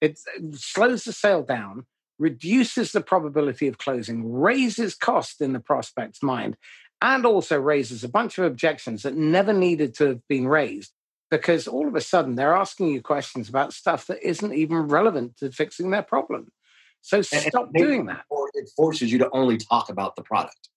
It 0.00 0.18
slows 0.52 1.04
the 1.04 1.12
sale 1.12 1.42
down, 1.42 1.86
reduces 2.18 2.92
the 2.92 3.00
probability 3.00 3.68
of 3.68 3.78
closing, 3.78 4.32
raises 4.32 4.94
cost 4.94 5.40
in 5.40 5.52
the 5.52 5.60
prospect's 5.60 6.22
mind, 6.22 6.56
and 7.00 7.26
also 7.26 7.58
raises 7.58 8.04
a 8.04 8.08
bunch 8.08 8.38
of 8.38 8.44
objections 8.44 9.02
that 9.02 9.16
never 9.16 9.52
needed 9.52 9.94
to 9.94 10.06
have 10.06 10.28
been 10.28 10.46
raised 10.46 10.92
because 11.30 11.66
all 11.66 11.88
of 11.88 11.96
a 11.96 12.00
sudden 12.00 12.34
they're 12.34 12.54
asking 12.54 12.88
you 12.88 13.00
questions 13.00 13.48
about 13.48 13.72
stuff 13.72 14.06
that 14.06 14.22
isn't 14.22 14.52
even 14.52 14.76
relevant 14.76 15.36
to 15.38 15.50
fixing 15.50 15.90
their 15.90 16.02
problem. 16.02 16.52
So 17.00 17.22
stop 17.22 17.72
doing 17.74 18.06
that. 18.06 18.24
Or 18.28 18.50
it 18.54 18.70
forces 18.76 19.10
you 19.10 19.18
to 19.18 19.30
only 19.32 19.56
talk 19.56 19.88
about 19.88 20.14
the 20.14 20.22
product. 20.22 20.68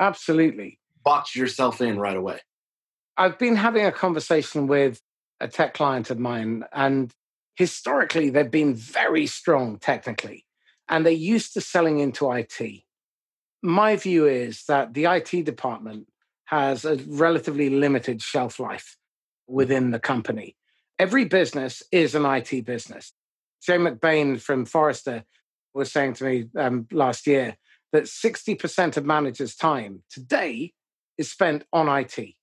Absolutely. 0.00 0.78
Box 1.04 1.34
yourself 1.36 1.80
in 1.80 1.98
right 1.98 2.16
away. 2.16 2.38
I've 3.16 3.38
been 3.38 3.56
having 3.56 3.84
a 3.84 3.92
conversation 3.92 4.68
with 4.68 5.02
a 5.40 5.48
tech 5.48 5.74
client 5.74 6.10
of 6.10 6.18
mine, 6.18 6.64
and 6.72 7.12
historically, 7.56 8.30
they've 8.30 8.50
been 8.50 8.74
very 8.74 9.26
strong 9.26 9.78
technically, 9.78 10.44
and 10.88 11.04
they're 11.04 11.12
used 11.12 11.54
to 11.54 11.60
selling 11.60 11.98
into 11.98 12.30
IT. 12.32 12.60
My 13.62 13.96
view 13.96 14.26
is 14.26 14.64
that 14.68 14.94
the 14.94 15.06
IT 15.06 15.44
department 15.44 16.06
has 16.46 16.84
a 16.84 16.96
relatively 17.06 17.70
limited 17.70 18.22
shelf 18.22 18.58
life 18.58 18.96
within 19.46 19.90
the 19.90 19.98
company. 19.98 20.56
Every 20.98 21.24
business 21.24 21.82
is 21.92 22.14
an 22.14 22.24
IT 22.24 22.64
business. 22.64 23.12
Jay 23.62 23.76
McBain 23.76 24.40
from 24.40 24.64
Forrester 24.64 25.24
was 25.74 25.92
saying 25.92 26.14
to 26.14 26.24
me 26.24 26.48
um, 26.56 26.86
last 26.90 27.26
year 27.26 27.56
that 27.92 28.04
60% 28.04 28.96
of 28.96 29.04
managers' 29.04 29.56
time 29.56 30.02
today 30.10 30.72
is 31.16 31.30
spent 31.30 31.64
on 31.72 31.88
IT. 31.88 32.34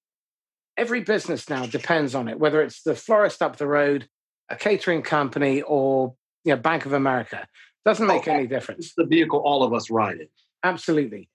Every 0.78 1.02
business 1.02 1.50
now 1.50 1.66
depends 1.66 2.16
on 2.16 2.28
it, 2.28 2.40
whether 2.40 2.62
it's 2.62 2.84
the 2.84 2.96
florist 2.96 3.42
up 3.42 3.56
the 3.56 3.68
road, 3.68 4.08
a 4.50 4.56
catering 4.56 5.02
company, 5.02 5.62
or 5.62 6.16
you 6.44 6.54
know, 6.54 6.62
Bank 6.62 6.86
of 6.86 6.94
America. 6.94 7.48
Doesn't 7.86 8.08
make 8.08 8.22
okay. 8.22 8.34
any 8.34 8.48
difference. 8.48 8.88
It's 8.88 8.96
the 8.96 9.06
vehicle 9.06 9.40
all 9.40 9.64
of 9.64 9.74
us 9.74 9.90
ride 9.90 10.20
in. 10.20 10.28
Absolutely. 10.64 11.30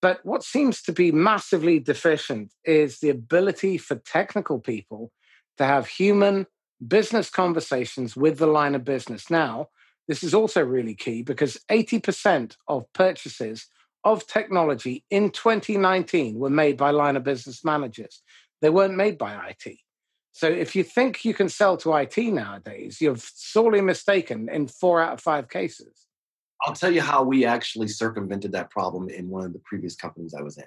But 0.00 0.18
what 0.26 0.42
seems 0.42 0.82
to 0.82 0.92
be 0.92 1.12
massively 1.12 1.78
deficient 1.78 2.52
is 2.64 2.98
the 2.98 3.10
ability 3.10 3.78
for 3.78 3.94
technical 3.94 4.58
people 4.58 5.12
to 5.58 5.64
have 5.64 5.86
human 5.86 6.46
business 6.86 7.30
conversations 7.30 8.16
with 8.16 8.38
the 8.38 8.48
line 8.48 8.74
of 8.74 8.84
business. 8.84 9.30
Now, 9.30 9.68
this 10.08 10.24
is 10.24 10.34
also 10.34 10.64
really 10.64 10.96
key 10.96 11.22
because 11.22 11.56
80% 11.70 12.56
of 12.66 12.92
purchases 12.92 13.68
of 14.02 14.26
technology 14.26 15.04
in 15.10 15.30
2019 15.30 16.36
were 16.36 16.50
made 16.50 16.76
by 16.76 16.90
line 16.90 17.16
of 17.16 17.22
business 17.22 17.64
managers. 17.64 18.22
They 18.60 18.70
weren't 18.70 18.96
made 18.96 19.16
by 19.18 19.50
IT. 19.50 19.78
So 20.32 20.48
if 20.48 20.74
you 20.74 20.82
think 20.82 21.24
you 21.24 21.34
can 21.34 21.48
sell 21.48 21.76
to 21.78 21.94
IT 21.94 22.16
nowadays, 22.18 23.00
you're 23.00 23.16
sorely 23.16 23.80
mistaken 23.82 24.48
in 24.48 24.66
four 24.66 25.00
out 25.00 25.14
of 25.14 25.20
five 25.20 25.48
cases. 25.48 26.06
I'll 26.64 26.74
tell 26.74 26.90
you 26.90 27.02
how 27.02 27.22
we 27.22 27.44
actually 27.44 27.88
circumvented 27.88 28.52
that 28.52 28.70
problem 28.70 29.08
in 29.08 29.28
one 29.28 29.44
of 29.44 29.52
the 29.52 29.60
previous 29.64 29.94
companies 29.94 30.34
I 30.34 30.42
was 30.42 30.56
in. 30.56 30.64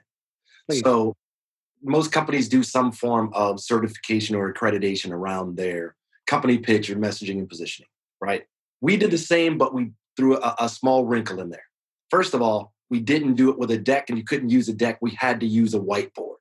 Please. 0.70 0.82
So 0.82 1.16
most 1.84 2.11
companies 2.11 2.47
do 2.47 2.63
some 2.63 2.91
form 2.91 3.32
of 3.34 3.59
certification 3.59 4.36
or 4.36 4.53
accreditation 4.53 5.11
around 5.11 5.57
their 5.57 5.95
company 6.28 6.57
pitch 6.57 6.89
or 6.89 6.95
messaging 6.95 7.38
and 7.39 7.49
positioning, 7.49 7.89
right? 8.22 8.43
We 8.82 8.97
did 8.97 9.11
the 9.11 9.18
same, 9.18 9.57
but 9.57 9.74
we 9.74 9.91
threw 10.18 10.38
a, 10.38 10.55
a 10.59 10.70
small 10.70 11.05
wrinkle 11.05 11.39
in 11.39 11.49
there. 11.49 11.66
First 12.09 12.34
of 12.34 12.41
all, 12.41 12.74
we 12.89 12.99
didn't 12.99 13.36
do 13.36 13.49
it 13.49 13.57
with 13.57 13.72
a 13.72 13.78
deck 13.78 14.09
and 14.09 14.18
you 14.18 14.24
couldn't 14.24 14.49
use 14.49 14.70
a 14.70 14.74
deck. 14.74 14.99
We 15.01 15.11
had 15.11 15.39
to 15.39 15.47
use 15.47 15.74
a 15.74 15.80
whiteboard. 15.80 16.36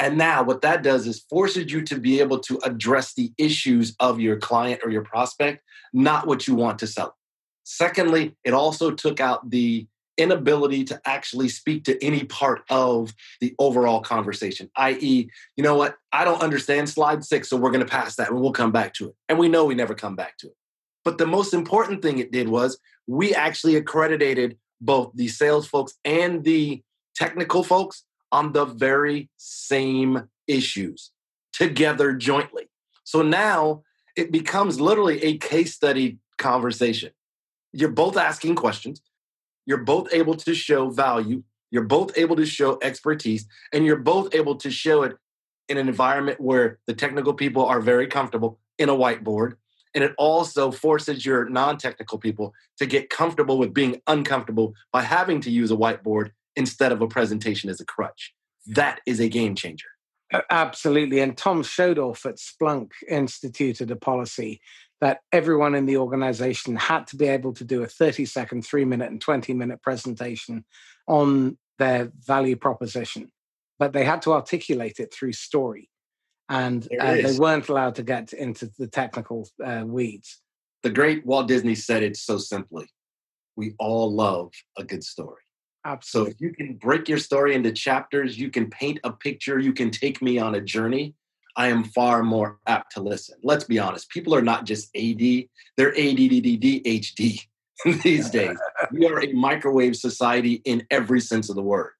And 0.00 0.16
now 0.16 0.42
what 0.42 0.62
that 0.62 0.82
does 0.82 1.06
is 1.06 1.20
forces 1.20 1.70
you 1.70 1.82
to 1.82 2.00
be 2.00 2.20
able 2.20 2.38
to 2.40 2.58
address 2.64 3.12
the 3.12 3.32
issues 3.36 3.94
of 4.00 4.18
your 4.18 4.38
client 4.38 4.80
or 4.82 4.90
your 4.90 5.04
prospect, 5.04 5.62
not 5.92 6.26
what 6.26 6.48
you 6.48 6.54
want 6.54 6.78
to 6.78 6.86
sell. 6.86 7.18
Secondly, 7.64 8.34
it 8.42 8.54
also 8.54 8.90
took 8.90 9.20
out 9.20 9.50
the 9.50 9.86
inability 10.16 10.84
to 10.84 11.00
actually 11.04 11.48
speak 11.48 11.84
to 11.84 12.02
any 12.02 12.24
part 12.24 12.62
of 12.70 13.14
the 13.42 13.54
overall 13.58 14.00
conversation, 14.00 14.70
i.e., 14.76 15.28
you 15.56 15.62
know 15.62 15.76
what, 15.76 15.96
I 16.12 16.24
don't 16.24 16.42
understand 16.42 16.88
slide 16.88 17.22
six, 17.22 17.50
so 17.50 17.58
we're 17.58 17.70
going 17.70 17.84
to 17.84 17.90
pass 17.90 18.16
that 18.16 18.30
and 18.30 18.40
we'll 18.40 18.52
come 18.52 18.72
back 18.72 18.94
to 18.94 19.08
it. 19.08 19.14
And 19.28 19.38
we 19.38 19.48
know 19.48 19.66
we 19.66 19.74
never 19.74 19.94
come 19.94 20.16
back 20.16 20.38
to 20.38 20.48
it. 20.48 20.56
But 21.04 21.18
the 21.18 21.26
most 21.26 21.52
important 21.52 22.02
thing 22.02 22.18
it 22.18 22.32
did 22.32 22.48
was 22.48 22.78
we 23.06 23.34
actually 23.34 23.76
accredited 23.76 24.56
both 24.80 25.12
the 25.14 25.28
sales 25.28 25.66
folks 25.66 25.94
and 26.04 26.42
the 26.42 26.82
technical 27.14 27.62
folks 27.62 28.04
on 28.32 28.52
the 28.52 28.64
very 28.64 29.28
same 29.36 30.28
issues 30.46 31.10
together 31.52 32.12
jointly. 32.14 32.68
So 33.04 33.22
now 33.22 33.82
it 34.16 34.32
becomes 34.32 34.80
literally 34.80 35.22
a 35.22 35.38
case 35.38 35.74
study 35.74 36.18
conversation. 36.38 37.10
You're 37.72 37.90
both 37.90 38.16
asking 38.16 38.56
questions, 38.56 39.00
you're 39.66 39.84
both 39.84 40.12
able 40.12 40.34
to 40.34 40.54
show 40.54 40.90
value, 40.90 41.42
you're 41.70 41.84
both 41.84 42.16
able 42.16 42.36
to 42.36 42.46
show 42.46 42.78
expertise, 42.82 43.46
and 43.72 43.84
you're 43.84 43.96
both 43.96 44.34
able 44.34 44.56
to 44.56 44.70
show 44.70 45.02
it 45.02 45.16
in 45.68 45.76
an 45.76 45.88
environment 45.88 46.40
where 46.40 46.78
the 46.86 46.94
technical 46.94 47.32
people 47.32 47.64
are 47.64 47.80
very 47.80 48.08
comfortable 48.08 48.58
in 48.78 48.88
a 48.88 48.94
whiteboard. 48.94 49.54
And 49.94 50.02
it 50.04 50.14
also 50.18 50.70
forces 50.70 51.24
your 51.24 51.48
non 51.48 51.78
technical 51.78 52.18
people 52.18 52.52
to 52.78 52.86
get 52.86 53.10
comfortable 53.10 53.58
with 53.58 53.74
being 53.74 54.00
uncomfortable 54.06 54.74
by 54.92 55.02
having 55.02 55.40
to 55.42 55.50
use 55.50 55.70
a 55.70 55.76
whiteboard 55.76 56.30
instead 56.56 56.92
of 56.92 57.00
a 57.00 57.08
presentation 57.08 57.70
as 57.70 57.80
a 57.80 57.84
crutch. 57.84 58.32
That 58.66 59.00
is 59.06 59.20
a 59.20 59.28
game 59.28 59.54
changer. 59.54 59.88
Absolutely. 60.50 61.20
And 61.20 61.36
Tom 61.36 61.62
Schodorf 61.62 62.24
at 62.24 62.36
Splunk 62.36 62.90
instituted 63.08 63.90
a 63.90 63.96
policy 63.96 64.60
that 65.00 65.20
everyone 65.32 65.74
in 65.74 65.86
the 65.86 65.96
organization 65.96 66.76
had 66.76 67.06
to 67.08 67.16
be 67.16 67.26
able 67.26 67.52
to 67.54 67.64
do 67.64 67.82
a 67.82 67.86
30 67.86 68.26
second, 68.26 68.62
three 68.62 68.84
minute, 68.84 69.10
and 69.10 69.20
20 69.20 69.54
minute 69.54 69.82
presentation 69.82 70.64
on 71.08 71.58
their 71.78 72.12
value 72.26 72.56
proposition. 72.56 73.32
But 73.78 73.92
they 73.92 74.04
had 74.04 74.22
to 74.22 74.32
articulate 74.34 75.00
it 75.00 75.12
through 75.12 75.32
story. 75.32 75.88
And 76.48 76.86
uh, 77.00 77.14
they 77.14 77.38
weren't 77.38 77.68
allowed 77.68 77.94
to 77.94 78.02
get 78.02 78.32
into 78.32 78.70
the 78.78 78.88
technical 78.88 79.48
uh, 79.64 79.84
weeds. 79.86 80.40
The 80.82 80.90
great 80.90 81.24
Walt 81.24 81.48
Disney 81.48 81.74
said 81.74 82.02
it 82.02 82.16
so 82.16 82.38
simply 82.38 82.88
we 83.56 83.74
all 83.78 84.12
love 84.12 84.52
a 84.78 84.84
good 84.84 85.04
story. 85.04 85.42
Absolutely. 85.84 86.32
So 86.32 86.34
if 86.34 86.40
you 86.40 86.52
can 86.52 86.74
break 86.74 87.08
your 87.08 87.18
story 87.18 87.54
into 87.54 87.72
chapters, 87.72 88.38
you 88.38 88.50
can 88.50 88.68
paint 88.68 89.00
a 89.04 89.12
picture, 89.12 89.58
you 89.58 89.72
can 89.72 89.90
take 89.90 90.20
me 90.20 90.38
on 90.38 90.54
a 90.54 90.60
journey. 90.60 91.14
I 91.56 91.68
am 91.68 91.84
far 91.84 92.22
more 92.22 92.58
apt 92.66 92.92
to 92.92 93.02
listen. 93.02 93.38
Let's 93.42 93.64
be 93.64 93.78
honest. 93.78 94.08
People 94.10 94.34
are 94.34 94.42
not 94.42 94.64
just 94.64 94.94
AD, 94.94 95.20
they're 95.76 95.92
ADDDHD 95.94 97.46
these 98.02 98.30
days. 98.30 98.58
we 98.92 99.06
are 99.06 99.22
a 99.22 99.32
microwave 99.32 99.96
society 99.96 100.62
in 100.64 100.86
every 100.90 101.20
sense 101.20 101.48
of 101.48 101.56
the 101.56 101.62
word. 101.62 101.92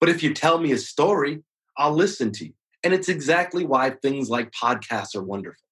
But 0.00 0.08
if 0.08 0.22
you 0.22 0.34
tell 0.34 0.58
me 0.58 0.72
a 0.72 0.78
story, 0.78 1.42
I'll 1.76 1.94
listen 1.94 2.32
to 2.32 2.46
you. 2.46 2.52
And 2.82 2.94
it's 2.94 3.08
exactly 3.08 3.64
why 3.64 3.90
things 3.90 4.28
like 4.28 4.50
podcasts 4.52 5.14
are 5.16 5.22
wonderful. 5.22 5.62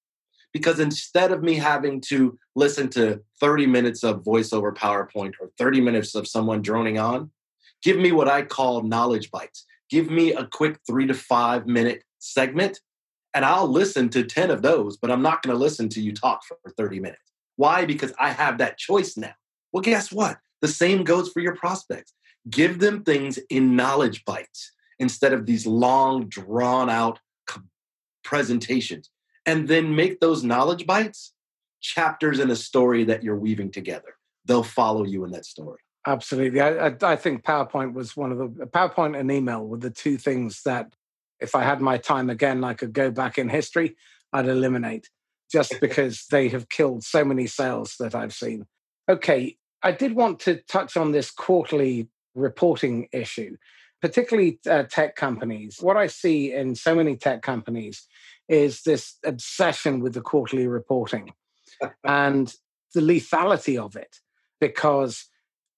Because 0.53 0.79
instead 0.79 1.31
of 1.31 1.43
me 1.43 1.55
having 1.55 1.99
to 2.01 2.37
listen 2.55 2.89
to 2.91 3.21
30 3.39 3.67
minutes 3.67 4.03
of 4.03 4.23
voiceover 4.23 4.73
PowerPoint 4.73 5.33
or 5.41 5.51
30 5.57 5.81
minutes 5.81 6.15
of 6.15 6.27
someone 6.27 6.61
droning 6.61 6.97
on, 6.97 7.31
Give 7.85 7.99
me 7.99 8.11
what 8.11 8.27
I 8.27 8.41
call 8.41 8.81
knowledge 8.81 9.29
bites. 9.29 9.63
Give 9.91 10.09
me 10.09 10.33
a 10.33 10.47
quick 10.47 10.79
three 10.87 11.05
to 11.05 11.13
five 11.13 11.67
minute 11.67 12.03
segment, 12.17 12.79
and 13.35 13.45
I'll 13.45 13.67
listen 13.67 14.09
to 14.09 14.23
10 14.23 14.49
of 14.49 14.63
those, 14.63 14.97
but 14.97 15.11
I'm 15.11 15.21
not 15.21 15.43
going 15.43 15.55
to 15.55 15.61
listen 15.61 15.87
to 15.89 16.01
you 16.01 16.11
talk 16.11 16.43
for 16.43 16.57
30 16.75 16.99
minutes. 16.99 17.21
Why? 17.57 17.85
Because 17.85 18.11
I 18.19 18.31
have 18.31 18.57
that 18.57 18.79
choice 18.79 19.15
now. 19.15 19.35
Well, 19.71 19.81
guess 19.81 20.11
what? 20.11 20.39
The 20.61 20.67
same 20.67 21.03
goes 21.03 21.29
for 21.29 21.41
your 21.41 21.55
prospects. 21.55 22.11
Give 22.49 22.79
them 22.79 23.03
things 23.03 23.37
in 23.51 23.75
knowledge 23.75 24.25
bites 24.25 24.71
instead 24.97 25.31
of 25.31 25.45
these 25.45 25.67
long, 25.67 26.27
drawn 26.27 26.89
out 26.89 27.19
presentations. 28.23 29.11
And 29.45 29.67
then 29.67 29.95
make 29.95 30.19
those 30.21 30.43
knowledge 30.43 30.87
bites 30.87 31.33
chapters 31.81 32.39
in 32.39 32.49
a 32.49 32.55
story 32.55 33.03
that 33.03 33.21
you're 33.21 33.37
weaving 33.37 33.69
together. 33.69 34.15
They'll 34.45 34.63
follow 34.63 35.03
you 35.03 35.23
in 35.23 35.31
that 35.33 35.45
story. 35.45 35.84
Absolutely. 36.05 36.61
I, 36.61 36.87
I, 36.87 36.95
I, 37.01 37.15
think 37.15 37.43
PowerPoint 37.43 37.93
was 37.93 38.15
one 38.15 38.31
of 38.31 38.37
the 38.37 38.65
PowerPoint 38.67 39.19
and 39.19 39.31
email 39.31 39.65
were 39.65 39.77
the 39.77 39.89
two 39.89 40.17
things 40.17 40.61
that, 40.63 40.93
if 41.39 41.55
I 41.55 41.63
had 41.63 41.81
my 41.81 41.97
time 41.97 42.29
again, 42.29 42.63
I 42.63 42.75
could 42.75 42.93
go 42.93 43.09
back 43.09 43.37
in 43.37 43.49
history, 43.49 43.95
I'd 44.31 44.47
eliminate 44.47 45.09
just 45.51 45.73
because 45.81 46.25
they 46.29 46.47
have 46.49 46.69
killed 46.69 47.03
so 47.03 47.25
many 47.25 47.47
sales 47.47 47.95
that 47.99 48.13
I've 48.13 48.33
seen. 48.33 48.65
Okay. 49.09 49.57
I 49.81 49.91
did 49.91 50.15
want 50.15 50.39
to 50.41 50.57
touch 50.67 50.97
on 50.97 51.11
this 51.11 51.31
quarterly 51.31 52.07
reporting 52.33 53.07
issue, 53.11 53.55
particularly 54.01 54.59
uh, 54.69 54.83
tech 54.83 55.15
companies. 55.15 55.77
What 55.79 55.97
I 55.97 56.07
see 56.07 56.53
in 56.53 56.75
so 56.75 56.95
many 56.95 57.15
tech 57.15 57.41
companies 57.41 58.07
is 58.47 58.81
this 58.81 59.17
obsession 59.23 60.01
with 60.01 60.13
the 60.13 60.21
quarterly 60.21 60.67
reporting 60.67 61.33
and 62.03 62.53
the 62.93 63.01
lethality 63.01 63.79
of 63.79 63.95
it 63.95 64.17
because 64.59 65.25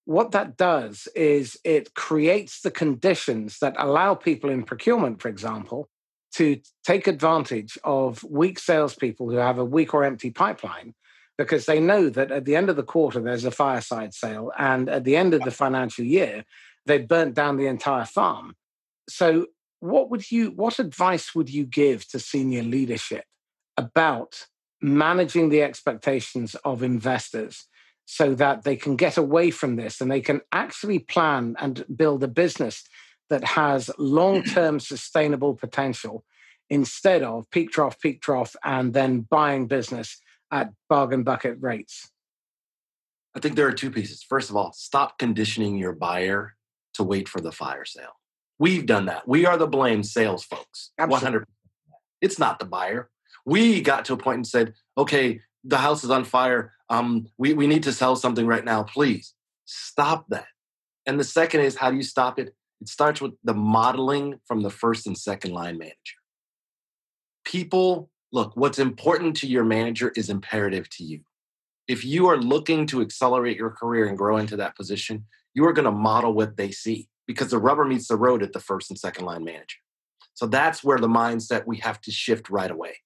what 0.07 0.31
that 0.31 0.55
does 0.55 1.09
is 1.17 1.59
it 1.65 1.93
creates 1.93 2.61
the 2.61 2.71
conditions 2.71 3.59
that 3.59 3.75
allow 3.77 4.15
people 4.15 4.49
in 4.49 4.63
procurement, 4.63 5.21
for 5.21 5.27
example, 5.27 5.89
to 6.35 6.61
take 6.85 7.07
advantage 7.07 7.77
of 7.83 8.23
weak 8.23 8.57
salespeople 8.57 9.29
who 9.29 9.35
have 9.35 9.57
a 9.57 9.65
weak 9.65 9.93
or 9.93 10.05
empty 10.05 10.31
pipeline 10.31 10.95
because 11.37 11.65
they 11.65 11.81
know 11.81 12.07
that 12.07 12.31
at 12.31 12.45
the 12.45 12.55
end 12.55 12.69
of 12.69 12.77
the 12.77 12.83
quarter 12.83 13.19
there's 13.19 13.43
a 13.43 13.51
fireside 13.51 14.13
sale 14.13 14.49
and 14.57 14.87
at 14.87 15.03
the 15.03 15.17
end 15.17 15.33
of 15.33 15.41
the 15.41 15.51
financial 15.51 16.05
year 16.05 16.45
they've 16.85 17.09
burnt 17.09 17.33
down 17.33 17.57
the 17.57 17.67
entire 17.67 18.05
farm. 18.05 18.55
So 19.09 19.47
what 19.81 20.09
would 20.09 20.31
you 20.31 20.51
what 20.51 20.79
advice 20.79 21.35
would 21.35 21.49
you 21.49 21.65
give 21.65 22.07
to 22.11 22.19
senior 22.19 22.63
leadership 22.63 23.25
about 23.75 24.47
managing 24.81 25.49
the 25.49 25.63
expectations 25.63 26.55
of 26.63 26.81
investors 26.81 27.67
so 28.09 28.33
that 28.33 28.63
they 28.63 28.77
can 28.77 28.95
get 28.95 29.17
away 29.17 29.51
from 29.51 29.75
this 29.75 29.99
and 29.99 30.09
they 30.09 30.21
can 30.21 30.39
actually 30.53 30.97
plan 30.97 31.55
and 31.59 31.83
build 31.93 32.23
a 32.23 32.27
business 32.27 32.83
that 33.29 33.43
has 33.43 33.87
mm. 33.87 33.93
long 33.97 34.43
term 34.43 34.79
sustainable 34.79 35.53
potential 35.53 36.23
instead 36.69 37.21
of 37.21 37.49
peak 37.51 37.69
trough, 37.69 37.99
peak 37.99 38.21
trough, 38.21 38.55
and 38.63 38.93
then 38.93 39.21
buying 39.21 39.67
business 39.67 40.21
at 40.51 40.71
bargain 40.87 41.23
bucket 41.23 41.57
rates? 41.59 42.09
I 43.35 43.39
think 43.39 43.57
there 43.57 43.67
are 43.67 43.73
two 43.73 43.91
pieces. 43.91 44.23
First 44.23 44.49
of 44.49 44.55
all, 44.55 44.71
stop 44.71 45.19
conditioning 45.19 45.77
your 45.77 45.93
buyer 45.93 46.55
to 46.93 47.03
wait 47.03 47.27
for 47.27 47.41
the 47.41 47.51
fire 47.51 47.85
sale. 47.85 48.15
We've 48.57 48.85
done 48.85 49.05
that. 49.07 49.27
We 49.27 49.45
are 49.45 49.57
the 49.57 49.67
blame 49.67 50.01
sales 50.01 50.45
folks. 50.45 50.91
Absolutely. 50.97 51.41
100%. 51.41 51.43
It's 52.21 52.39
not 52.39 52.59
the 52.59 52.65
buyer. 52.65 53.09
We 53.45 53.81
got 53.81 54.05
to 54.05 54.13
a 54.13 54.17
point 54.17 54.37
and 54.37 54.47
said, 54.47 54.73
okay, 54.97 55.41
the 55.65 55.77
house 55.77 56.05
is 56.05 56.09
on 56.09 56.23
fire. 56.23 56.73
Um, 56.89 57.27
we, 57.37 57.53
we 57.53 57.67
need 57.67 57.83
to 57.83 57.93
sell 57.93 58.15
something 58.15 58.47
right 58.47 58.63
now. 58.63 58.83
Please 58.83 59.33
stop 59.65 60.25
that. 60.29 60.47
And 61.05 61.19
the 61.19 61.23
second 61.23 61.61
is 61.61 61.75
how 61.75 61.91
do 61.91 61.97
you 61.97 62.03
stop 62.03 62.39
it? 62.39 62.53
It 62.81 62.89
starts 62.89 63.21
with 63.21 63.33
the 63.43 63.53
modeling 63.53 64.39
from 64.45 64.61
the 64.61 64.69
first 64.69 65.07
and 65.07 65.17
second 65.17 65.51
line 65.51 65.77
manager. 65.77 65.95
People, 67.43 68.09
look, 68.31 68.55
what's 68.55 68.79
important 68.79 69.35
to 69.37 69.47
your 69.47 69.63
manager 69.63 70.11
is 70.15 70.29
imperative 70.29 70.89
to 70.91 71.03
you. 71.03 71.21
If 71.87 72.03
you 72.03 72.27
are 72.27 72.37
looking 72.37 72.85
to 72.87 73.01
accelerate 73.01 73.57
your 73.57 73.71
career 73.71 74.05
and 74.05 74.17
grow 74.17 74.37
into 74.37 74.57
that 74.57 74.75
position, 74.75 75.25
you 75.53 75.65
are 75.65 75.73
going 75.73 75.85
to 75.85 75.91
model 75.91 76.33
what 76.33 76.57
they 76.57 76.71
see 76.71 77.07
because 77.25 77.49
the 77.49 77.57
rubber 77.57 77.85
meets 77.85 78.07
the 78.07 78.17
road 78.17 78.43
at 78.43 78.53
the 78.53 78.59
first 78.59 78.91
and 78.91 78.99
second 78.99 79.25
line 79.25 79.43
manager. 79.43 79.77
So 80.33 80.45
that's 80.45 80.83
where 80.83 80.99
the 80.99 81.07
mindset 81.07 81.65
we 81.65 81.77
have 81.77 81.99
to 82.01 82.11
shift 82.11 82.49
right 82.49 82.69
away. 82.69 82.97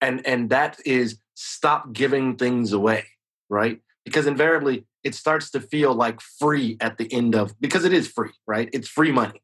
And 0.00 0.26
and 0.26 0.50
that 0.50 0.78
is 0.86 1.18
stop 1.36 1.92
giving 1.92 2.34
things 2.34 2.72
away, 2.72 3.04
right? 3.48 3.80
Because 4.04 4.26
invariably 4.26 4.86
it 5.04 5.14
starts 5.14 5.50
to 5.50 5.60
feel 5.60 5.94
like 5.94 6.20
free 6.20 6.76
at 6.80 6.98
the 6.98 7.12
end 7.12 7.36
of 7.36 7.58
because 7.60 7.84
it 7.84 7.92
is 7.92 8.08
free, 8.08 8.32
right? 8.46 8.68
It's 8.72 8.88
free 8.88 9.12
money. 9.12 9.40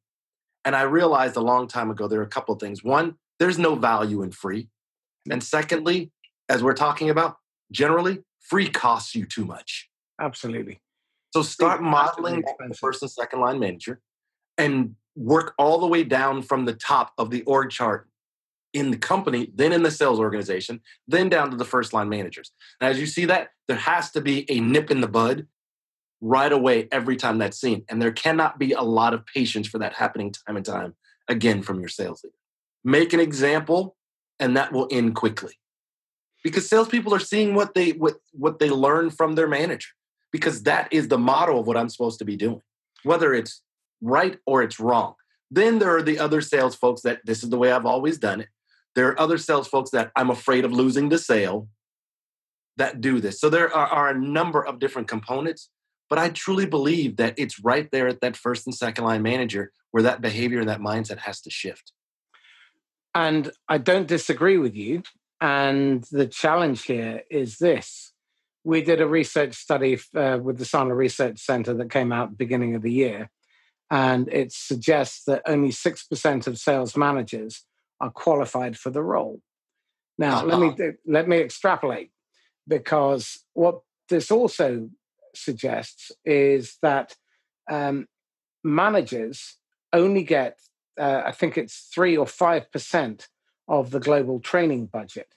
And 0.64 0.74
I 0.74 0.82
realized 0.82 1.36
a 1.36 1.40
long 1.40 1.68
time 1.68 1.90
ago 1.90 2.08
there 2.08 2.20
are 2.20 2.24
a 2.24 2.28
couple 2.28 2.54
of 2.54 2.60
things. 2.60 2.82
One, 2.82 3.16
there's 3.38 3.58
no 3.58 3.74
value 3.74 4.22
in 4.22 4.32
free. 4.32 4.68
And 5.30 5.42
secondly, 5.42 6.10
as 6.48 6.62
we're 6.62 6.74
talking 6.74 7.10
about, 7.10 7.36
generally, 7.70 8.22
free 8.40 8.68
costs 8.68 9.14
you 9.14 9.26
too 9.26 9.44
much. 9.44 9.88
Absolutely. 10.20 10.80
So 11.32 11.42
start 11.42 11.82
modeling 11.82 12.42
the 12.68 12.74
first 12.74 13.02
and 13.02 13.10
second 13.10 13.40
line 13.40 13.58
manager 13.58 14.00
and 14.58 14.96
work 15.14 15.54
all 15.58 15.78
the 15.78 15.86
way 15.86 16.04
down 16.04 16.42
from 16.42 16.64
the 16.64 16.74
top 16.74 17.12
of 17.18 17.30
the 17.30 17.42
org 17.42 17.70
chart 17.70 18.08
in 18.72 18.90
the 18.90 18.96
company, 18.96 19.50
then 19.54 19.72
in 19.72 19.82
the 19.82 19.90
sales 19.90 20.18
organization, 20.18 20.80
then 21.06 21.28
down 21.28 21.50
to 21.50 21.56
the 21.56 21.64
first 21.64 21.92
line 21.92 22.08
managers. 22.08 22.52
And 22.80 22.90
as 22.90 22.98
you 22.98 23.06
see 23.06 23.26
that, 23.26 23.48
there 23.68 23.76
has 23.76 24.10
to 24.12 24.20
be 24.20 24.50
a 24.50 24.60
nip 24.60 24.90
in 24.90 25.00
the 25.00 25.08
bud 25.08 25.46
right 26.20 26.52
away 26.52 26.88
every 26.92 27.16
time 27.16 27.38
that's 27.38 27.60
seen. 27.60 27.84
And 27.88 28.00
there 28.00 28.12
cannot 28.12 28.58
be 28.58 28.72
a 28.72 28.82
lot 28.82 29.12
of 29.12 29.26
patience 29.26 29.66
for 29.66 29.78
that 29.78 29.94
happening 29.94 30.32
time 30.32 30.56
and 30.56 30.64
time 30.64 30.94
again 31.28 31.62
from 31.62 31.80
your 31.80 31.88
sales 31.88 32.22
leader. 32.24 32.36
Make 32.84 33.12
an 33.12 33.20
example, 33.20 33.96
and 34.40 34.56
that 34.56 34.72
will 34.72 34.88
end 34.90 35.14
quickly. 35.14 35.54
Because 36.42 36.68
salespeople 36.68 37.14
are 37.14 37.20
seeing 37.20 37.54
what 37.54 37.74
they 37.74 37.90
what, 37.90 38.14
what 38.32 38.58
they 38.58 38.70
learn 38.70 39.10
from 39.10 39.34
their 39.34 39.48
manager. 39.48 39.90
Because 40.32 40.62
that 40.62 40.88
is 40.92 41.08
the 41.08 41.18
model 41.18 41.60
of 41.60 41.66
what 41.66 41.76
I'm 41.76 41.88
supposed 41.88 42.18
to 42.20 42.24
be 42.24 42.36
doing. 42.36 42.62
Whether 43.02 43.34
it's 43.34 43.62
right 44.00 44.38
or 44.46 44.62
it's 44.62 44.80
wrong. 44.80 45.14
Then 45.50 45.78
there 45.78 45.94
are 45.96 46.02
the 46.02 46.18
other 46.18 46.40
sales 46.40 46.74
folks 46.74 47.02
that 47.02 47.20
this 47.24 47.42
is 47.42 47.50
the 47.50 47.58
way 47.58 47.70
I've 47.70 47.86
always 47.86 48.18
done 48.18 48.40
it. 48.40 48.48
There 48.94 49.08
are 49.08 49.20
other 49.20 49.38
sales 49.38 49.68
folks 49.68 49.90
that 49.90 50.10
I'm 50.16 50.30
afraid 50.30 50.64
of 50.64 50.72
losing 50.72 51.08
the 51.08 51.18
sale 51.18 51.68
that 52.76 53.00
do 53.00 53.20
this. 53.20 53.40
So 53.40 53.48
there 53.48 53.72
are, 53.74 53.86
are, 53.86 54.08
a 54.10 54.18
number 54.18 54.64
of 54.64 54.78
different 54.78 55.08
components, 55.08 55.68
but 56.08 56.18
I 56.18 56.30
truly 56.30 56.66
believe 56.66 57.16
that 57.16 57.34
it's 57.36 57.62
right 57.62 57.90
there 57.90 58.08
at 58.08 58.20
that 58.20 58.36
first 58.36 58.66
and 58.66 58.74
second 58.74 59.04
line 59.04 59.22
manager 59.22 59.72
where 59.90 60.02
that 60.02 60.20
behavior 60.20 60.60
and 60.60 60.68
that 60.68 60.80
mindset 60.80 61.18
has 61.18 61.40
to 61.42 61.50
shift. 61.50 61.92
And 63.14 63.50
I 63.68 63.78
don't 63.78 64.08
disagree 64.08 64.56
with 64.56 64.74
you. 64.74 65.02
And 65.40 66.04
the 66.10 66.26
challenge 66.26 66.84
here 66.84 67.22
is 67.30 67.58
this. 67.58 68.12
We 68.64 68.82
did 68.82 69.00
a 69.00 69.08
research 69.08 69.54
study 69.54 69.98
uh, 70.14 70.38
with 70.40 70.58
the 70.58 70.64
Sandler 70.64 70.96
Research 70.96 71.40
Center 71.40 71.74
that 71.74 71.90
came 71.90 72.12
out 72.12 72.38
beginning 72.38 72.74
of 72.74 72.82
the 72.82 72.92
year 72.92 73.28
and 73.92 74.26
it 74.32 74.52
suggests 74.52 75.24
that 75.24 75.42
only 75.46 75.68
6% 75.68 76.46
of 76.46 76.58
sales 76.58 76.96
managers 76.96 77.66
are 78.02 78.10
qualified 78.10 78.76
for 78.76 78.90
the 78.90 79.02
role. 79.02 79.40
Now, 80.18 80.38
uh-huh. 80.38 80.46
let 80.46 80.60
me 80.60 80.68
uh-huh. 80.68 80.92
let 81.06 81.28
me 81.28 81.38
extrapolate 81.38 82.10
because 82.68 83.38
what 83.54 83.80
this 84.08 84.30
also 84.30 84.90
suggests 85.34 86.12
is 86.24 86.76
that 86.82 87.16
um, 87.70 88.06
managers 88.62 89.56
only 89.92 90.24
get, 90.24 90.58
uh, 91.00 91.22
I 91.24 91.32
think 91.32 91.56
it's 91.56 91.88
three 91.94 92.16
or 92.16 92.26
five 92.26 92.70
percent 92.70 93.28
of 93.68 93.90
the 93.90 94.00
global 94.00 94.40
training 94.40 94.86
budget, 94.86 95.28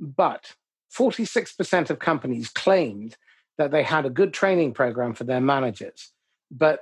but 0.00 0.54
46% 0.96 1.90
of 1.90 1.98
companies 1.98 2.48
claimed 2.48 3.16
that 3.58 3.70
they 3.70 3.82
had 3.82 4.06
a 4.06 4.10
good 4.10 4.32
training 4.32 4.72
program 4.72 5.12
for 5.12 5.24
their 5.24 5.40
managers, 5.40 6.12
but 6.50 6.80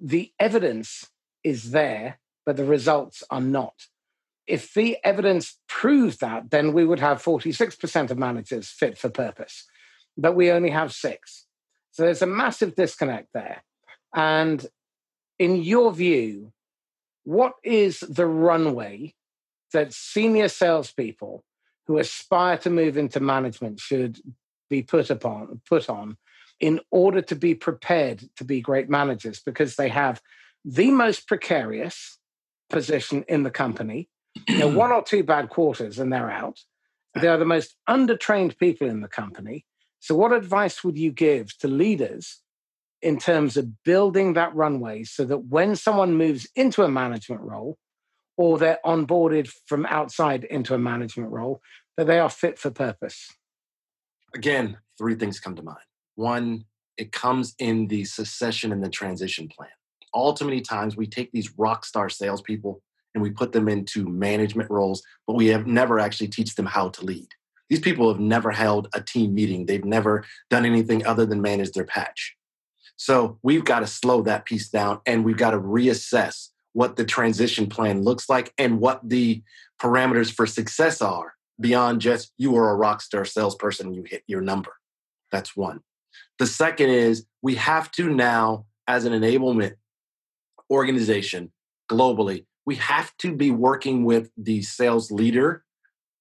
the 0.00 0.32
evidence 0.38 1.08
is 1.44 1.72
there, 1.72 2.20
but 2.46 2.56
the 2.56 2.64
results 2.64 3.22
are 3.30 3.40
not. 3.40 3.74
If 4.46 4.74
the 4.74 4.98
evidence 5.04 5.58
proves 5.68 6.18
that, 6.18 6.50
then 6.50 6.72
we 6.72 6.84
would 6.84 7.00
have 7.00 7.22
46% 7.22 8.10
of 8.10 8.18
managers 8.18 8.68
fit 8.68 8.98
for 8.98 9.08
purpose, 9.08 9.66
but 10.16 10.34
we 10.34 10.50
only 10.50 10.70
have 10.70 10.92
six. 10.92 11.46
So 11.92 12.04
there's 12.04 12.22
a 12.22 12.26
massive 12.26 12.74
disconnect 12.74 13.28
there. 13.34 13.62
And 14.14 14.66
in 15.38 15.56
your 15.56 15.92
view, 15.92 16.52
what 17.24 17.54
is 17.62 18.00
the 18.00 18.26
runway 18.26 19.14
that 19.72 19.92
senior 19.92 20.48
salespeople 20.48 21.44
who 21.86 21.98
aspire 21.98 22.58
to 22.58 22.70
move 22.70 22.96
into 22.96 23.20
management 23.20 23.80
should 23.80 24.20
be 24.68 24.82
put 24.82 25.10
upon 25.10 25.60
put 25.68 25.88
on 25.88 26.16
in 26.60 26.80
order 26.90 27.22
to 27.22 27.34
be 27.34 27.54
prepared 27.54 28.28
to 28.36 28.44
be 28.44 28.60
great 28.60 28.88
managers 28.88 29.40
because 29.40 29.76
they 29.76 29.88
have 29.88 30.20
the 30.64 30.90
most 30.90 31.26
precarious 31.26 32.18
position 32.68 33.24
in 33.28 33.42
the 33.42 33.50
company. 33.50 34.08
You 34.48 34.58
know, 34.58 34.68
one 34.68 34.92
or 34.92 35.02
two 35.02 35.22
bad 35.22 35.48
quarters 35.48 35.98
and 35.98 36.12
they're 36.12 36.30
out. 36.30 36.60
They 37.14 37.28
are 37.28 37.38
the 37.38 37.44
most 37.44 37.76
undertrained 37.88 38.58
people 38.58 38.88
in 38.88 39.00
the 39.00 39.08
company. 39.08 39.64
So, 39.98 40.14
what 40.14 40.32
advice 40.32 40.84
would 40.84 40.96
you 40.96 41.12
give 41.12 41.56
to 41.58 41.68
leaders 41.68 42.40
in 43.02 43.18
terms 43.18 43.56
of 43.56 43.82
building 43.82 44.34
that 44.34 44.54
runway 44.54 45.04
so 45.04 45.24
that 45.24 45.46
when 45.46 45.74
someone 45.74 46.16
moves 46.16 46.48
into 46.54 46.82
a 46.82 46.88
management 46.88 47.42
role 47.42 47.78
or 48.36 48.58
they're 48.58 48.78
onboarded 48.84 49.50
from 49.66 49.86
outside 49.86 50.44
into 50.44 50.74
a 50.74 50.78
management 50.78 51.30
role, 51.30 51.60
that 51.96 52.06
they 52.06 52.18
are 52.18 52.30
fit 52.30 52.58
for 52.58 52.70
purpose? 52.70 53.28
Again, 54.34 54.78
three 54.96 55.14
things 55.16 55.40
come 55.40 55.56
to 55.56 55.62
mind. 55.62 55.78
One, 56.14 56.64
it 56.96 57.12
comes 57.12 57.54
in 57.58 57.88
the 57.88 58.04
succession 58.04 58.72
and 58.72 58.82
the 58.82 58.88
transition 58.88 59.48
plan. 59.48 59.70
All 60.12 60.32
too 60.32 60.44
many 60.44 60.60
times 60.60 60.96
we 60.96 61.06
take 61.06 61.32
these 61.32 61.58
rock 61.58 61.84
star 61.84 62.08
salespeople 62.08 62.82
and 63.14 63.22
we 63.22 63.30
put 63.30 63.52
them 63.52 63.68
into 63.68 64.08
management 64.08 64.70
roles, 64.70 65.02
but 65.26 65.34
we 65.34 65.46
have 65.48 65.66
never 65.66 65.98
actually 65.98 66.28
teach 66.28 66.54
them 66.54 66.66
how 66.66 66.88
to 66.90 67.04
lead. 67.04 67.28
These 67.68 67.80
people 67.80 68.08
have 68.08 68.20
never 68.20 68.50
held 68.50 68.88
a 68.94 69.00
team 69.00 69.34
meeting. 69.34 69.66
They've 69.66 69.84
never 69.84 70.24
done 70.48 70.66
anything 70.66 71.06
other 71.06 71.24
than 71.24 71.40
manage 71.40 71.72
their 71.72 71.84
patch. 71.84 72.36
So 72.96 73.38
we've 73.42 73.64
got 73.64 73.80
to 73.80 73.86
slow 73.86 74.22
that 74.22 74.44
piece 74.44 74.68
down 74.68 75.00
and 75.06 75.24
we've 75.24 75.36
got 75.36 75.52
to 75.52 75.58
reassess 75.58 76.48
what 76.72 76.96
the 76.96 77.04
transition 77.04 77.66
plan 77.66 78.02
looks 78.02 78.28
like 78.28 78.52
and 78.58 78.80
what 78.80 79.00
the 79.08 79.42
parameters 79.80 80.32
for 80.32 80.46
success 80.46 81.00
are 81.00 81.34
beyond 81.60 82.00
just 82.00 82.32
you 82.38 82.56
are 82.56 82.70
a 82.70 82.76
rock 82.76 83.02
star 83.02 83.24
salesperson, 83.24 83.88
and 83.88 83.96
you 83.96 84.02
hit 84.02 84.22
your 84.26 84.40
number. 84.40 84.72
That's 85.30 85.56
one. 85.56 85.80
The 86.38 86.46
second 86.46 86.90
is 86.90 87.26
we 87.42 87.54
have 87.56 87.90
to 87.92 88.08
now, 88.08 88.66
as 88.86 89.04
an 89.04 89.12
enablement 89.12 89.74
organization 90.70 91.52
globally, 91.90 92.46
we 92.66 92.76
have 92.76 93.16
to 93.18 93.34
be 93.34 93.50
working 93.50 94.04
with 94.04 94.30
the 94.36 94.62
sales 94.62 95.10
leader, 95.10 95.64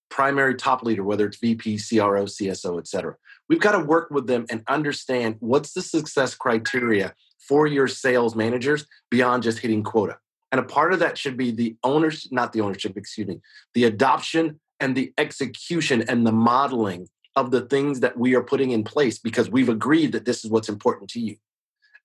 primary 0.09 0.55
top 0.55 0.83
leader, 0.83 1.03
whether 1.03 1.25
it's 1.25 1.37
VP, 1.37 1.77
CRO, 1.77 2.25
CSO, 2.25 2.79
et 2.79 2.87
cetera. 2.87 3.15
We've 3.47 3.59
got 3.59 3.73
to 3.73 3.79
work 3.79 4.09
with 4.11 4.27
them 4.27 4.45
and 4.49 4.63
understand 4.67 5.35
what's 5.39 5.73
the 5.73 5.81
success 5.81 6.35
criteria 6.35 7.13
for 7.39 7.67
your 7.67 7.87
sales 7.87 8.35
managers 8.35 8.85
beyond 9.09 9.43
just 9.43 9.59
hitting 9.59 9.83
quota. 9.83 10.17
And 10.51 10.59
a 10.59 10.63
part 10.63 10.93
of 10.93 10.99
that 10.99 11.17
should 11.17 11.37
be 11.37 11.51
the 11.51 11.75
ownership, 11.83 12.31
not 12.31 12.53
the 12.53 12.61
ownership, 12.61 12.97
excuse 12.97 13.27
me, 13.27 13.41
the 13.73 13.85
adoption 13.85 14.59
and 14.79 14.95
the 14.95 15.13
execution 15.17 16.03
and 16.07 16.25
the 16.25 16.31
modeling 16.31 17.07
of 17.35 17.51
the 17.51 17.61
things 17.61 17.99
that 17.99 18.17
we 18.17 18.35
are 18.35 18.43
putting 18.43 18.71
in 18.71 18.83
place 18.83 19.19
because 19.19 19.49
we've 19.49 19.69
agreed 19.69 20.11
that 20.11 20.25
this 20.25 20.43
is 20.43 20.49
what's 20.49 20.69
important 20.69 21.09
to 21.11 21.19
you. 21.19 21.35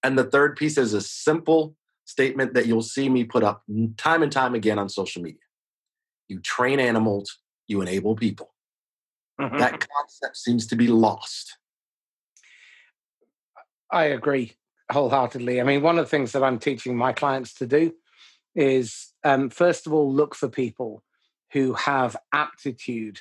And 0.03 0.19
the 0.19 0.25
third 0.25 0.57
piece 0.57 0.77
is 0.77 0.93
a 0.93 1.01
simple 1.01 1.75
statement 2.05 2.55
that 2.55 2.67
you'll 2.67 2.83
see 2.83 3.09
me 3.09 3.25
put 3.25 3.43
up 3.43 3.63
time 3.97 4.23
and 4.23 4.33
time 4.33 4.55
again 4.55 4.79
on 4.79 4.89
social 4.89 5.23
media. 5.23 5.39
You 6.29 6.41
train 6.41 6.81
animals, 6.81 7.39
you 7.67 7.81
enable 7.81 8.15
people. 8.17 8.55
Mm-hmm. 9.41 9.59
That 9.59 9.87
concept 9.89 10.37
seems 10.37 10.67
to 10.69 10.77
be 10.77 10.89
lost. 10.89 11.59
I 13.91 14.05
agree 14.05 14.53
wholeheartedly. 14.91 15.61
I 15.61 15.65
mean, 15.65 15.83
one 15.83 15.99
of 15.99 16.05
the 16.05 16.11
things 16.11 16.33
that 16.33 16.43
I'm 16.43 16.59
teaching 16.59 16.97
my 16.97 17.13
clients 17.13 17.55
to 17.55 17.67
do 17.67 17.95
is 18.55 19.13
um, 19.25 19.51
first 19.51 19.87
of 19.87 19.93
all, 19.93 20.13
look 20.13 20.35
for 20.35 20.49
people 20.49 21.03
who 21.53 21.75
have 21.75 22.17
aptitude 22.33 23.21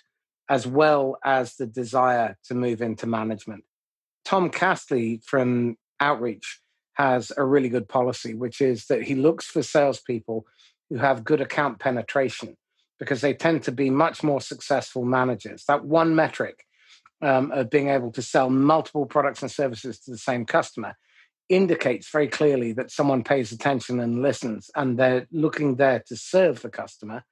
as 0.49 0.67
well 0.67 1.17
as 1.23 1.55
the 1.55 1.65
desire 1.65 2.37
to 2.45 2.53
move 2.53 2.81
into 2.81 3.07
management. 3.07 3.63
Tom 4.25 4.49
Castley 4.49 5.21
from 5.25 5.77
Outreach 5.99 6.59
has 6.93 7.31
a 7.37 7.43
really 7.43 7.69
good 7.69 7.87
policy, 7.87 8.33
which 8.33 8.61
is 8.61 8.85
that 8.87 9.03
he 9.03 9.15
looks 9.15 9.45
for 9.45 9.63
salespeople 9.63 10.45
who 10.89 10.97
have 10.97 11.23
good 11.23 11.41
account 11.41 11.79
penetration 11.79 12.55
because 12.99 13.21
they 13.21 13.33
tend 13.33 13.63
to 13.63 13.71
be 13.71 13.89
much 13.89 14.23
more 14.23 14.39
successful 14.39 15.03
managers. 15.03 15.65
That 15.67 15.85
one 15.85 16.15
metric 16.15 16.65
um, 17.21 17.51
of 17.51 17.69
being 17.69 17.89
able 17.89 18.11
to 18.11 18.21
sell 18.21 18.49
multiple 18.49 19.05
products 19.05 19.41
and 19.41 19.51
services 19.51 19.99
to 20.01 20.11
the 20.11 20.17
same 20.17 20.45
customer 20.45 20.95
indicates 21.49 22.09
very 22.09 22.27
clearly 22.27 22.73
that 22.73 22.91
someone 22.91 23.23
pays 23.23 23.51
attention 23.51 23.99
and 23.99 24.21
listens 24.21 24.69
and 24.75 24.97
they're 24.97 25.27
looking 25.31 25.75
there 25.75 26.03
to 26.07 26.15
serve 26.15 26.61
the 26.61 26.69
customer 26.69 27.23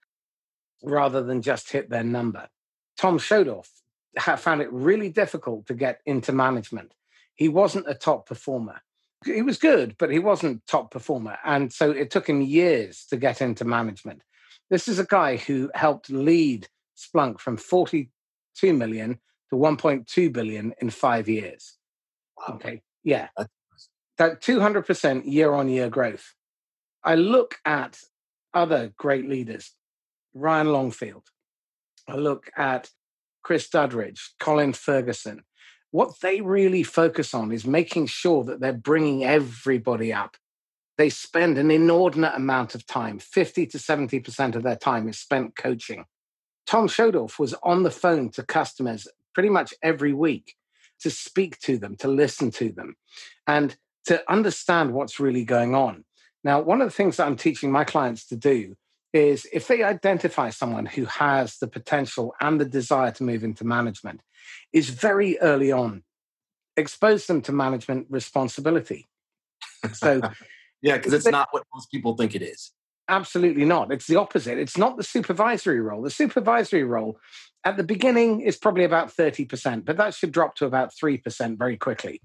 rather 0.83 1.23
than 1.23 1.41
just 1.41 1.71
hit 1.71 1.89
their 1.89 2.03
number. 2.03 2.47
Tom 2.97 3.17
Schodorf 3.17 3.67
found 4.37 4.61
it 4.61 4.71
really 4.71 5.09
difficult 5.09 5.67
to 5.67 5.73
get 5.73 6.01
into 6.05 6.31
management. 6.31 6.93
He 7.35 7.47
wasn't 7.47 7.89
a 7.89 7.95
top 7.95 8.27
performer. 8.27 8.81
He 9.23 9.41
was 9.41 9.57
good, 9.57 9.95
but 9.99 10.11
he 10.11 10.19
wasn't 10.19 10.65
top 10.67 10.91
performer. 10.91 11.37
And 11.45 11.71
so 11.71 11.91
it 11.91 12.09
took 12.09 12.27
him 12.27 12.41
years 12.41 13.05
to 13.09 13.17
get 13.17 13.41
into 13.41 13.65
management. 13.65 14.23
This 14.69 14.87
is 14.87 14.99
a 14.99 15.05
guy 15.05 15.37
who 15.37 15.69
helped 15.75 16.09
lead 16.09 16.67
Splunk 16.97 17.39
from 17.39 17.57
42 17.57 18.73
million 18.73 19.19
to 19.49 19.55
1.2 19.55 20.33
billion 20.33 20.73
in 20.81 20.89
five 20.89 21.27
years. 21.29 21.77
Wow. 22.37 22.55
Okay. 22.55 22.81
Yeah. 23.03 23.27
That 24.17 24.41
200% 24.41 25.23
year 25.25 25.53
on 25.53 25.69
year 25.69 25.89
growth. 25.89 26.33
I 27.03 27.15
look 27.15 27.55
at 27.65 27.99
other 28.53 28.93
great 28.97 29.27
leaders, 29.27 29.71
Ryan 30.33 30.67
Longfield. 30.67 31.27
I 32.07 32.15
look 32.15 32.49
at 32.57 32.89
Chris 33.43 33.69
Duddridge, 33.69 34.19
Colin 34.39 34.73
Ferguson. 34.73 35.43
What 35.91 36.21
they 36.21 36.41
really 36.41 36.83
focus 36.83 37.33
on 37.33 37.51
is 37.51 37.65
making 37.65 38.07
sure 38.07 38.43
that 38.45 38.61
they're 38.61 38.73
bringing 38.73 39.25
everybody 39.25 40.13
up. 40.13 40.37
They 40.97 41.09
spend 41.09 41.57
an 41.57 41.69
inordinate 41.69 42.35
amount 42.35 42.75
of 42.75 42.85
time, 42.85 43.19
50 43.19 43.65
to 43.67 43.77
70% 43.77 44.55
of 44.55 44.63
their 44.63 44.75
time 44.75 45.09
is 45.09 45.19
spent 45.19 45.55
coaching. 45.55 46.05
Tom 46.65 46.87
Schodorf 46.87 47.39
was 47.39 47.53
on 47.63 47.83
the 47.83 47.91
phone 47.91 48.29
to 48.31 48.43
customers 48.43 49.07
pretty 49.33 49.49
much 49.49 49.73
every 49.83 50.13
week 50.13 50.55
to 51.01 51.09
speak 51.09 51.59
to 51.59 51.77
them, 51.77 51.95
to 51.97 52.07
listen 52.07 52.51
to 52.51 52.71
them, 52.71 52.95
and 53.47 53.75
to 54.05 54.21
understand 54.31 54.93
what's 54.93 55.19
really 55.19 55.43
going 55.43 55.75
on. 55.75 56.05
Now, 56.43 56.61
one 56.61 56.81
of 56.81 56.87
the 56.87 56.95
things 56.95 57.17
that 57.17 57.27
I'm 57.27 57.35
teaching 57.35 57.71
my 57.71 57.83
clients 57.83 58.27
to 58.27 58.35
do 58.35 58.75
is 59.13 59.45
if 59.51 59.67
they 59.67 59.83
identify 59.83 60.49
someone 60.49 60.85
who 60.85 61.05
has 61.05 61.57
the 61.57 61.67
potential 61.67 62.33
and 62.39 62.59
the 62.59 62.65
desire 62.65 63.11
to 63.11 63.23
move 63.23 63.43
into 63.43 63.65
management, 63.65 64.21
is 64.73 64.89
very 64.89 65.39
early 65.39 65.71
on 65.71 66.03
expose 66.77 67.27
them 67.27 67.41
to 67.43 67.51
management 67.51 68.07
responsibility. 68.09 69.07
So, 69.93 70.21
yeah, 70.81 70.97
because 70.97 71.13
it's 71.13 71.27
not 71.27 71.49
what 71.51 71.63
most 71.73 71.91
people 71.91 72.15
think 72.15 72.35
it 72.35 72.41
is. 72.41 72.71
Absolutely 73.07 73.65
not. 73.65 73.91
It's 73.91 74.07
the 74.07 74.15
opposite. 74.15 74.57
It's 74.57 74.77
not 74.77 74.97
the 74.97 75.03
supervisory 75.03 75.81
role. 75.81 76.01
The 76.01 76.09
supervisory 76.09 76.83
role 76.83 77.19
at 77.65 77.77
the 77.77 77.83
beginning 77.83 78.41
is 78.41 78.57
probably 78.57 78.83
about 78.83 79.13
30%, 79.13 79.85
but 79.85 79.97
that 79.97 80.13
should 80.13 80.31
drop 80.31 80.55
to 80.55 80.65
about 80.65 80.91
3% 80.93 81.57
very 81.57 81.77
quickly. 81.77 82.21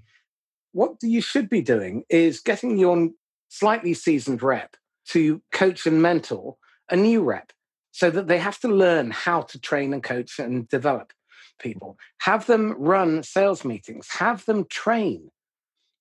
What 0.73 0.97
you 1.03 1.21
should 1.21 1.49
be 1.49 1.63
doing 1.63 2.05
is 2.09 2.41
getting 2.41 2.79
your 2.79 3.09
slightly 3.49 3.95
seasoned 3.95 4.43
rep 4.43 4.77
to 5.09 5.43
coach 5.53 5.87
and 5.87 6.03
mentor 6.03 6.57
a 6.91 6.97
new 6.97 7.23
rep 7.23 7.53
so 7.91 8.11
that 8.11 8.29
they 8.29 8.39
have 8.39 8.61
to 8.61 8.69
learn 8.69 9.11
how 9.11 9.41
to 9.41 9.59
train 9.59 9.93
and 9.93 10.03
coach 10.03 10.39
and 10.39 10.69
develop 10.69 11.13
people. 11.59 11.99
Have 12.21 12.47
them 12.47 12.75
run 12.79 13.23
sales 13.23 13.65
meetings, 13.65 14.09
have 14.19 14.45
them 14.47 14.65
train, 14.69 15.31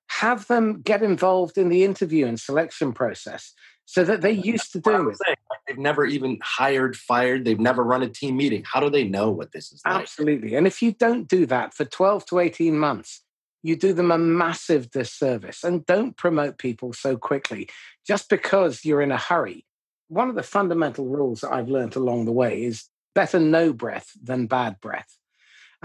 have 0.10 0.47
them 0.47 0.82
get 0.82 1.03
involved 1.03 1.58
in 1.58 1.70
the 1.70 1.84
interview 1.84 2.26
and 2.26 2.39
selection 2.39 2.93
process 2.93 3.53
so 3.86 4.03
that 4.03 4.22
they're 4.22 4.32
used 4.32 4.72
to 4.74 4.80
do 4.80 5.10
it. 5.10 5.18
Saying. 5.26 5.36
They've 5.68 5.78
never 5.78 6.06
even 6.06 6.39
hired, 6.43 6.95
fired, 6.95 7.43
they've 7.43 7.60
never 7.60 7.84
run 7.84 8.03
a 8.03 8.08
team 8.08 8.38
meeting. 8.38 8.64
How 8.72 8.80
do 8.80 8.89
they 8.89 9.03
know 9.03 9.32
what 9.32 9.51
this 9.51 9.72
is 9.72 9.82
like? 9.86 10.01
Absolutely. 10.01 10.56
And 10.56 10.68
if 10.68 10.82
you 10.82 10.91
don't 10.91 11.28
do 11.28 11.45
that 11.47 11.74
for 11.74 11.86
12 11.86 12.26
to 12.28 12.39
18 12.39 12.78
months, 12.78 13.22
you 13.64 13.76
do 13.76 13.93
them 13.93 14.12
a 14.12 14.18
massive 14.18 14.91
disservice 14.91 15.64
and 15.64 15.86
don't 15.88 16.16
promote 16.16 16.60
people 16.60 16.93
so 16.93 17.18
quickly 17.18 17.68
just 18.06 18.30
because 18.30 18.86
you're 18.86 19.01
in 19.01 19.12
a 19.12 19.18
hurry 19.18 19.66
one 20.08 20.30
of 20.30 20.36
the 20.36 20.43
fundamental 20.43 21.06
rules 21.06 21.41
that 21.41 21.51
I've 21.51 21.70
learned 21.70 21.95
along 21.95 22.26
the 22.26 22.32
way 22.32 22.64
is 22.64 22.86
better 23.14 23.39
no 23.39 23.74
breath 23.74 24.12
than 24.22 24.47
bad 24.47 24.80
breath. 24.80 25.18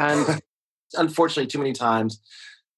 And 0.01 0.40
unfortunately, 0.94 1.46
too 1.46 1.59
many 1.59 1.72
times 1.72 2.20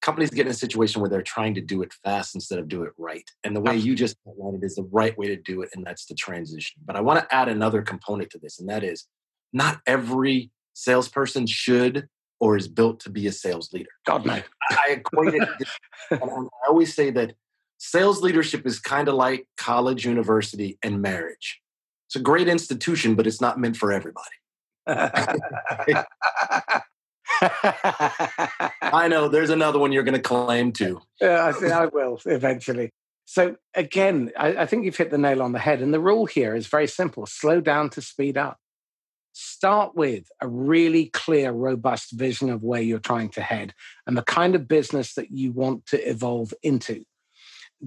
companies 0.02 0.30
get 0.30 0.46
in 0.46 0.52
a 0.52 0.54
situation 0.54 1.00
where 1.00 1.08
they're 1.08 1.22
trying 1.22 1.54
to 1.54 1.60
do 1.60 1.80
it 1.82 1.92
fast 2.04 2.34
instead 2.34 2.58
of 2.58 2.68
do 2.68 2.82
it 2.82 2.92
right. 2.98 3.30
And 3.44 3.54
the 3.54 3.60
way 3.60 3.76
you 3.76 3.94
just 3.94 4.16
outlined 4.28 4.62
it 4.62 4.66
is 4.66 4.74
the 4.74 4.88
right 4.90 5.16
way 5.16 5.28
to 5.28 5.36
do 5.36 5.62
it, 5.62 5.70
and 5.74 5.86
that's 5.86 6.06
the 6.06 6.14
transition. 6.14 6.82
But 6.84 6.96
I 6.96 7.00
want 7.00 7.20
to 7.20 7.34
add 7.34 7.48
another 7.48 7.82
component 7.82 8.30
to 8.30 8.38
this, 8.38 8.58
and 8.58 8.68
that 8.68 8.82
is 8.82 9.06
not 9.52 9.80
every 9.86 10.50
salesperson 10.74 11.46
should 11.46 12.08
or 12.40 12.56
is 12.56 12.66
built 12.66 12.98
to 13.00 13.10
be 13.10 13.28
a 13.28 13.32
sales 13.32 13.72
leader. 13.72 13.90
God 14.04 14.26
no. 14.26 14.40
I 14.70 14.90
equate 14.90 15.34
it. 15.34 15.48
I 16.10 16.40
always 16.68 16.92
say 16.92 17.10
that 17.10 17.34
Sales 17.84 18.22
leadership 18.22 18.64
is 18.64 18.78
kind 18.78 19.08
of 19.08 19.16
like 19.16 19.48
college, 19.56 20.04
university, 20.06 20.78
and 20.84 21.02
marriage. 21.02 21.60
It's 22.06 22.14
a 22.14 22.20
great 22.20 22.46
institution, 22.46 23.16
but 23.16 23.26
it's 23.26 23.40
not 23.40 23.58
meant 23.58 23.76
for 23.76 23.92
everybody. 23.92 24.30
I 28.82 29.08
know 29.08 29.28
there's 29.28 29.50
another 29.50 29.78
one 29.78 29.92
you're 29.92 30.02
going 30.02 30.14
to 30.14 30.20
claim 30.20 30.72
too. 30.72 31.00
Yeah, 31.20 31.46
I 31.46 31.52
think 31.52 31.72
I 31.72 31.86
will 31.86 32.20
eventually. 32.26 32.90
So 33.24 33.56
again, 33.74 34.30
I, 34.38 34.56
I, 34.58 34.66
think 34.66 34.84
you've 34.84 34.96
hit 34.96 35.10
the 35.10 35.18
nail 35.18 35.42
on 35.42 35.52
the 35.52 35.58
head. 35.58 35.80
And 35.80 35.92
the 35.94 36.00
rule 36.00 36.26
here 36.26 36.54
is 36.54 36.66
very 36.66 36.86
simple: 36.86 37.26
slow 37.26 37.60
down 37.60 37.90
to 37.90 38.02
speed 38.02 38.36
up. 38.36 38.58
Start 39.32 39.96
with 39.96 40.30
a 40.40 40.46
really 40.46 41.06
clear, 41.06 41.52
robust 41.52 42.12
vision 42.12 42.50
of 42.50 42.62
where 42.62 42.82
you're 42.82 42.98
trying 42.98 43.30
to 43.30 43.40
head 43.40 43.72
and 44.06 44.16
the 44.16 44.22
kind 44.22 44.54
of 44.54 44.68
business 44.68 45.14
that 45.14 45.30
you 45.30 45.52
want 45.52 45.86
to 45.86 45.98
evolve 46.08 46.52
into 46.62 47.04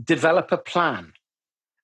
develop 0.03 0.51
a 0.51 0.57
plan 0.57 1.13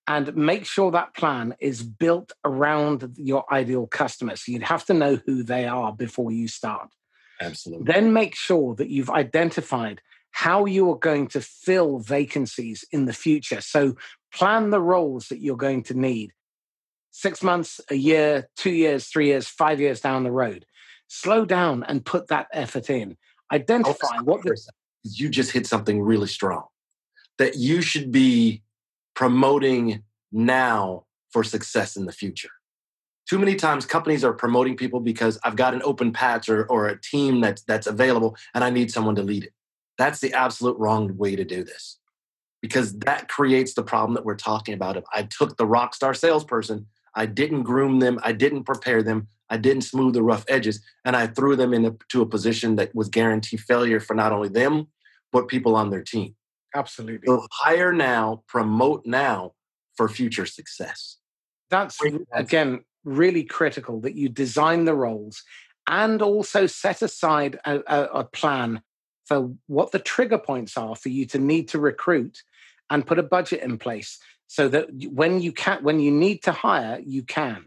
and 0.06 0.34
make 0.36 0.66
sure 0.66 0.90
that 0.90 1.14
plan 1.14 1.54
is 1.60 1.82
built 1.82 2.32
around 2.44 3.14
your 3.16 3.44
ideal 3.52 3.86
customer. 3.86 4.36
So 4.36 4.52
you'd 4.52 4.64
have 4.64 4.84
to 4.86 4.94
know 4.94 5.20
who 5.26 5.42
they 5.42 5.66
are 5.66 5.92
before 5.92 6.32
you 6.32 6.48
start. 6.48 6.90
Absolutely. 7.42 7.92
Then 7.92 8.12
make 8.12 8.34
sure 8.34 8.74
that 8.76 8.88
you've 8.88 9.10
identified 9.10 10.00
how 10.30 10.64
you 10.64 10.90
are 10.90 10.98
going 10.98 11.28
to 11.28 11.40
fill 11.40 11.98
vacancies 11.98 12.84
in 12.90 13.04
the 13.04 13.12
future. 13.12 13.60
So 13.60 13.96
plan 14.32 14.70
the 14.70 14.80
roles 14.80 15.28
that 15.28 15.40
you're 15.40 15.56
going 15.56 15.82
to 15.84 15.94
need 15.94 16.32
six 17.10 17.42
months, 17.42 17.80
a 17.90 17.94
year, 17.94 18.48
two 18.56 18.72
years, 18.72 19.06
three 19.06 19.26
years, 19.26 19.46
five 19.46 19.80
years 19.80 20.00
down 20.00 20.24
the 20.24 20.32
road. 20.32 20.64
Slow 21.08 21.44
down 21.44 21.84
and 21.84 22.04
put 22.04 22.28
that 22.28 22.46
effort 22.52 22.88
in. 22.88 23.18
Identify 23.52 24.20
what 24.24 24.42
the. 24.42 24.56
You 25.04 25.28
just 25.28 25.50
hit 25.50 25.66
something 25.66 26.00
really 26.00 26.28
strong 26.28 26.64
that 27.38 27.56
you 27.56 27.82
should 27.82 28.12
be 28.12 28.62
promoting 29.14 30.02
now 30.30 31.04
for 31.30 31.44
success 31.44 31.96
in 31.96 32.06
the 32.06 32.12
future. 32.12 32.50
Too 33.32 33.38
many 33.38 33.54
times 33.54 33.86
companies 33.86 34.24
are 34.24 34.34
promoting 34.34 34.76
people 34.76 35.00
because 35.00 35.38
I've 35.42 35.56
got 35.56 35.72
an 35.72 35.80
open 35.86 36.12
patch 36.12 36.50
or, 36.50 36.66
or 36.66 36.88
a 36.88 37.00
team 37.00 37.40
that's, 37.40 37.62
that's 37.62 37.86
available 37.86 38.36
and 38.52 38.62
I 38.62 38.68
need 38.68 38.92
someone 38.92 39.14
to 39.14 39.22
lead 39.22 39.44
it. 39.44 39.54
That's 39.96 40.20
the 40.20 40.34
absolute 40.34 40.78
wrong 40.78 41.16
way 41.16 41.34
to 41.34 41.42
do 41.42 41.64
this 41.64 41.98
because 42.60 42.92
that 42.98 43.30
creates 43.30 43.72
the 43.72 43.84
problem 43.84 44.12
that 44.16 44.26
we're 44.26 44.34
talking 44.34 44.74
about. 44.74 44.98
If 44.98 45.04
I 45.14 45.22
took 45.22 45.56
the 45.56 45.64
rock 45.64 45.94
star 45.94 46.12
salesperson, 46.12 46.88
I 47.14 47.24
didn't 47.24 47.62
groom 47.62 48.00
them, 48.00 48.20
I 48.22 48.32
didn't 48.32 48.64
prepare 48.64 49.02
them, 49.02 49.28
I 49.48 49.56
didn't 49.56 49.84
smooth 49.84 50.12
the 50.12 50.22
rough 50.22 50.44
edges, 50.46 50.82
and 51.06 51.16
I 51.16 51.26
threw 51.26 51.56
them 51.56 51.72
into 51.72 52.20
a 52.20 52.26
position 52.26 52.76
that 52.76 52.94
was 52.94 53.08
guaranteed 53.08 53.60
failure 53.60 53.98
for 53.98 54.12
not 54.12 54.32
only 54.32 54.50
them, 54.50 54.88
but 55.32 55.48
people 55.48 55.74
on 55.74 55.88
their 55.88 56.02
team. 56.02 56.34
Absolutely. 56.74 57.28
So 57.28 57.46
hire 57.50 57.94
now, 57.94 58.42
promote 58.46 59.06
now 59.06 59.54
for 59.96 60.10
future 60.10 60.44
success. 60.44 61.16
That's 61.70 61.98
again 62.34 62.80
really 63.04 63.44
critical 63.44 64.00
that 64.00 64.14
you 64.14 64.28
design 64.28 64.84
the 64.84 64.94
roles 64.94 65.42
and 65.88 66.22
also 66.22 66.66
set 66.66 67.02
aside 67.02 67.58
a, 67.64 67.80
a, 67.86 68.02
a, 68.20 68.24
plan 68.24 68.82
for 69.24 69.52
what 69.66 69.90
the 69.90 69.98
trigger 69.98 70.38
points 70.38 70.76
are 70.76 70.94
for 70.94 71.08
you 71.08 71.26
to 71.26 71.38
need 71.38 71.68
to 71.68 71.78
recruit 71.78 72.42
and 72.90 73.06
put 73.06 73.18
a 73.18 73.22
budget 73.22 73.62
in 73.62 73.78
place 73.78 74.18
so 74.46 74.68
that 74.68 74.88
when 75.10 75.40
you 75.40 75.50
can 75.50 75.82
when 75.82 75.98
you 75.98 76.10
need 76.10 76.42
to 76.42 76.52
hire 76.52 77.00
you 77.04 77.22
can 77.22 77.64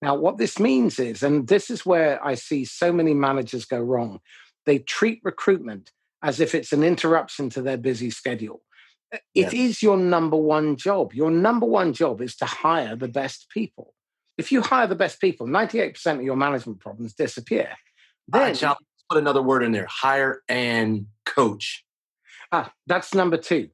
now 0.00 0.14
what 0.14 0.38
this 0.38 0.58
means 0.58 0.98
is 0.98 1.22
and 1.22 1.48
this 1.48 1.68
is 1.68 1.84
where 1.84 2.24
i 2.24 2.34
see 2.34 2.64
so 2.64 2.92
many 2.92 3.12
managers 3.12 3.64
go 3.64 3.80
wrong 3.80 4.20
they 4.64 4.78
treat 4.78 5.20
recruitment 5.24 5.90
as 6.22 6.40
if 6.40 6.54
it's 6.54 6.72
an 6.72 6.82
interruption 6.82 7.50
to 7.50 7.62
their 7.62 7.76
busy 7.76 8.10
schedule. 8.10 8.62
It 9.34 9.54
is 9.54 9.82
your 9.82 9.96
number 9.96 10.36
one 10.36 10.76
job. 10.76 11.14
Your 11.14 11.30
number 11.30 11.64
one 11.64 11.94
job 11.94 12.20
is 12.20 12.36
to 12.36 12.44
hire 12.44 12.94
the 12.94 13.08
best 13.08 13.48
people. 13.48 13.94
If 14.38 14.52
you 14.52 14.62
hire 14.62 14.86
the 14.86 14.94
best 14.94 15.20
people, 15.20 15.46
98% 15.46 16.14
of 16.14 16.22
your 16.22 16.36
management 16.36 16.80
problems 16.80 17.12
disappear. 17.12 17.70
Then, 18.28 18.56
uh, 18.64 18.74
put 19.10 19.18
another 19.18 19.42
word 19.42 19.62
in 19.62 19.72
there 19.72 19.86
hire 19.88 20.42
and 20.48 21.06
coach. 21.26 21.84
Ah, 22.52 22.72
that's 22.86 23.14
number 23.14 23.36
two. 23.36 23.68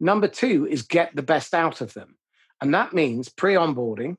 Number 0.00 0.28
two 0.28 0.66
is 0.66 0.82
get 0.82 1.14
the 1.14 1.22
best 1.22 1.54
out 1.54 1.80
of 1.80 1.94
them. 1.94 2.16
And 2.60 2.74
that 2.74 2.92
means 2.92 3.28
pre 3.28 3.54
onboarding, 3.54 4.16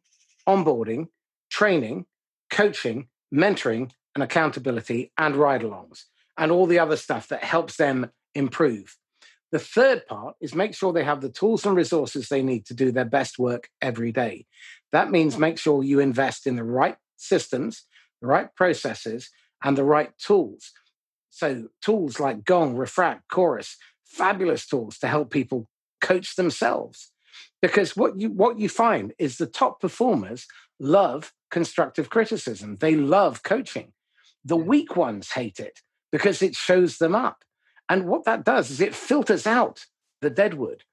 onboarding, 0.48 1.08
training, 1.50 2.06
coaching, 2.50 3.08
mentoring, 3.34 3.92
and 4.16 4.24
accountability 4.24 5.12
and 5.18 5.36
ride 5.36 5.62
alongs. 5.62 6.04
and 6.38 6.54
all 6.54 6.66
the 6.66 6.80
other 6.80 6.96
stuff 6.96 7.28
that 7.28 7.44
helps 7.44 7.76
them 7.76 8.10
improve. 8.34 8.96
The 9.52 9.60
third 9.60 10.06
part 10.08 10.36
is 10.40 10.56
make 10.56 10.74
sure 10.74 10.94
they 10.94 11.04
have 11.04 11.20
the 11.20 11.30
tools 11.30 11.66
and 11.66 11.76
resources 11.76 12.30
they 12.30 12.42
need 12.42 12.66
to 12.68 12.74
do 12.74 12.94
their 12.94 13.04
best 13.04 13.38
work 13.38 13.68
every 13.82 14.14
day. 14.14 14.46
That 14.92 15.12
means 15.12 15.38
make 15.38 15.58
sure 15.58 15.84
you 15.84 16.00
invest 16.00 16.48
in 16.48 16.56
the 16.56 16.64
right 16.64 16.98
systems, 17.18 17.86
the 18.22 18.28
right 18.28 18.54
processes, 18.56 19.30
and 19.64 19.78
the 19.78 19.84
right 19.84 20.12
tools. 20.18 20.72
So, 21.30 21.68
tools 21.82 22.20
like 22.20 22.44
Gong, 22.44 22.76
Refract, 22.76 23.30
Chorus, 23.30 23.78
fabulous 24.04 24.66
tools 24.66 24.98
to 25.00 25.08
help 25.08 25.32
people 25.32 25.70
coach 26.02 26.36
themselves. 26.36 27.12
Because 27.62 27.96
what 27.96 28.20
you 28.20 28.30
what 28.30 28.60
you 28.60 28.70
find 28.70 29.14
is 29.20 29.38
the 29.38 29.46
top 29.46 29.80
performers 29.80 30.48
love 30.80 31.34
constructive 31.52 32.10
criticism. 32.10 32.78
They 32.78 32.96
love 32.96 33.44
coaching. 33.44 33.94
The 34.46 34.56
weak 34.56 34.96
ones 34.96 35.32
hate 35.32 35.60
it 35.60 35.82
because 36.12 36.42
it 36.42 36.56
shows 36.56 36.98
them 36.98 37.14
up. 37.14 37.44
And 37.90 38.06
what 38.06 38.24
that 38.26 38.46
does 38.46 38.70
is 38.72 38.82
it 38.82 38.96
filters 38.96 39.46
out 39.46 39.86
the 40.22 40.30
deadwood. 40.30 40.84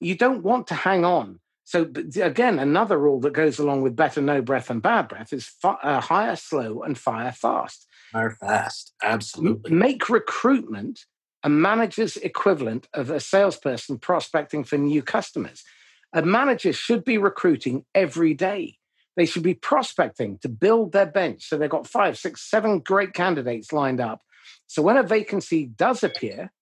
You 0.00 0.16
don't 0.16 0.42
want 0.42 0.66
to 0.68 0.74
hang 0.74 1.04
on. 1.04 1.40
So, 1.66 1.90
again, 2.22 2.60
another 2.60 2.96
rule 2.96 3.18
that 3.20 3.32
goes 3.32 3.58
along 3.58 3.82
with 3.82 3.96
better 3.96 4.20
no 4.20 4.40
breath 4.40 4.70
and 4.70 4.80
bad 4.80 5.08
breath 5.08 5.32
is 5.32 5.48
fi- 5.48 5.78
uh, 5.82 6.00
hire 6.00 6.36
slow 6.36 6.82
and 6.82 6.96
fire 6.96 7.32
fast. 7.32 7.88
Fire 8.12 8.30
fast. 8.30 8.92
Absolutely. 9.02 9.72
Make 9.72 10.08
recruitment 10.08 11.06
a 11.42 11.48
manager's 11.48 12.16
equivalent 12.18 12.86
of 12.94 13.10
a 13.10 13.18
salesperson 13.18 13.98
prospecting 13.98 14.62
for 14.62 14.78
new 14.78 15.02
customers. 15.02 15.64
A 16.12 16.22
manager 16.22 16.72
should 16.72 17.04
be 17.04 17.18
recruiting 17.18 17.84
every 17.96 18.32
day. 18.32 18.78
They 19.16 19.26
should 19.26 19.42
be 19.42 19.54
prospecting 19.54 20.38
to 20.42 20.48
build 20.48 20.92
their 20.92 21.06
bench. 21.06 21.48
So 21.48 21.58
they've 21.58 21.68
got 21.68 21.88
five, 21.88 22.16
six, 22.16 22.48
seven 22.48 22.78
great 22.78 23.12
candidates 23.12 23.72
lined 23.72 24.00
up. 24.00 24.22
So 24.68 24.82
when 24.82 24.98
a 24.98 25.02
vacancy 25.02 25.66
does 25.66 26.04
appear, 26.04 26.52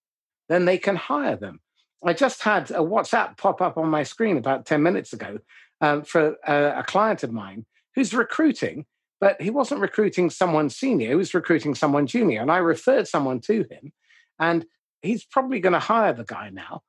then 0.48 0.64
they 0.64 0.78
can 0.78 0.96
hire 0.96 1.36
them. 1.36 1.60
I 2.04 2.12
just 2.12 2.42
had 2.42 2.70
a 2.70 2.80
WhatsApp 2.80 3.36
pop 3.36 3.62
up 3.62 3.78
on 3.78 3.88
my 3.88 4.02
screen 4.02 4.36
about 4.36 4.66
10 4.66 4.82
minutes 4.82 5.12
ago 5.12 5.38
um, 5.80 6.02
for 6.02 6.36
a, 6.46 6.80
a 6.80 6.84
client 6.84 7.22
of 7.22 7.32
mine 7.32 7.64
who's 7.94 8.12
recruiting, 8.12 8.86
but 9.20 9.40
he 9.40 9.50
wasn't 9.50 9.80
recruiting 9.80 10.28
someone 10.30 10.68
senior, 10.68 11.08
he 11.08 11.14
was 11.14 11.34
recruiting 11.34 11.74
someone 11.74 12.06
junior. 12.06 12.42
And 12.42 12.50
I 12.50 12.58
referred 12.58 13.08
someone 13.08 13.40
to 13.42 13.64
him, 13.70 13.92
and 14.38 14.66
he's 15.02 15.24
probably 15.24 15.60
going 15.60 15.72
to 15.72 15.78
hire 15.78 16.12
the 16.12 16.24
guy 16.24 16.50
now 16.50 16.82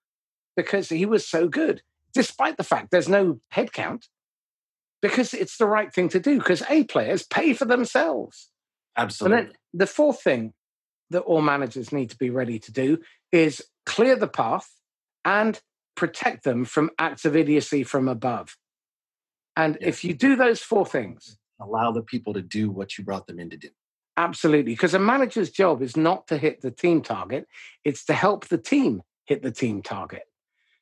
because 0.55 0.89
he 0.89 1.05
was 1.05 1.27
so 1.27 1.47
good, 1.47 1.81
despite 2.13 2.57
the 2.57 2.63
fact 2.63 2.91
there's 2.91 3.09
no 3.09 3.39
headcount, 3.53 4.03
because 5.01 5.33
it's 5.33 5.57
the 5.57 5.67
right 5.67 5.93
thing 5.93 6.09
to 6.09 6.19
do, 6.19 6.39
because 6.39 6.63
A 6.69 6.83
players 6.85 7.23
pay 7.23 7.53
for 7.53 7.65
themselves. 7.65 8.49
Absolutely. 8.97 9.37
And 9.37 9.47
then 9.47 9.55
the 9.73 9.87
fourth 9.87 10.21
thing 10.21 10.53
that 11.09 11.21
all 11.21 11.41
managers 11.41 11.91
need 11.91 12.09
to 12.09 12.17
be 12.17 12.29
ready 12.29 12.59
to 12.59 12.71
do 12.71 12.99
is 13.31 13.61
clear 13.85 14.15
the 14.15 14.27
path 14.27 14.69
and 15.25 15.59
protect 15.95 16.43
them 16.43 16.63
from 16.63 16.91
acts 16.99 17.25
of 17.25 17.35
idiocy 17.35 17.83
from 17.83 18.07
above. 18.07 18.55
And 19.57 19.77
if 19.81 20.03
you 20.03 20.13
do 20.13 20.35
those 20.35 20.61
four 20.61 20.85
things, 20.85 21.37
allow 21.59 21.91
the 21.91 22.01
people 22.01 22.33
to 22.33 22.41
do 22.41 22.69
what 22.69 22.97
you 22.97 23.03
brought 23.03 23.27
them 23.27 23.39
in 23.39 23.49
to 23.49 23.57
do. 23.57 23.69
Absolutely. 24.17 24.73
Because 24.73 24.93
a 24.93 24.99
manager's 24.99 25.49
job 25.49 25.81
is 25.81 25.97
not 25.97 26.27
to 26.27 26.37
hit 26.37 26.61
the 26.61 26.71
team 26.71 27.01
target, 27.01 27.47
it's 27.83 28.05
to 28.05 28.13
help 28.13 28.47
the 28.47 28.57
team 28.57 29.01
hit 29.25 29.41
the 29.41 29.51
team 29.51 29.81
target. 29.81 30.23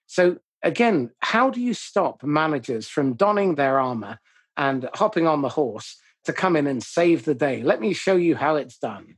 So, 0.06 0.38
again, 0.62 1.12
how 1.20 1.50
do 1.50 1.62
you 1.62 1.74
stop 1.74 2.24
managers 2.24 2.88
from 2.88 3.14
donning 3.14 3.56
their 3.56 3.80
armor 3.80 4.20
and 4.58 4.89
hopping 4.94 5.26
on 5.26 5.41
the 5.41 5.50
horse 5.50 5.98
to 6.26 6.34
come 6.34 6.56
in 6.56 6.68
and 6.68 6.84
save 6.84 7.26
the 7.26 7.34
day? 7.36 7.64
Let 7.64 7.82
me 7.82 7.94
show 7.94 8.16
you 8.16 8.36
how 8.36 8.56
it's 8.56 8.78
done. 8.78 9.18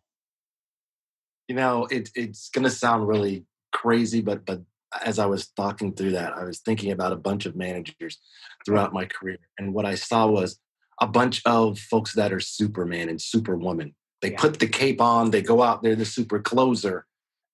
You 1.47 1.55
know, 1.55 1.85
it, 1.85 2.09
it's 2.15 2.49
going 2.49 2.63
to 2.63 2.69
sound 2.69 3.07
really 3.07 3.45
crazy, 3.71 4.21
but 4.21 4.45
but 4.45 4.61
as 5.03 5.19
I 5.19 5.25
was 5.25 5.47
talking 5.47 5.93
through 5.93 6.11
that, 6.11 6.33
I 6.33 6.43
was 6.43 6.59
thinking 6.59 6.91
about 6.91 7.13
a 7.13 7.17
bunch 7.17 7.45
of 7.45 7.55
managers 7.55 8.19
throughout 8.65 8.93
my 8.93 9.05
career, 9.05 9.37
and 9.57 9.73
what 9.73 9.85
I 9.85 9.95
saw 9.95 10.27
was 10.27 10.59
a 11.01 11.07
bunch 11.07 11.41
of 11.45 11.77
folks 11.79 12.13
that 12.13 12.31
are 12.31 12.39
Superman 12.39 13.09
and 13.09 13.21
Superwoman. 13.21 13.95
They 14.21 14.31
yeah. 14.31 14.39
put 14.39 14.59
the 14.59 14.67
cape 14.67 15.01
on, 15.01 15.31
they 15.31 15.41
go 15.41 15.61
out 15.61 15.83
there, 15.83 15.95
the 15.95 16.05
super 16.05 16.39
closer. 16.39 17.05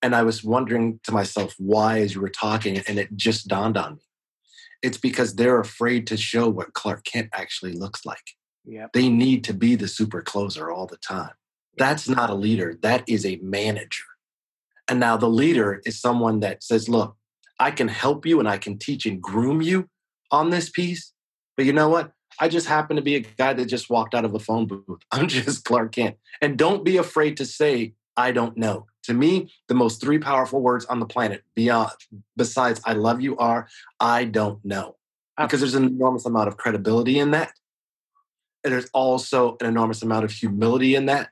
And 0.01 0.15
I 0.15 0.23
was 0.23 0.43
wondering 0.43 0.99
to 1.03 1.11
myself 1.11 1.53
why, 1.57 1.99
as 1.99 2.15
you 2.15 2.21
were 2.21 2.29
talking, 2.29 2.79
and 2.87 2.99
it 2.99 3.15
just 3.15 3.47
dawned 3.47 3.77
on 3.77 3.95
me. 3.95 4.01
It's 4.81 4.97
because 4.97 5.35
they're 5.35 5.59
afraid 5.59 6.07
to 6.07 6.17
show 6.17 6.49
what 6.49 6.73
Clark 6.73 7.03
Kent 7.03 7.29
actually 7.33 7.73
looks 7.73 8.05
like. 8.05 8.35
Yep. 8.65 8.93
They 8.93 9.09
need 9.09 9.43
to 9.45 9.53
be 9.53 9.75
the 9.75 9.87
super 9.87 10.21
closer 10.21 10.71
all 10.71 10.87
the 10.87 10.97
time. 10.97 11.31
That's 11.77 12.07
not 12.07 12.29
a 12.29 12.35
leader, 12.35 12.77
that 12.81 13.03
is 13.07 13.25
a 13.25 13.39
manager. 13.41 14.03
And 14.87 14.99
now 14.99 15.17
the 15.17 15.29
leader 15.29 15.81
is 15.85 15.99
someone 15.99 16.41
that 16.41 16.63
says, 16.63 16.89
Look, 16.89 17.15
I 17.61 17.69
can 17.69 17.87
help 17.87 18.25
you 18.25 18.39
and 18.39 18.49
I 18.49 18.57
can 18.57 18.79
teach 18.79 19.05
and 19.05 19.21
groom 19.21 19.61
you 19.61 19.87
on 20.31 20.49
this 20.49 20.71
piece. 20.71 21.13
But 21.55 21.67
you 21.67 21.73
know 21.73 21.89
what? 21.89 22.11
I 22.39 22.47
just 22.47 22.65
happen 22.65 22.95
to 22.95 23.03
be 23.03 23.15
a 23.15 23.19
guy 23.19 23.53
that 23.53 23.65
just 23.65 23.87
walked 23.87 24.15
out 24.15 24.25
of 24.25 24.33
a 24.33 24.39
phone 24.39 24.65
booth. 24.65 25.01
I'm 25.11 25.27
just 25.27 25.63
Clark 25.63 25.91
Kent. 25.91 26.17
And 26.41 26.57
don't 26.57 26.83
be 26.83 26.97
afraid 26.97 27.37
to 27.37 27.45
say, 27.45 27.93
I 28.17 28.31
don't 28.31 28.57
know. 28.57 28.87
To 29.03 29.13
me, 29.13 29.51
the 29.67 29.75
most 29.75 30.01
three 30.01 30.17
powerful 30.17 30.59
words 30.59 30.85
on 30.85 30.99
the 30.99 31.05
planet 31.05 31.43
beyond 31.55 31.91
besides 32.35 32.81
I 32.83 32.93
love 32.93 33.21
you 33.21 33.37
are 33.37 33.67
I 33.99 34.25
don't 34.25 34.63
know. 34.65 34.95
Because 35.37 35.59
there's 35.59 35.75
an 35.75 35.85
enormous 35.85 36.25
amount 36.25 36.47
of 36.47 36.57
credibility 36.57 37.19
in 37.19 37.29
that. 37.31 37.53
And 38.63 38.73
there's 38.73 38.89
also 38.91 39.57
an 39.61 39.67
enormous 39.67 40.01
amount 40.01 40.25
of 40.25 40.31
humility 40.31 40.95
in 40.95 41.05
that. 41.05 41.29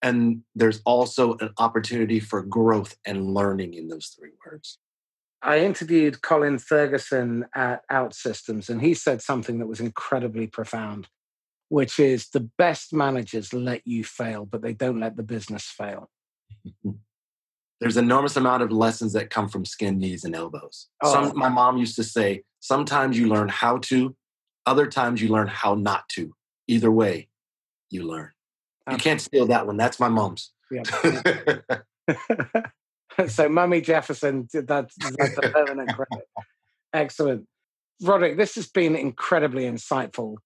And 0.00 0.44
there's 0.54 0.80
also 0.86 1.36
an 1.40 1.50
opportunity 1.58 2.20
for 2.20 2.40
growth 2.40 2.96
and 3.04 3.34
learning 3.34 3.74
in 3.74 3.88
those 3.88 4.14
three 4.18 4.30
words. 4.46 4.78
I 5.42 5.60
interviewed 5.60 6.22
Colin 6.22 6.58
Ferguson 6.58 7.46
at 7.54 7.88
OutSystems, 7.88 8.68
and 8.68 8.82
he 8.82 8.94
said 8.94 9.22
something 9.22 9.58
that 9.58 9.66
was 9.66 9.80
incredibly 9.80 10.46
profound, 10.46 11.08
which 11.68 12.00
is 12.00 12.28
the 12.30 12.48
best 12.58 12.92
managers 12.92 13.52
let 13.52 13.86
you 13.86 14.02
fail, 14.02 14.44
but 14.44 14.62
they 14.62 14.72
don't 14.72 15.00
let 15.00 15.16
the 15.16 15.22
business 15.22 15.64
fail. 15.64 16.10
There's 17.80 17.96
enormous 17.96 18.36
amount 18.36 18.64
of 18.64 18.72
lessons 18.72 19.12
that 19.12 19.30
come 19.30 19.48
from 19.48 19.64
skin, 19.64 20.00
knees, 20.00 20.24
and 20.24 20.34
elbows. 20.34 20.88
Oh. 21.00 21.12
Some, 21.12 21.38
my 21.38 21.48
mom 21.48 21.76
used 21.76 21.94
to 21.96 22.04
say, 22.04 22.42
sometimes 22.58 23.16
you 23.16 23.28
learn 23.28 23.48
how 23.48 23.78
to, 23.78 24.16
other 24.66 24.86
times 24.88 25.22
you 25.22 25.28
learn 25.28 25.46
how 25.46 25.74
not 25.74 26.08
to. 26.10 26.34
Either 26.66 26.90
way, 26.90 27.28
you 27.88 28.02
learn. 28.02 28.32
Absolutely. 28.86 28.92
You 28.92 28.98
can't 28.98 29.20
steal 29.20 29.46
that 29.46 29.66
one. 29.66 29.76
That's 29.76 30.00
my 30.00 30.08
mom's. 30.08 30.50
Yeah. 30.72 30.82
so 33.28 33.48
Mummy 33.48 33.80
Jefferson, 33.80 34.48
that's, 34.52 34.94
that's 34.96 35.38
a 35.38 35.50
permanent 35.50 35.94
credit. 35.94 36.26
Excellent. 36.92 37.46
Roderick, 38.02 38.36
this 38.36 38.54
has 38.54 38.68
been 38.68 38.94
incredibly 38.94 39.64
insightful. 39.64 40.36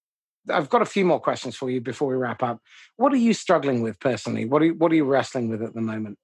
I've 0.49 0.69
got 0.69 0.81
a 0.81 0.85
few 0.85 1.05
more 1.05 1.19
questions 1.19 1.55
for 1.55 1.69
you 1.69 1.79
before 1.79 2.09
we 2.09 2.15
wrap 2.15 2.43
up. 2.43 2.59
What 2.97 3.13
are 3.13 3.17
you 3.17 3.33
struggling 3.33 3.81
with 3.81 3.99
personally? 3.99 4.45
What 4.45 4.61
are 4.61 4.65
you, 4.65 4.73
what 4.73 4.91
are 4.91 4.95
you 4.95 5.05
wrestling 5.05 5.49
with 5.49 5.61
at 5.61 5.73
the 5.73 5.81
moment? 5.81 6.17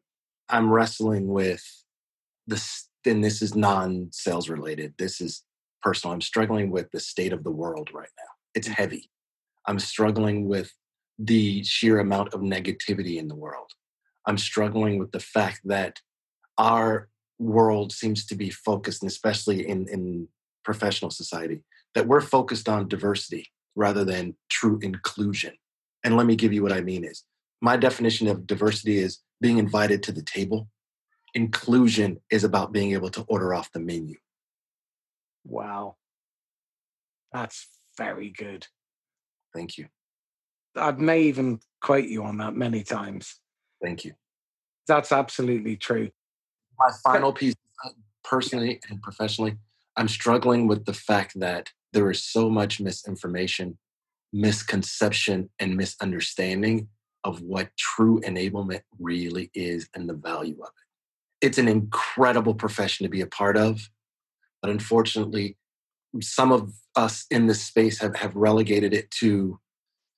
I'm 0.49 0.69
wrestling 0.69 1.27
with 1.27 1.63
this, 2.47 2.89
and 3.05 3.23
this 3.23 3.41
is 3.41 3.55
non 3.55 4.09
sales 4.11 4.49
related. 4.49 4.95
This 4.97 5.21
is 5.21 5.43
personal. 5.81 6.13
I'm 6.13 6.21
struggling 6.21 6.71
with 6.71 6.91
the 6.91 6.99
state 6.99 7.31
of 7.31 7.43
the 7.43 7.51
world 7.51 7.91
right 7.93 8.09
now. 8.17 8.31
It's 8.55 8.67
mm. 8.67 8.73
heavy. 8.73 9.09
I'm 9.67 9.79
struggling 9.79 10.47
with 10.47 10.73
the 11.17 11.63
sheer 11.63 11.99
amount 11.99 12.33
of 12.33 12.41
negativity 12.41 13.17
in 13.17 13.27
the 13.27 13.35
world. 13.35 13.71
I'm 14.25 14.37
struggling 14.37 14.97
with 14.97 15.11
the 15.11 15.19
fact 15.19 15.61
that 15.65 16.01
our 16.59 17.07
world 17.39 17.91
seems 17.91 18.25
to 18.27 18.35
be 18.35 18.51
focused, 18.51 19.01
and 19.01 19.09
especially 19.09 19.67
in, 19.67 19.87
in 19.87 20.27
professional 20.63 21.09
society, 21.09 21.63
that 21.95 22.05
we're 22.05 22.21
focused 22.21 22.69
on 22.69 22.87
diversity 22.87 23.47
rather 23.75 24.03
than 24.03 24.35
true 24.49 24.77
inclusion. 24.83 25.53
And 26.03 26.15
let 26.17 26.27
me 26.27 26.35
give 26.35 26.53
you 26.53 26.61
what 26.61 26.73
I 26.73 26.81
mean 26.81 27.03
is 27.03 27.23
my 27.61 27.77
definition 27.77 28.27
of 28.27 28.45
diversity 28.45 28.99
is 28.99 29.19
being 29.41 29.57
invited 29.57 30.03
to 30.03 30.11
the 30.11 30.21
table. 30.21 30.67
Inclusion 31.33 32.19
is 32.29 32.43
about 32.43 32.73
being 32.73 32.91
able 32.91 33.09
to 33.11 33.21
order 33.29 33.53
off 33.53 33.71
the 33.71 33.79
menu. 33.79 34.17
Wow. 35.45 35.95
That's 37.31 37.67
very 37.97 38.29
good. 38.29 38.67
Thank 39.55 39.77
you. 39.77 39.87
I 40.75 40.91
may 40.91 41.23
even 41.23 41.59
quote 41.81 42.05
you 42.05 42.23
on 42.23 42.37
that 42.37 42.55
many 42.55 42.83
times. 42.83 43.39
Thank 43.81 44.03
you. 44.03 44.13
That's 44.87 45.11
absolutely 45.11 45.77
true 45.77 46.09
my 46.79 46.91
final 47.03 47.33
piece, 47.33 47.55
uh, 47.85 47.89
personally 48.23 48.79
and 48.89 49.01
professionally, 49.01 49.57
I'm 49.97 50.07
struggling 50.07 50.67
with 50.67 50.85
the 50.85 50.93
fact 50.93 51.39
that 51.39 51.71
there 51.93 52.09
is 52.09 52.23
so 52.23 52.49
much 52.49 52.79
misinformation, 52.79 53.77
misconception, 54.31 55.49
and 55.59 55.75
misunderstanding 55.75 56.87
of 57.23 57.41
what 57.41 57.69
true 57.77 58.21
enablement 58.21 58.81
really 58.99 59.51
is 59.53 59.89
and 59.93 60.07
the 60.07 60.13
value 60.13 60.57
of 60.61 60.69
it. 60.69 61.45
It's 61.47 61.57
an 61.57 61.67
incredible 61.67 62.53
profession 62.53 63.03
to 63.05 63.09
be 63.09 63.21
a 63.21 63.27
part 63.27 63.57
of, 63.57 63.89
but 64.61 64.71
unfortunately, 64.71 65.57
some 66.21 66.51
of 66.51 66.73
us 66.95 67.25
in 67.29 67.47
this 67.47 67.61
space 67.61 67.99
have, 67.99 68.15
have 68.15 68.35
relegated 68.35 68.93
it 68.93 69.11
to 69.11 69.59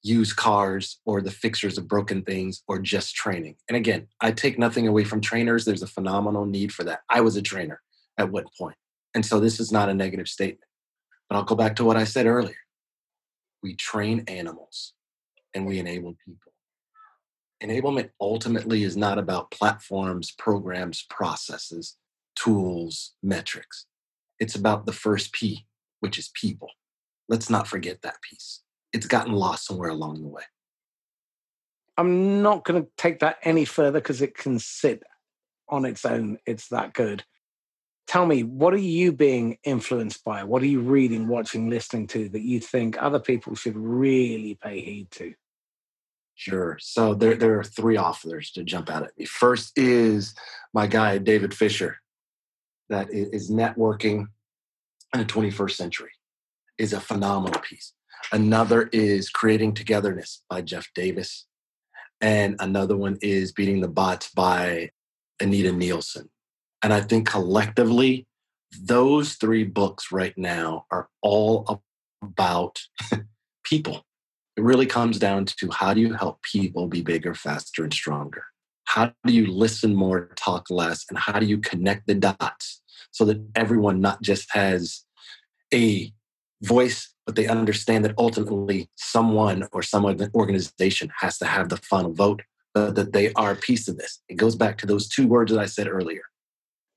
used 0.04 0.36
cars 0.36 1.00
or 1.06 1.22
the 1.22 1.32
fixers 1.32 1.78
of 1.78 1.88
broken 1.88 2.24
things 2.24 2.64
or 2.68 2.80
just 2.80 3.16
training. 3.16 3.56
And 3.68 3.76
again, 3.76 4.08
I 4.20 4.32
take 4.32 4.58
nothing 4.58 4.88
away 4.88 5.04
from 5.04 5.22
trainers. 5.22 5.66
There's 5.66 5.84
a 5.84 5.88
phenomenal 5.88 6.46
need 6.46 6.74
for 6.74 6.84
that. 6.86 7.02
I 7.10 7.22
was 7.22 7.36
a 7.36 7.42
trainer 7.42 7.82
at 8.18 8.32
one 8.32 8.46
point. 8.58 8.76
And 9.14 9.26
so 9.26 9.40
this 9.40 9.60
is 9.60 9.72
not 9.72 9.90
a 9.90 9.94
negative 9.94 10.28
statement. 10.28 10.64
But 11.30 11.36
I'll 11.36 11.44
go 11.44 11.56
back 11.56 11.76
to 11.78 11.86
what 11.86 11.98
I 11.98 12.04
said 12.04 12.26
earlier. 12.26 12.56
We 13.62 13.76
train 13.76 14.24
animals 14.28 14.94
and 15.54 15.66
we 15.66 15.80
enable 15.80 16.16
people. 16.26 16.52
Enablement 17.64 18.10
ultimately 18.20 18.84
is 18.84 18.98
not 18.98 19.20
about 19.20 19.52
platforms, 19.52 20.34
programs, 20.38 21.06
processes, 21.10 21.98
tools, 22.36 23.14
metrics. 23.22 23.86
It's 24.40 24.56
about 24.56 24.88
the 24.88 24.94
first 24.94 25.32
P, 25.32 25.68
which 26.00 26.18
is 26.18 26.32
people. 26.34 26.70
Let's 27.30 27.52
not 27.52 27.68
forget 27.68 28.02
that 28.02 28.22
piece 28.24 28.62
it's 28.94 29.08
gotten 29.08 29.34
lost 29.34 29.66
somewhere 29.66 29.90
along 29.90 30.22
the 30.22 30.28
way. 30.28 30.44
I'm 31.98 32.42
not 32.42 32.64
going 32.64 32.82
to 32.84 32.90
take 32.98 33.20
that 33.20 33.38
any 33.44 33.66
further 33.66 34.00
because 34.00 34.22
it 34.22 34.36
can 34.36 34.60
sit 34.60 35.04
on 35.70 35.86
its 35.86 36.06
own. 36.06 36.38
It's 36.46 36.70
that 36.70 36.94
good. 36.94 37.24
Tell 38.08 38.26
me, 38.26 38.44
what 38.44 38.74
are 38.74 38.78
you 38.78 39.14
being 39.14 39.58
influenced 39.64 40.24
by? 40.24 40.44
What 40.44 40.62
are 40.62 40.68
you 40.68 40.82
reading, 40.82 41.28
watching, 41.28 41.70
listening 41.70 42.08
to 42.08 42.30
that 42.30 42.42
you 42.42 42.60
think 42.60 43.02
other 43.02 43.20
people 43.20 43.56
should 43.56 43.78
really 43.78 44.56
pay 44.56 44.82
heed 44.82 45.12
to? 45.12 45.34
Sure. 46.36 46.78
So 46.82 47.14
there, 47.14 47.36
there 47.36 47.60
are 47.60 47.64
three 47.64 47.98
authors 47.98 48.52
to 48.52 48.64
jump 48.64 48.90
out 48.90 49.04
at 49.04 49.12
me. 49.18 49.26
First 49.26 49.78
is 49.78 50.34
my 50.74 50.88
guy, 50.88 51.20
David 51.20 51.54
Fisher, 51.54 51.98
that 52.90 53.08
is 53.12 53.52
networking 53.52 54.28
in 55.14 55.20
the 55.20 55.26
21st 55.26 55.72
century, 55.72 56.12
is 56.78 56.94
a 56.94 57.00
phenomenal 57.00 57.62
piece. 57.62 57.94
Another 58.32 58.90
is 58.92 59.30
Creating 59.30 59.74
Togetherness 59.74 60.44
by 60.50 60.62
Jeff 60.62 60.88
Davis. 60.96 61.46
And 62.20 62.56
another 62.60 62.96
one 62.96 63.18
is 63.22 63.52
Beating 63.52 63.82
the 63.82 63.88
Bots 63.88 64.30
by 64.30 64.92
Anita 65.40 65.72
Nielsen. 65.72 66.30
And 66.84 66.94
I 66.94 67.02
think 67.02 67.28
collectively, 67.28 68.28
those 68.80 69.34
three 69.34 69.64
books 69.64 70.12
right 70.12 70.38
now 70.38 70.86
are 70.92 71.10
all 71.22 71.84
about 72.22 72.82
people. 73.64 74.06
It 74.58 74.64
really 74.64 74.86
comes 74.86 75.20
down 75.20 75.46
to 75.46 75.70
how 75.72 75.94
do 75.94 76.02
you 76.02 76.14
help 76.14 76.42
people 76.44 76.88
be 76.88 77.02
bigger, 77.02 77.34
faster, 77.34 77.84
and 77.84 77.94
stronger? 77.94 78.44
How 78.86 79.14
do 79.26 79.34
you 79.34 79.48
listen 79.48 79.96
more, 79.96 80.30
talk 80.36 80.70
less, 80.70 81.06
and 81.10 81.18
how 81.18 81.40
do 81.40 81.46
you 81.46 81.58
connect 81.58 82.08
the 82.08 82.16
dots 82.16 82.82
so 83.12 83.26
that 83.26 83.42
everyone 83.56 84.02
not 84.02 84.22
just 84.22 84.50
has 84.52 85.04
a 85.74 86.14
voice 86.62 87.14
but 87.32 87.38
they 87.38 87.48
understand 87.48 88.04
that 88.04 88.14
ultimately 88.18 88.90
someone 88.96 89.66
or 89.72 89.82
some 89.82 90.04
organization 90.36 91.10
has 91.20 91.38
to 91.38 91.46
have 91.46 91.70
the 91.70 91.78
final 91.78 92.12
vote, 92.12 92.42
but 92.74 92.96
that 92.96 93.14
they 93.14 93.32
are 93.36 93.52
a 93.52 93.56
piece 93.56 93.88
of 93.88 93.98
this. 93.98 94.22
It 94.28 94.36
goes 94.36 94.54
back 94.58 94.78
to 94.80 94.86
those 94.86 95.08
two 95.08 95.30
words 95.30 95.50
that 95.54 95.62
I 95.62 95.66
said 95.66 95.88
earlier. 95.88 96.24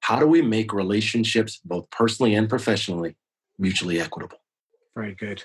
How 0.00 0.18
do 0.18 0.26
we 0.26 0.42
make 0.42 0.72
relationships, 0.72 1.60
both 1.64 1.88
personally 1.90 2.34
and 2.34 2.48
professionally, 2.48 3.14
mutually 3.60 4.00
equitable? 4.00 4.38
Very 4.96 5.14
good. 5.14 5.44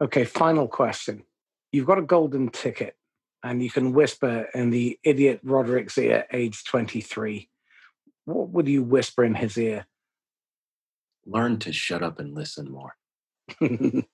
Okay, 0.00 0.24
final 0.24 0.68
question. 0.68 1.24
You've 1.70 1.86
got 1.86 1.98
a 1.98 2.02
golden 2.02 2.48
ticket 2.48 2.96
and 3.42 3.62
you 3.62 3.70
can 3.70 3.92
whisper 3.92 4.48
in 4.54 4.70
the 4.70 4.98
idiot 5.04 5.40
Roderick's 5.42 5.98
ear, 5.98 6.24
age 6.32 6.64
23. 6.64 7.50
What 8.24 8.48
would 8.48 8.68
you 8.68 8.84
whisper 8.84 9.22
in 9.22 9.34
his 9.34 9.58
ear? 9.58 9.84
Learn 11.26 11.58
to 11.58 11.74
shut 11.74 12.02
up 12.02 12.18
and 12.18 12.34
listen 12.34 12.70
more. 12.72 12.96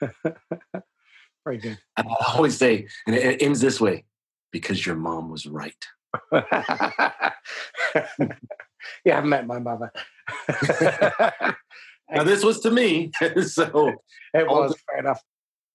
Very 1.44 1.58
good. 1.58 1.78
I 1.96 2.04
always 2.34 2.56
say, 2.56 2.86
and 3.06 3.16
it 3.16 3.42
ends 3.42 3.60
this 3.60 3.80
way 3.80 4.04
because 4.52 4.84
your 4.84 4.96
mom 4.96 5.30
was 5.30 5.46
right. 5.46 5.84
yeah, 6.32 6.42
I've 9.18 9.24
met 9.24 9.46
my 9.46 9.58
mother. 9.58 9.92
now, 12.10 12.24
this 12.24 12.44
was 12.44 12.60
to 12.60 12.70
me. 12.70 13.10
so 13.46 13.94
it 14.34 14.46
was 14.46 14.76
fair 14.88 14.98
enough. 14.98 15.22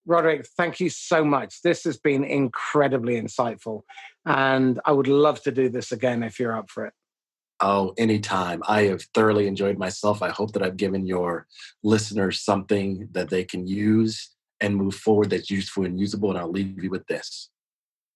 Roderick, 0.05 0.45
thank 0.55 0.79
you 0.79 0.89
so 0.89 1.25
much. 1.25 1.61
This 1.63 1.83
has 1.85 1.97
been 1.97 2.23
incredibly 2.23 3.19
insightful. 3.19 3.81
And 4.25 4.79
I 4.85 4.91
would 4.91 5.07
love 5.07 5.41
to 5.43 5.51
do 5.51 5.69
this 5.69 5.91
again 5.91 6.21
if 6.21 6.39
you're 6.39 6.55
up 6.55 6.69
for 6.69 6.85
it. 6.85 6.93
Oh, 7.61 7.93
anytime. 7.97 8.61
I 8.67 8.83
have 8.83 9.03
thoroughly 9.13 9.47
enjoyed 9.47 9.77
myself. 9.77 10.21
I 10.21 10.29
hope 10.29 10.51
that 10.53 10.63
I've 10.63 10.77
given 10.77 11.07
your 11.07 11.47
listeners 11.83 12.41
something 12.41 13.07
that 13.13 13.29
they 13.29 13.43
can 13.43 13.65
use 13.65 14.31
and 14.59 14.75
move 14.75 14.95
forward 14.95 15.29
that's 15.29 15.49
useful 15.49 15.85
and 15.85 15.99
usable. 15.99 16.29
And 16.29 16.39
I'll 16.39 16.51
leave 16.51 16.83
you 16.83 16.89
with 16.89 17.07
this 17.07 17.49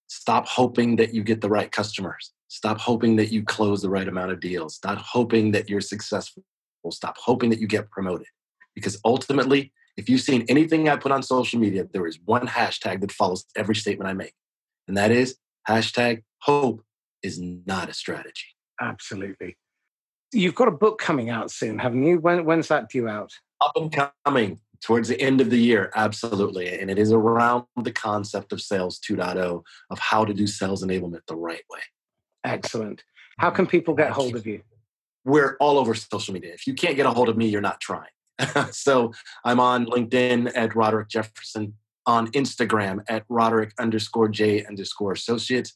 stop 0.09 0.47
hoping 0.47 0.95
that 0.97 1.13
you 1.13 1.23
get 1.23 1.39
the 1.39 1.49
right 1.49 1.71
customers. 1.71 2.33
Stop 2.47 2.79
hoping 2.79 3.15
that 3.15 3.31
you 3.31 3.43
close 3.43 3.81
the 3.81 3.89
right 3.89 4.07
amount 4.07 4.31
of 4.31 4.39
deals. 4.39 4.75
Stop 4.75 4.97
hoping 4.97 5.51
that 5.51 5.69
you're 5.69 5.81
successful. 5.81 6.43
Stop 6.89 7.15
hoping 7.17 7.51
that 7.51 7.59
you 7.59 7.67
get 7.67 7.91
promoted. 7.91 8.25
Because 8.73 8.99
ultimately, 9.05 9.71
if 9.97 10.09
you've 10.09 10.21
seen 10.21 10.45
anything 10.49 10.89
I 10.89 10.95
put 10.95 11.11
on 11.11 11.21
social 11.21 11.59
media, 11.59 11.87
there 11.91 12.07
is 12.07 12.19
one 12.25 12.47
hashtag 12.47 13.01
that 13.01 13.11
follows 13.11 13.45
every 13.55 13.75
statement 13.75 14.09
I 14.09 14.13
make. 14.13 14.33
And 14.87 14.97
that 14.97 15.11
is 15.11 15.37
hashtag 15.67 16.23
hope 16.39 16.83
is 17.21 17.39
not 17.39 17.89
a 17.89 17.93
strategy. 17.93 18.55
Absolutely. 18.79 19.57
You've 20.31 20.55
got 20.55 20.67
a 20.67 20.71
book 20.71 20.99
coming 20.99 21.29
out 21.29 21.51
soon, 21.51 21.79
haven't 21.79 22.03
you? 22.03 22.19
When, 22.19 22.45
when's 22.45 22.67
that 22.67 22.89
due 22.89 23.07
out? 23.07 23.31
Up 23.61 23.73
and 23.75 23.91
coming 24.25 24.59
towards 24.81 25.09
the 25.09 25.19
end 25.19 25.41
of 25.41 25.49
the 25.49 25.57
year, 25.57 25.91
absolutely. 25.95 26.79
And 26.79 26.89
it 26.89 26.97
is 26.97 27.11
around 27.11 27.65
the 27.81 27.91
concept 27.91 28.53
of 28.53 28.61
Sales 28.61 28.99
2.0 28.99 29.63
of 29.89 29.99
how 29.99 30.23
to 30.23 30.33
do 30.33 30.47
sales 30.47 30.83
enablement 30.83 31.21
the 31.27 31.35
right 31.35 31.63
way. 31.69 31.79
Excellent. 32.43 33.03
How 33.39 33.49
can 33.49 33.67
people 33.67 33.93
get 33.93 34.11
hold 34.11 34.35
of 34.35 34.45
you? 34.45 34.61
We're 35.25 35.57
all 35.59 35.77
over 35.77 35.93
social 35.93 36.33
media. 36.33 36.53
If 36.53 36.67
you 36.67 36.73
can't 36.73 36.95
get 36.95 37.05
a 37.05 37.11
hold 37.11 37.29
of 37.29 37.37
me, 37.37 37.47
you're 37.47 37.61
not 37.61 37.81
trying. 37.81 38.09
so 38.71 39.13
I'm 39.43 39.59
on 39.59 39.85
LinkedIn 39.85 40.51
at 40.55 40.75
Roderick 40.75 41.09
Jefferson, 41.09 41.73
on 42.05 42.27
Instagram 42.31 43.03
at 43.09 43.23
Roderick 43.29 43.73
underscore 43.79 44.29
J 44.29 44.65
underscore 44.65 45.13
associates 45.13 45.75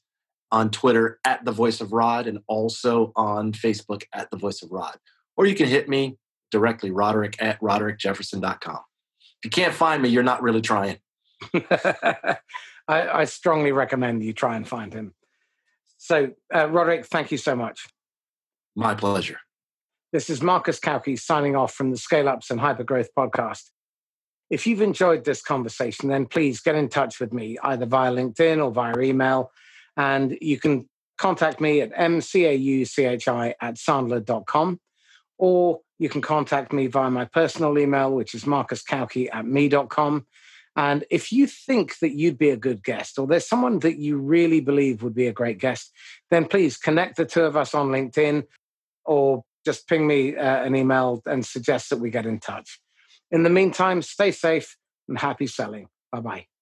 on 0.52 0.70
Twitter 0.70 1.20
at 1.26 1.44
the 1.46 1.52
voice 1.52 1.82
of 1.82 1.94
Rod 1.94 2.28
and 2.28 2.40
also 2.48 3.12
on 3.16 3.52
Facebook 3.54 4.04
at 4.14 4.30
the 4.30 4.38
voice 4.38 4.62
of 4.62 4.72
Rod. 4.72 4.98
Or 5.36 5.46
you 5.46 5.56
can 5.56 5.68
hit 5.68 5.90
me 5.90 6.18
directly, 6.52 6.92
Roderick 6.92 7.36
at 7.40 7.60
roderickjefferson.com. 7.60 8.80
If 9.44 9.46
you 9.46 9.50
can't 9.50 9.74
find 9.74 10.02
me, 10.02 10.10
you're 10.10 10.24
not 10.24 10.44
really 10.44 10.62
trying. 10.62 11.00
I, 11.54 12.38
I, 12.88 13.26
strongly 13.26 13.72
recommend 13.72 14.24
you 14.24 14.34
try 14.34 14.56
and 14.56 14.68
find 14.68 14.94
him. 14.94 15.14
So, 15.98 16.32
uh, 16.54 16.70
Roderick, 16.70 17.06
thank 17.06 17.32
you 17.32 17.38
so 17.38 17.56
much. 17.56 17.88
My 18.76 18.94
pleasure. 18.94 19.40
This 20.14 20.30
is 20.30 20.42
Marcus 20.42 20.80
Cauchi 20.80 21.20
signing 21.20 21.56
off 21.56 21.74
from 21.74 21.92
the 21.92 21.98
Scale 21.98 22.30
Ups 22.30 22.52
and 22.52 22.60
Hypergrowth 22.60 23.08
podcast. 23.18 23.72
If 24.50 24.68
you've 24.68 24.82
enjoyed 24.82 25.26
this 25.26 25.42
conversation, 25.42 26.10
then 26.10 26.28
please 26.28 26.62
get 26.62 26.76
in 26.76 26.88
touch 26.88 27.20
with 27.20 27.34
me 27.34 27.58
either 27.64 27.88
via 27.88 28.12
LinkedIn 28.12 28.64
or 28.64 28.72
via 28.72 28.98
email 29.00 29.52
and 29.98 30.38
you 30.42 30.60
can 30.60 30.90
contact 31.18 31.62
me 31.62 31.82
at 31.82 31.94
mcauchi 31.94 33.54
at 33.62 33.76
sandler.com, 33.76 34.80
or 35.38 35.82
you 36.00 36.10
can 36.10 36.22
contact 36.22 36.74
me 36.74 36.88
via 36.88 37.10
my 37.10 37.26
personal 37.26 37.78
email, 37.78 38.12
which 38.12 38.34
is 38.36 38.44
marcuscauchi 38.44 39.30
at 39.32 39.46
me.com. 39.46 40.26
And 40.76 41.06
if 41.12 41.32
you 41.32 41.46
think 41.46 42.00
that 42.00 42.14
you'd 42.14 42.38
be 42.38 42.50
a 42.50 42.58
good 42.58 42.84
guest, 42.84 43.20
or 43.20 43.28
there's 43.28 43.48
someone 43.48 43.80
that 43.80 43.98
you 44.00 44.18
really 44.18 44.60
believe 44.60 45.04
would 45.04 45.14
be 45.14 45.28
a 45.28 45.34
great 45.34 45.60
guest, 45.60 45.92
then 46.32 46.46
please 46.46 46.78
connect 46.78 47.18
the 47.18 47.26
two 47.26 47.44
of 47.44 47.56
us 47.56 47.76
on 47.76 47.90
LinkedIn 47.90 48.44
or 49.06 49.44
just 49.66 49.88
ping 49.88 50.08
me 50.08 50.36
uh, 50.36 50.64
an 50.64 50.76
email 50.76 51.22
and 51.26 51.46
suggest 51.46 51.90
that 51.90 52.00
we 52.00 52.10
get 52.10 52.26
in 52.26 52.40
touch. 52.40 52.80
In 53.32 53.44
the 53.44 53.50
meantime, 53.50 54.02
stay 54.02 54.32
safe 54.32 54.78
and 55.08 55.18
happy 55.18 55.48
selling. 55.48 55.88
Bye 56.12 56.20
bye. 56.20 56.53